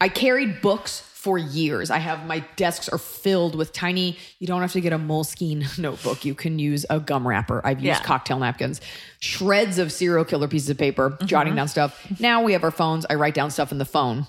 I 0.00 0.08
carried 0.08 0.60
books 0.60 1.00
for 1.00 1.36
years. 1.36 1.90
I 1.90 1.98
have 1.98 2.24
my 2.26 2.44
desks 2.56 2.88
are 2.88 2.98
filled 2.98 3.56
with 3.56 3.72
tiny. 3.72 4.16
You 4.38 4.46
don't 4.46 4.60
have 4.60 4.72
to 4.72 4.80
get 4.80 4.92
a 4.92 4.98
Moleskine 4.98 5.76
notebook. 5.78 6.24
You 6.24 6.34
can 6.34 6.58
use 6.60 6.86
a 6.88 7.00
gum 7.00 7.26
wrapper. 7.26 7.60
I've 7.64 7.80
used 7.80 8.00
Yeah. 8.00 8.04
cocktail 8.04 8.38
napkins, 8.38 8.80
shreds 9.18 9.78
of 9.78 9.90
serial 9.90 10.24
killer 10.24 10.46
pieces 10.46 10.70
of 10.70 10.78
paper, 10.78 11.18
jotting 11.24 11.56
down 11.56 11.66
stuff. 11.68 12.00
Now 12.20 12.42
we 12.44 12.52
have 12.52 12.62
our 12.62 12.70
phones. 12.70 13.04
I 13.10 13.14
write 13.16 13.34
down 13.34 13.50
stuff 13.50 13.72
in 13.72 13.78
the 13.78 13.84
phone. 13.84 14.26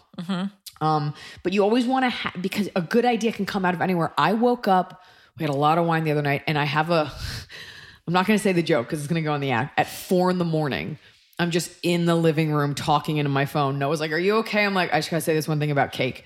Um, 0.81 1.13
but 1.43 1.53
you 1.53 1.61
always 1.63 1.85
want 1.85 2.03
to 2.05 2.09
have 2.09 2.41
because 2.41 2.69
a 2.75 2.81
good 2.81 3.05
idea 3.05 3.31
can 3.33 3.45
come 3.45 3.65
out 3.65 3.73
of 3.73 3.81
anywhere. 3.81 4.11
I 4.17 4.33
woke 4.33 4.67
up. 4.67 5.03
We 5.37 5.43
had 5.43 5.49
a 5.49 5.57
lot 5.57 5.77
of 5.77 5.85
wine 5.85 6.03
the 6.05 6.11
other 6.11 6.21
night, 6.21 6.43
and 6.47 6.57
I 6.57 6.63
have 6.65 6.89
a. 6.89 7.11
I'm 8.07 8.13
not 8.13 8.25
going 8.25 8.37
to 8.39 8.41
say 8.43 8.53
the 8.53 8.63
joke 8.63 8.87
because 8.87 8.99
it's 8.99 9.07
going 9.07 9.21
to 9.21 9.25
go 9.27 9.33
on 9.33 9.39
the 9.41 9.51
act. 9.51 9.77
At 9.77 9.87
four 9.87 10.31
in 10.31 10.39
the 10.39 10.45
morning, 10.45 10.97
I'm 11.39 11.51
just 11.51 11.71
in 11.83 12.05
the 12.05 12.15
living 12.15 12.51
room 12.51 12.75
talking 12.75 13.17
into 13.17 13.29
my 13.29 13.45
phone. 13.45 13.79
Noah's 13.79 14.01
like, 14.01 14.11
"Are 14.11 14.17
you 14.17 14.35
okay?" 14.37 14.65
I'm 14.65 14.73
like, 14.73 14.93
"I 14.93 14.97
just 14.97 15.09
got 15.09 15.17
to 15.17 15.21
say 15.21 15.33
this 15.33 15.47
one 15.47 15.59
thing 15.59 15.71
about 15.71 15.91
cake." 15.93 16.25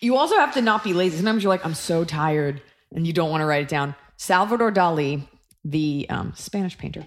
You 0.00 0.16
also 0.16 0.36
have 0.36 0.54
to 0.54 0.60
not 0.62 0.84
be 0.84 0.92
lazy. 0.92 1.16
Sometimes 1.16 1.42
you're 1.42 1.50
like, 1.50 1.64
"I'm 1.64 1.74
so 1.74 2.04
tired," 2.04 2.60
and 2.94 3.06
you 3.06 3.12
don't 3.12 3.30
want 3.30 3.40
to 3.40 3.46
write 3.46 3.62
it 3.62 3.68
down. 3.68 3.94
Salvador 4.18 4.70
Dali, 4.70 5.26
the 5.64 6.06
um, 6.10 6.32
Spanish 6.36 6.76
painter, 6.76 7.04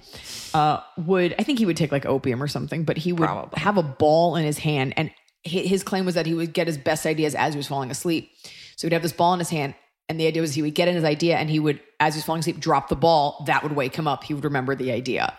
uh, 0.53 0.79
would 0.97 1.35
I 1.37 1.43
think 1.43 1.59
he 1.59 1.65
would 1.65 1.77
take 1.77 1.91
like 1.91 2.05
opium 2.05 2.41
or 2.41 2.47
something, 2.47 2.83
but 2.85 2.97
he 2.97 3.13
would 3.13 3.27
have 3.55 3.77
a 3.77 3.83
ball 3.83 4.35
in 4.35 4.43
his 4.43 4.57
hand, 4.57 4.93
and 4.97 5.11
his 5.43 5.83
claim 5.83 6.05
was 6.05 6.15
that 6.15 6.25
he 6.25 6.33
would 6.33 6.53
get 6.53 6.67
his 6.67 6.77
best 6.77 7.05
ideas 7.05 7.35
as 7.35 7.53
he 7.53 7.57
was 7.57 7.67
falling 7.67 7.91
asleep. 7.91 8.31
So 8.75 8.87
he'd 8.87 8.93
have 8.93 9.01
this 9.03 9.13
ball 9.13 9.33
in 9.33 9.39
his 9.39 9.49
hand, 9.49 9.75
and 10.09 10.19
the 10.19 10.25
idea 10.27 10.41
was 10.41 10.53
he 10.55 10.61
would 10.63 10.73
get 10.75 10.87
in 10.87 10.95
his 10.95 11.03
idea, 11.03 11.37
and 11.37 11.49
he 11.49 11.59
would, 11.59 11.79
as 11.99 12.15
he 12.15 12.17
was 12.19 12.25
falling 12.25 12.39
asleep, 12.39 12.59
drop 12.59 12.89
the 12.89 12.95
ball. 12.95 13.43
That 13.47 13.61
would 13.63 13.73
wake 13.73 13.95
him 13.95 14.07
up. 14.07 14.23
He 14.23 14.33
would 14.33 14.43
remember 14.43 14.73
the 14.75 14.91
idea. 14.91 15.37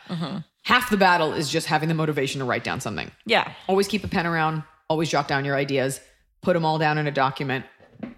Half 0.64 0.90
the 0.90 0.96
battle 0.96 1.32
is 1.32 1.50
just 1.50 1.66
having 1.66 1.88
the 1.88 1.94
motivation 1.94 2.38
to 2.38 2.44
write 2.44 2.64
down 2.64 2.80
something. 2.80 3.10
Yeah. 3.26 3.52
Always 3.66 3.88
keep 3.88 4.04
a 4.04 4.08
pen 4.08 4.26
around. 4.26 4.62
Always 4.88 5.08
jot 5.08 5.26
down 5.26 5.44
your 5.44 5.56
ideas. 5.56 6.00
Put 6.40 6.54
them 6.54 6.64
all 6.64 6.78
down 6.78 6.98
in 6.98 7.06
a 7.06 7.10
document, 7.10 7.64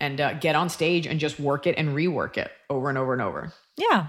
and 0.00 0.20
uh, 0.20 0.34
get 0.34 0.54
on 0.54 0.68
stage 0.68 1.06
and 1.06 1.20
just 1.20 1.38
work 1.38 1.66
it 1.66 1.76
and 1.76 1.90
rework 1.90 2.36
it 2.36 2.50
over 2.70 2.88
and 2.88 2.98
over 2.98 3.12
and 3.12 3.22
over. 3.22 3.52
Yeah. 3.76 4.08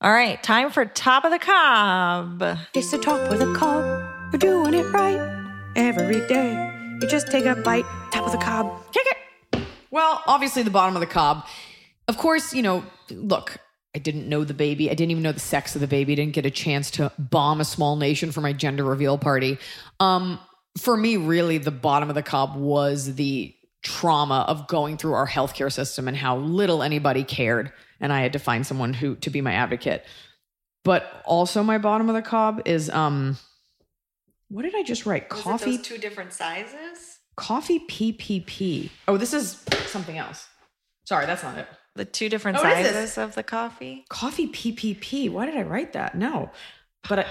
All 0.00 0.12
right. 0.12 0.42
Time 0.42 0.70
for 0.70 0.84
top 0.84 1.24
of 1.24 1.30
the 1.30 1.38
cob. 1.38 2.42
It's 2.74 2.90
the 2.90 2.98
top 2.98 3.30
of 3.30 3.38
the 3.38 3.52
cob. 3.54 3.84
You're 4.32 4.38
doing 4.38 4.74
it 4.74 4.84
right 4.92 5.72
every 5.76 6.26
day. 6.26 6.52
You 7.00 7.08
just 7.08 7.30
take 7.30 7.44
a 7.46 7.56
bite, 7.56 7.84
top 8.10 8.26
of 8.26 8.32
the 8.32 8.38
cob. 8.38 8.92
Kick 8.92 9.06
it. 9.06 9.62
Well, 9.90 10.22
obviously 10.26 10.62
the 10.62 10.70
bottom 10.70 10.96
of 10.96 11.00
the 11.00 11.06
cob. 11.06 11.46
Of 12.08 12.18
course, 12.18 12.52
you 12.52 12.62
know, 12.62 12.84
look, 13.10 13.56
I 13.94 13.98
didn't 13.98 14.28
know 14.28 14.42
the 14.44 14.54
baby. 14.54 14.90
I 14.90 14.94
didn't 14.94 15.12
even 15.12 15.22
know 15.22 15.32
the 15.32 15.40
sex 15.40 15.74
of 15.74 15.80
the 15.80 15.86
baby. 15.86 16.14
Didn't 16.16 16.34
get 16.34 16.46
a 16.46 16.50
chance 16.50 16.90
to 16.92 17.12
bomb 17.18 17.60
a 17.60 17.64
small 17.64 17.96
nation 17.96 18.32
for 18.32 18.40
my 18.40 18.52
gender 18.52 18.84
reveal 18.84 19.18
party. 19.18 19.58
Um, 20.00 20.40
for 20.76 20.96
me, 20.96 21.16
really, 21.16 21.58
the 21.58 21.70
bottom 21.70 22.08
of 22.08 22.16
the 22.16 22.22
cob 22.22 22.56
was 22.56 23.14
the 23.14 23.54
trauma 23.82 24.44
of 24.48 24.66
going 24.66 24.96
through 24.96 25.12
our 25.12 25.28
healthcare 25.28 25.72
system 25.72 26.08
and 26.08 26.16
how 26.16 26.38
little 26.38 26.82
anybody 26.82 27.22
cared. 27.22 27.72
And 28.00 28.12
I 28.12 28.20
had 28.20 28.32
to 28.32 28.38
find 28.38 28.66
someone 28.66 28.94
who 28.94 29.14
to 29.16 29.30
be 29.30 29.40
my 29.40 29.52
advocate. 29.52 30.04
But 30.82 31.22
also 31.24 31.62
my 31.62 31.78
bottom 31.78 32.08
of 32.08 32.14
the 32.14 32.22
cob 32.22 32.62
is 32.64 32.90
um 32.90 33.38
what 34.48 34.62
did 34.62 34.74
I 34.74 34.82
just 34.82 35.06
write? 35.06 35.28
Coffee 35.28 35.78
two 35.78 35.98
different 35.98 36.32
sizes? 36.32 37.18
Coffee 37.36 37.80
PPP. 37.88 38.90
Oh, 39.08 39.16
this 39.16 39.32
is 39.32 39.64
something 39.86 40.18
else. 40.18 40.48
Sorry, 41.04 41.26
that's 41.26 41.42
not 41.42 41.58
it. 41.58 41.66
The 41.96 42.04
two 42.04 42.28
different 42.28 42.58
Oh, 42.58 42.62
sizes 42.62 43.16
of 43.18 43.34
the 43.34 43.42
coffee? 43.42 44.04
Coffee 44.08 44.48
PPP. 44.48 45.30
Why 45.30 45.46
did 45.46 45.56
I 45.56 45.62
write 45.62 45.92
that? 45.92 46.16
No, 46.16 46.50
but 47.08 47.20
I, 47.20 47.26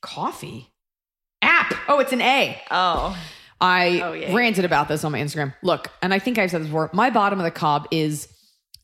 coffee 0.00 0.68
app. 1.42 1.74
Oh, 1.88 1.98
it's 2.00 2.12
an 2.12 2.20
A. 2.20 2.60
Oh. 2.70 3.16
I 3.60 4.00
Oh, 4.02 4.12
yeah. 4.12 4.34
ranted 4.34 4.64
about 4.64 4.88
this 4.88 5.04
on 5.04 5.12
my 5.12 5.18
Instagram. 5.20 5.54
Look, 5.62 5.88
and 6.00 6.14
I 6.14 6.18
think 6.18 6.38
I've 6.38 6.50
said 6.50 6.60
this 6.62 6.68
before. 6.68 6.90
My 6.92 7.10
bottom 7.10 7.38
of 7.40 7.44
the 7.44 7.50
cob 7.50 7.88
is 7.90 8.28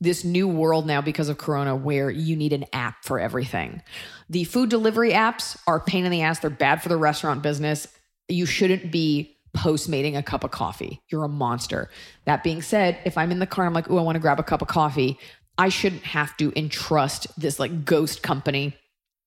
this 0.01 0.25
new 0.25 0.49
world 0.49 0.87
now 0.87 1.01
because 1.01 1.29
of 1.29 1.39
Corona 1.39 1.77
where 1.77 2.11
you 2.11 2.35
need 2.37 2.53
an 2.53 2.65
app 2.73 3.05
for 3.05 3.19
everything. 3.21 3.83
The 4.29 4.45
food 4.45 4.69
delivery 4.69 5.13
apps 5.13 5.57
are 5.67 5.77
a 5.77 5.81
pain 5.81 6.05
in 6.05 6.11
the 6.11 6.23
ass. 6.23 6.41
They're 6.41 6.51
bad 6.51 6.83
for 6.83 6.89
the 6.89 6.97
restaurant 6.97 7.43
business. 7.43 7.87
You 8.29 8.47
shouldn't 8.47 8.91
be 8.91 9.34
postmating 9.55 10.17
a 10.17 10.23
cup 10.23 10.45
of 10.45 10.51
coffee. 10.51 11.01
You're 11.09 11.25
a 11.25 11.29
monster. 11.29 11.89
That 12.27 12.43
being 12.43 12.61
said, 12.61 12.99
if 13.05 13.17
I'm 13.17 13.31
in 13.31 13.39
the 13.39 13.47
car, 13.47 13.65
I'm 13.65 13.73
like, 13.73 13.91
oh, 13.91 13.97
I 13.97 14.03
want 14.03 14.17
to 14.17 14.21
grab 14.21 14.39
a 14.39 14.43
cup 14.43 14.61
of 14.61 14.69
coffee. 14.69 15.19
I 15.57 15.69
shouldn't 15.69 16.03
have 16.03 16.37
to 16.39 16.53
entrust 16.57 17.29
this 17.41 17.59
like 17.59 17.85
ghost 17.85 18.23
company 18.23 18.77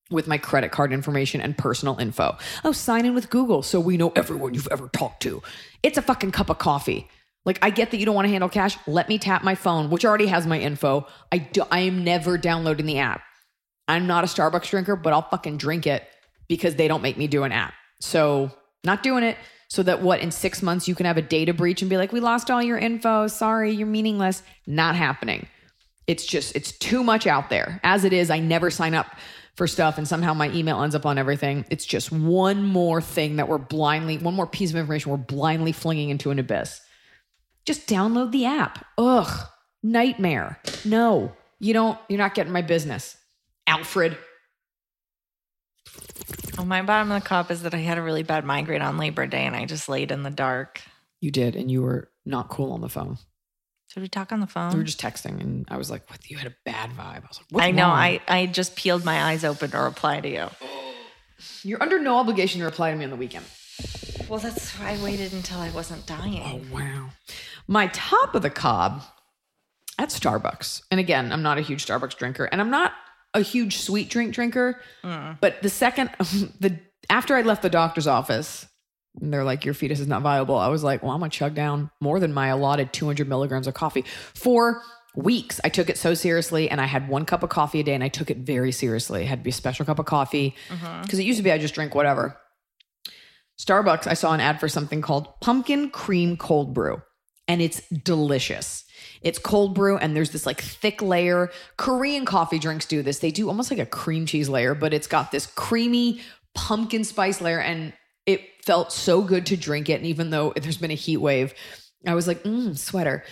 with 0.09 0.27
my 0.27 0.37
credit 0.37 0.71
card 0.71 0.93
information 0.93 1.41
and 1.41 1.57
personal 1.57 1.97
info. 1.97 2.37
Oh, 2.63 2.71
sign 2.71 3.05
in 3.05 3.15
with 3.15 3.29
Google 3.29 3.63
so 3.63 3.79
we 3.79 3.97
know 3.97 4.11
everyone 4.15 4.53
you've 4.53 4.67
ever 4.71 4.89
talked 4.89 5.21
to. 5.23 5.41
It's 5.83 5.97
a 5.97 6.01
fucking 6.01 6.31
cup 6.31 6.49
of 6.49 6.57
coffee. 6.57 7.07
Like 7.45 7.59
I 7.61 7.69
get 7.69 7.91
that 7.91 7.97
you 7.97 8.05
don't 8.05 8.15
want 8.15 8.25
to 8.25 8.31
handle 8.31 8.49
cash. 8.49 8.77
Let 8.87 9.09
me 9.09 9.17
tap 9.17 9.43
my 9.43 9.55
phone, 9.55 9.89
which 9.89 10.05
already 10.05 10.27
has 10.27 10.45
my 10.45 10.59
info. 10.59 11.07
I 11.31 11.37
do, 11.39 11.63
I 11.71 11.79
am 11.81 12.03
never 12.03 12.37
downloading 12.37 12.85
the 12.85 12.99
app. 12.99 13.21
I'm 13.87 14.05
not 14.05 14.25
a 14.25 14.27
Starbucks 14.27 14.69
drinker, 14.69 14.97
but 14.97 15.13
I'll 15.13 15.29
fucking 15.29 15.57
drink 15.57 15.87
it 15.87 16.03
because 16.49 16.75
they 16.75 16.89
don't 16.89 17.01
make 17.01 17.17
me 17.17 17.27
do 17.27 17.43
an 17.43 17.53
app. 17.53 17.73
So, 18.01 18.51
not 18.83 19.01
doing 19.01 19.23
it 19.23 19.37
so 19.69 19.83
that 19.83 20.01
what 20.01 20.21
in 20.21 20.31
6 20.31 20.61
months 20.61 20.87
you 20.87 20.95
can 20.95 21.05
have 21.05 21.17
a 21.17 21.21
data 21.21 21.53
breach 21.53 21.81
and 21.81 21.89
be 21.89 21.97
like, 21.97 22.11
"We 22.11 22.19
lost 22.19 22.49
all 22.49 22.63
your 22.63 22.77
info. 22.77 23.27
Sorry, 23.27 23.71
you're 23.71 23.87
meaningless." 23.87 24.43
Not 24.65 24.95
happening. 24.95 25.47
It's 26.07 26.25
just 26.25 26.55
it's 26.55 26.71
too 26.71 27.03
much 27.03 27.27
out 27.27 27.49
there. 27.49 27.79
As 27.83 28.03
it 28.05 28.13
is 28.13 28.29
i 28.29 28.39
never 28.39 28.69
sign 28.71 28.93
up 28.93 29.07
for 29.55 29.67
stuff 29.67 29.97
and 29.97 30.07
somehow 30.07 30.33
my 30.33 30.49
email 30.51 30.81
ends 30.81 30.95
up 30.95 31.05
on 31.05 31.17
everything. 31.17 31.65
It's 31.69 31.85
just 31.85 32.11
one 32.11 32.63
more 32.63 33.01
thing 33.01 33.35
that 33.37 33.49
we're 33.49 33.57
blindly 33.57 34.17
one 34.17 34.33
more 34.35 34.47
piece 34.47 34.69
of 34.69 34.77
information 34.77 35.11
we're 35.11 35.17
blindly 35.17 35.73
flinging 35.73 36.09
into 36.09 36.31
an 36.31 36.39
abyss. 36.39 36.79
Just 37.65 37.87
download 37.87 38.31
the 38.31 38.45
app. 38.45 38.85
Ugh. 38.97 39.47
Nightmare. 39.83 40.59
No. 40.85 41.33
You 41.59 41.73
don't 41.73 41.99
you're 42.07 42.19
not 42.19 42.35
getting 42.35 42.53
my 42.53 42.61
business. 42.61 43.17
Alfred 43.67 44.17
Oh, 46.59 46.65
my 46.65 46.81
bottom 46.81 47.11
of 47.11 47.21
the 47.21 47.27
cup 47.27 47.51
is 47.51 47.61
that 47.63 47.73
I 47.73 47.77
had 47.77 47.97
a 47.97 48.01
really 48.01 48.23
bad 48.23 48.43
migraine 48.45 48.81
on 48.81 48.97
Labor 48.97 49.27
Day 49.27 49.45
and 49.45 49.55
I 49.55 49.65
just 49.65 49.87
laid 49.87 50.11
in 50.11 50.23
the 50.23 50.29
dark. 50.31 50.81
you 51.21 51.31
did 51.31 51.55
and 51.55 51.69
you 51.69 51.81
were 51.81 52.09
not 52.25 52.49
cool 52.49 52.71
on 52.73 52.81
the 52.81 52.89
phone 52.89 53.17
Should 53.89 54.01
we 54.01 54.07
talk 54.09 54.31
on 54.31 54.39
the 54.39 54.47
phone? 54.47 54.71
we 54.73 54.77
were 54.79 54.83
just 54.83 54.99
texting 55.01 55.39
and 55.39 55.65
i 55.69 55.77
was 55.77 55.89
like 55.89 56.09
what 56.09 56.29
you 56.29 56.37
had 56.37 56.47
a 56.47 56.55
bad 56.65 56.89
vibe 56.91 57.23
i 57.23 57.27
was 57.27 57.39
like 57.51 57.63
I 57.63 57.71
know. 57.71 57.83
wrong? 57.83 57.97
I, 57.97 58.19
I 58.27 58.45
just 58.47 58.75
peeled 58.75 59.05
my 59.05 59.23
eyes 59.23 59.43
open 59.45 59.71
to 59.71 59.77
reply 59.79 60.19
to 60.19 60.29
you. 60.29 60.47
you're 61.63 61.81
under 61.81 61.99
no 61.99 62.17
obligation 62.17 62.59
to 62.59 62.65
reply 62.65 62.91
to 62.91 62.97
me 62.97 63.03
on 63.05 63.11
the 63.11 63.15
weekend 63.15 63.45
Well, 64.27 64.39
that's 64.39 64.71
why 64.77 64.91
I 64.91 65.03
waited 65.03 65.31
until 65.33 65.59
I 65.59 65.69
wasn't 65.69 66.05
dying. 66.05 66.41
Oh, 66.71 66.75
wow. 66.75 67.09
My 67.67 67.87
top 67.87 68.35
of 68.35 68.41
the 68.41 68.49
cob 68.49 69.03
at 69.99 70.09
Starbucks. 70.09 70.81
And 70.91 70.99
again, 70.99 71.31
I'm 71.31 71.41
not 71.43 71.57
a 71.57 71.61
huge 71.61 71.85
Starbucks 71.85 72.17
drinker 72.17 72.45
and 72.45 72.59
I'm 72.59 72.69
not 72.71 72.91
a 73.33 73.41
huge 73.41 73.77
sweet 73.77 74.09
drink 74.09 74.33
drinker. 74.33 74.81
Mm. 75.03 75.39
But 75.39 75.61
the 75.61 75.69
second, 75.69 76.09
the 76.19 76.79
after 77.09 77.35
I 77.35 77.41
left 77.41 77.61
the 77.61 77.69
doctor's 77.69 78.07
office, 78.07 78.67
and 79.21 79.33
they're 79.33 79.43
like, 79.43 79.65
your 79.65 79.73
fetus 79.73 79.99
is 79.99 80.07
not 80.07 80.21
viable. 80.21 80.57
I 80.57 80.67
was 80.67 80.83
like, 80.83 81.01
well, 81.01 81.11
I'm 81.11 81.19
going 81.19 81.31
to 81.31 81.37
chug 81.37 81.55
down 81.55 81.89
more 81.99 82.19
than 82.19 82.33
my 82.33 82.47
allotted 82.47 82.93
200 82.93 83.27
milligrams 83.27 83.67
of 83.67 83.73
coffee 83.73 84.05
for 84.35 84.81
weeks. 85.15 85.59
I 85.63 85.69
took 85.69 85.89
it 85.89 85.97
so 85.97 86.13
seriously 86.13 86.69
and 86.69 86.79
I 86.79 86.85
had 86.85 87.09
one 87.09 87.25
cup 87.25 87.41
of 87.41 87.49
coffee 87.49 87.79
a 87.79 87.83
day 87.83 87.95
and 87.95 88.03
I 88.03 88.09
took 88.09 88.29
it 88.29 88.37
very 88.37 88.71
seriously. 88.71 89.23
It 89.23 89.27
had 89.27 89.39
to 89.39 89.43
be 89.43 89.49
a 89.49 89.53
special 89.53 89.85
cup 89.85 89.97
of 89.97 90.05
coffee 90.05 90.55
mm-hmm. 90.69 91.01
because 91.01 91.17
it 91.17 91.23
used 91.23 91.37
to 91.37 91.43
be 91.43 91.51
I 91.51 91.57
just 91.57 91.73
drink 91.73 91.95
whatever. 91.95 92.37
Starbucks, 93.59 94.05
I 94.05 94.13
saw 94.13 94.33
an 94.33 94.39
ad 94.39 94.59
for 94.59 94.69
something 94.69 95.01
called 95.01 95.27
pumpkin 95.41 95.89
cream 95.89 96.37
cold 96.37 96.75
brew, 96.75 97.01
and 97.47 97.59
it's 97.59 97.81
delicious. 97.89 98.83
It's 99.21 99.39
cold 99.39 99.73
brew, 99.73 99.97
and 99.97 100.15
there's 100.15 100.31
this 100.31 100.45
like 100.45 100.61
thick 100.61 101.01
layer. 101.01 101.51
Korean 101.77 102.25
coffee 102.25 102.59
drinks 102.59 102.85
do 102.85 103.01
this. 103.01 103.19
They 103.19 103.31
do 103.31 103.47
almost 103.47 103.71
like 103.71 103.79
a 103.79 103.85
cream 103.85 104.25
cheese 104.25 104.49
layer, 104.49 104.75
but 104.75 104.93
it's 104.93 105.07
got 105.07 105.31
this 105.31 105.47
creamy 105.47 106.21
pumpkin 106.53 107.03
spice 107.03 107.41
layer, 107.41 107.59
and 107.59 107.93
it 108.25 108.41
felt 108.65 108.91
so 108.91 109.21
good 109.21 109.45
to 109.47 109.57
drink 109.57 109.89
it. 109.89 109.93
And 109.93 110.05
even 110.05 110.29
though 110.29 110.53
there's 110.55 110.77
been 110.77 110.91
a 110.91 110.95
heat 110.95 111.17
wave, 111.17 111.53
I 112.05 112.13
was 112.13 112.27
like, 112.27 112.43
mmm, 112.43 112.77
sweater. 112.77 113.23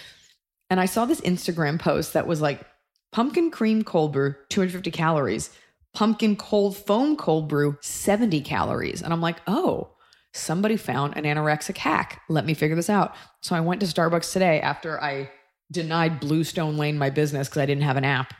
And 0.70 0.80
I 0.80 0.86
saw 0.86 1.06
this 1.06 1.22
Instagram 1.22 1.80
post 1.80 2.14
that 2.14 2.28
was 2.28 2.42
like 2.42 2.66
pumpkin 3.12 3.52
cream 3.52 3.84
cold 3.84 4.14
brew, 4.14 4.36
250 4.50 4.92
calories, 4.92 5.50
pumpkin 5.94 6.36
cold 6.36 6.76
foam 6.76 7.16
cold 7.16 7.48
brew, 7.48 7.78
70 7.82 8.42
calories. 8.42 9.02
And 9.02 9.14
I'm 9.14 9.22
like, 9.22 9.38
oh, 9.48 9.92
somebody 10.34 10.78
found 10.78 11.16
an 11.16 11.24
anorexic 11.24 11.78
hack. 11.78 12.22
Let 12.30 12.46
me 12.46 12.54
figure 12.54 12.76
this 12.76 12.90
out. 12.90 13.16
So 13.42 13.56
I 13.56 13.62
went 13.62 13.82
to 13.82 13.88
Starbucks 13.88 14.34
today 14.34 14.60
after 14.60 15.02
I 15.02 15.30
denied 15.72 16.20
Bluestone 16.20 16.78
Lane 16.78 16.97
my 16.97 17.09
business 17.09 17.47
because 17.47 17.61
I 17.61 17.66
didn't 17.66 17.84
have 17.84 17.97
an 17.97 18.05
app. 18.05 18.34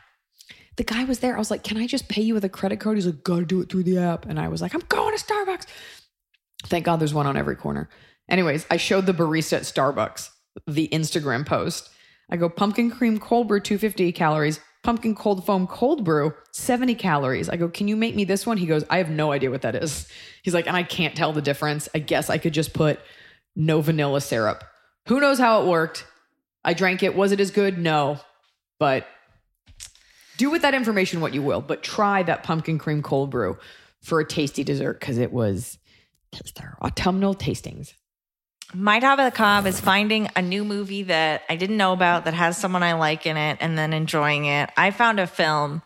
The 0.76 0.84
guy 0.84 1.04
was 1.04 1.20
there. 1.20 1.34
I 1.34 1.38
was 1.38 1.50
like, 1.50 1.64
Can 1.64 1.76
I 1.76 1.86
just 1.86 2.08
pay 2.08 2.22
you 2.22 2.34
with 2.34 2.44
a 2.44 2.48
credit 2.48 2.80
card? 2.80 2.96
He's 2.96 3.06
like, 3.06 3.24
Gotta 3.24 3.44
do 3.44 3.60
it 3.60 3.68
through 3.68 3.84
the 3.84 3.98
app. 3.98 4.26
And 4.26 4.38
I 4.38 4.48
was 4.48 4.60
like, 4.60 4.74
I'm 4.74 4.82
going 4.88 5.16
to 5.16 5.24
Starbucks. 5.24 5.66
Thank 6.64 6.84
God 6.84 7.00
there's 7.00 7.14
one 7.14 7.26
on 7.26 7.36
every 7.36 7.56
corner. 7.56 7.88
Anyways, 8.28 8.66
I 8.70 8.76
showed 8.76 9.06
the 9.06 9.14
barista 9.14 9.54
at 9.54 9.62
Starbucks 9.62 10.30
the 10.66 10.88
Instagram 10.88 11.46
post. 11.46 11.90
I 12.30 12.36
go, 12.36 12.48
pumpkin 12.48 12.90
cream 12.90 13.18
cold 13.18 13.48
brew, 13.48 13.60
250 13.60 14.12
calories. 14.12 14.60
Pumpkin 14.82 15.16
cold 15.16 15.44
foam 15.44 15.66
cold 15.66 16.04
brew, 16.04 16.32
70 16.52 16.94
calories. 16.94 17.48
I 17.48 17.56
go, 17.56 17.68
can 17.68 17.88
you 17.88 17.96
make 17.96 18.14
me 18.14 18.24
this 18.24 18.46
one? 18.46 18.56
He 18.56 18.66
goes, 18.66 18.84
I 18.88 18.98
have 18.98 19.10
no 19.10 19.32
idea 19.32 19.50
what 19.50 19.62
that 19.62 19.74
is. 19.74 20.08
He's 20.44 20.54
like, 20.54 20.68
and 20.68 20.76
I 20.76 20.84
can't 20.84 21.16
tell 21.16 21.32
the 21.32 21.42
difference. 21.42 21.88
I 21.92 21.98
guess 21.98 22.30
I 22.30 22.38
could 22.38 22.54
just 22.54 22.72
put 22.72 23.00
no 23.56 23.80
vanilla 23.80 24.20
syrup. 24.20 24.62
Who 25.08 25.18
knows 25.18 25.38
how 25.38 25.62
it 25.62 25.68
worked? 25.68 26.06
I 26.66 26.74
drank 26.74 27.04
it. 27.04 27.14
Was 27.14 27.30
it 27.30 27.40
as 27.40 27.52
good? 27.52 27.78
No. 27.78 28.18
But 28.80 29.06
do 30.36 30.50
with 30.50 30.62
that 30.62 30.74
information 30.74 31.20
what 31.20 31.32
you 31.32 31.40
will. 31.40 31.60
But 31.60 31.84
try 31.84 32.24
that 32.24 32.42
pumpkin 32.42 32.78
cream 32.78 33.02
cold 33.02 33.30
brew 33.30 33.56
for 34.02 34.18
a 34.20 34.26
tasty 34.26 34.64
dessert 34.64 35.00
because 35.00 35.16
it 35.16 35.32
was 35.32 35.78
autumnal 36.82 37.34
tastings. 37.34 37.94
My 38.74 38.98
top 38.98 39.20
of 39.20 39.24
the 39.24 39.30
cob 39.30 39.66
is 39.66 39.80
finding 39.80 40.28
a 40.34 40.42
new 40.42 40.64
movie 40.64 41.04
that 41.04 41.42
I 41.48 41.54
didn't 41.54 41.76
know 41.76 41.92
about 41.92 42.24
that 42.24 42.34
has 42.34 42.58
someone 42.58 42.82
I 42.82 42.94
like 42.94 43.24
in 43.24 43.36
it 43.36 43.58
and 43.60 43.78
then 43.78 43.92
enjoying 43.92 44.46
it. 44.46 44.68
I 44.76 44.90
found 44.90 45.20
a 45.20 45.28
film 45.28 45.82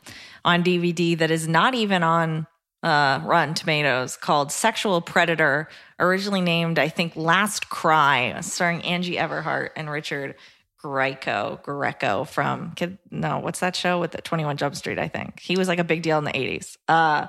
on 0.47 0.64
DVD 0.64 1.16
that 1.18 1.31
is 1.31 1.47
not 1.47 1.74
even 1.74 2.03
on 2.03 2.47
uh, 2.83 3.20
Rotten 3.22 3.53
Tomatoes 3.53 4.16
called 4.16 4.51
Sexual 4.51 5.03
Predator, 5.03 5.68
originally 5.99 6.41
named, 6.41 6.78
I 6.78 6.89
think, 6.89 7.14
Last 7.16 7.68
Cry, 7.68 8.41
starring 8.41 8.81
Angie 8.83 9.16
Everhart 9.16 9.70
and 9.76 9.91
Richard 9.91 10.35
Grieco, 10.83 11.62
Grieco 11.62 12.26
from 12.26 12.72
Kid. 12.74 12.99
No, 13.11 13.39
what's 13.39 13.61
that 13.61 13.76
show 13.76 14.01
with 14.01 14.12
the 14.12 14.22
21 14.22 14.57
Jump 14.57 14.74
Street? 14.74 14.99
I 14.99 15.09
think 15.09 15.41
he 15.41 15.57
was 15.57 15.68
like 15.68 15.78
a 15.78 15.85
big 15.85 16.03
deal 16.03 16.18
in 16.18 16.24
the 16.24 16.33
80s. 16.33 16.76
Uh, 16.89 17.26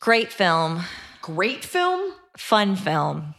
great 0.00 0.32
film, 0.32 0.82
Great 1.22 1.64
film. 1.64 2.12
fun 2.36 2.76
film. 2.76 3.34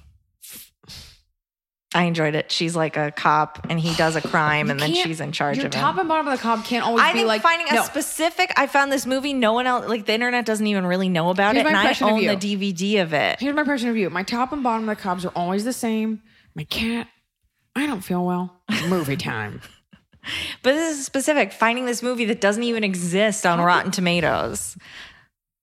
I 1.93 2.03
enjoyed 2.05 2.35
it. 2.35 2.51
She's 2.51 2.75
like 2.75 2.97
a 2.97 3.11
cop 3.11 3.67
and 3.69 3.79
he 3.79 3.95
does 3.95 4.17
a 4.17 4.21
crime 4.21 4.69
and 4.69 4.77
then 4.77 4.93
she's 4.93 5.21
in 5.21 5.31
charge 5.31 5.55
Your 5.55 5.67
of 5.67 5.71
it. 5.71 5.71
The 5.71 5.77
top 5.79 5.97
and 5.97 6.09
bottom 6.09 6.27
of 6.27 6.37
the 6.37 6.41
cob 6.43 6.65
can't 6.65 6.85
always 6.85 7.01
be 7.01 7.07
I 7.09 7.13
be 7.13 7.19
think 7.19 7.27
like 7.29 7.41
finding 7.41 7.67
a 7.71 7.83
specific. 7.83 8.51
I 8.57 8.67
found 8.67 8.91
this 8.91 9.05
movie. 9.05 9.31
No 9.33 9.53
one 9.53 9.65
else, 9.65 9.87
like 9.87 10.05
the 10.05 10.13
internet, 10.13 10.45
doesn't 10.45 10.67
even 10.67 10.85
really 10.85 11.07
know 11.07 11.29
about 11.29 11.55
Here's 11.55 11.65
it, 11.65 11.69
and 11.69 11.77
I 11.77 11.95
own 12.01 12.19
the 12.19 12.35
DVD 12.35 13.01
of 13.01 13.13
it. 13.13 13.39
Here's 13.39 13.55
my 13.55 13.61
impression 13.61 13.87
of 13.87 13.95
you. 13.95 14.09
My 14.09 14.23
top 14.23 14.51
and 14.51 14.61
bottom 14.61 14.89
of 14.89 14.97
the 14.97 15.01
cobs 15.01 15.23
are 15.23 15.31
always 15.37 15.63
the 15.63 15.71
same. 15.71 16.21
My 16.53 16.65
cat, 16.65 17.07
I 17.75 17.85
don't 17.85 18.01
feel 18.01 18.25
well. 18.25 18.61
Movie 18.87 19.17
time. 19.17 19.61
But 20.63 20.73
this 20.73 20.97
is 20.97 21.05
specific. 21.05 21.53
Finding 21.53 21.85
this 21.85 22.01
movie 22.01 22.25
that 22.25 22.41
doesn't 22.41 22.63
even 22.63 22.83
exist 22.83 23.45
on 23.45 23.61
Rotten 23.61 23.91
Tomatoes. 23.91 24.75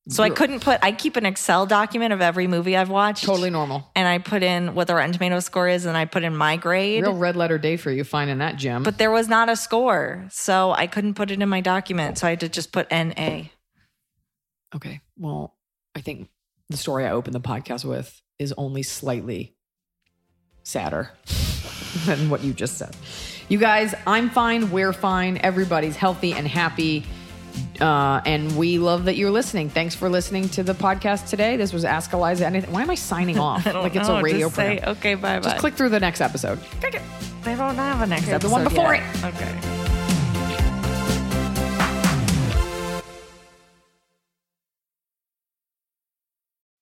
So 0.08 0.22
I 0.22 0.30
couldn't 0.30 0.60
put. 0.60 0.78
I 0.82 0.92
keep 0.92 1.16
an 1.16 1.26
Excel 1.26 1.66
document 1.66 2.12
of 2.12 2.20
every 2.20 2.46
movie 2.46 2.76
I've 2.76 2.88
watched. 2.88 3.24
Totally 3.24 3.50
normal. 3.50 3.90
And 3.96 4.06
I 4.06 4.18
put 4.18 4.42
in 4.44 4.74
what 4.76 4.86
the 4.86 4.94
Rotten 4.94 5.12
Tomatoes 5.12 5.44
score 5.46 5.68
is, 5.68 5.84
and 5.84 5.96
I 5.96 6.04
put 6.04 6.22
in 6.22 6.36
my 6.36 6.56
grade. 6.56 7.02
Real 7.02 7.16
red 7.16 7.34
letter 7.34 7.58
day 7.58 7.76
for 7.76 7.90
you 7.90 8.04
finding 8.04 8.38
that 8.38 8.56
gem. 8.56 8.84
but 8.84 8.98
there 8.98 9.10
was 9.10 9.28
not 9.28 9.48
a 9.48 9.56
score, 9.56 10.26
so 10.30 10.70
I 10.70 10.86
couldn't 10.86 11.14
put 11.14 11.32
it 11.32 11.40
in 11.42 11.48
my 11.48 11.60
document. 11.60 12.18
So 12.18 12.26
I 12.28 12.30
had 12.30 12.40
to 12.40 12.48
just 12.48 12.72
put 12.72 12.88
NA. 12.90 13.44
okay, 14.74 15.00
well, 15.16 15.56
I 15.94 16.00
think 16.00 16.28
the 16.68 16.76
story 16.76 17.04
I 17.06 17.10
opened 17.10 17.34
the 17.34 17.40
podcast 17.40 17.84
with 17.84 18.20
is 18.38 18.52
only 18.56 18.82
slightly 18.82 19.54
sadder 20.64 21.10
than 22.06 22.30
what 22.30 22.42
you 22.42 22.52
just 22.52 22.78
said. 22.78 22.94
You 23.48 23.58
guys, 23.58 23.94
I'm 24.06 24.30
fine. 24.30 24.70
We're 24.70 24.92
fine. 24.92 25.38
Everybody's 25.38 25.96
healthy 25.96 26.32
and 26.32 26.46
happy. 26.46 27.04
Uh, 27.80 28.20
and 28.24 28.56
we 28.56 28.78
love 28.78 29.04
that 29.04 29.16
you're 29.16 29.30
listening. 29.30 29.68
Thanks 29.68 29.94
for 29.94 30.08
listening 30.08 30.48
to 30.50 30.62
the 30.62 30.72
podcast 30.72 31.28
today. 31.28 31.56
This 31.56 31.72
was 31.72 31.84
Ask 31.84 32.12
Eliza 32.12 32.46
Anything. 32.46 32.72
Why 32.72 32.82
am 32.82 32.90
I 32.90 32.94
signing 32.94 33.38
off? 33.38 33.66
like 33.66 33.94
it's 33.94 34.08
No, 34.08 34.16
a 34.16 34.22
radio 34.22 34.46
just 34.46 34.56
say, 34.56 34.80
okay, 34.86 35.14
bye 35.14 35.38
bye. 35.38 35.50
Just 35.50 35.58
click 35.58 35.74
through 35.74 35.90
the 35.90 36.00
next 36.00 36.20
episode. 36.20 36.58
They 36.80 36.90
don't 37.56 37.74
have 37.74 38.00
a 38.00 38.06
next 38.06 38.28
Okay, 38.28 38.38
the 38.38 38.48
one 38.48 38.64
before 38.64 38.94
yet. 38.94 39.24
Okay. 39.24 39.81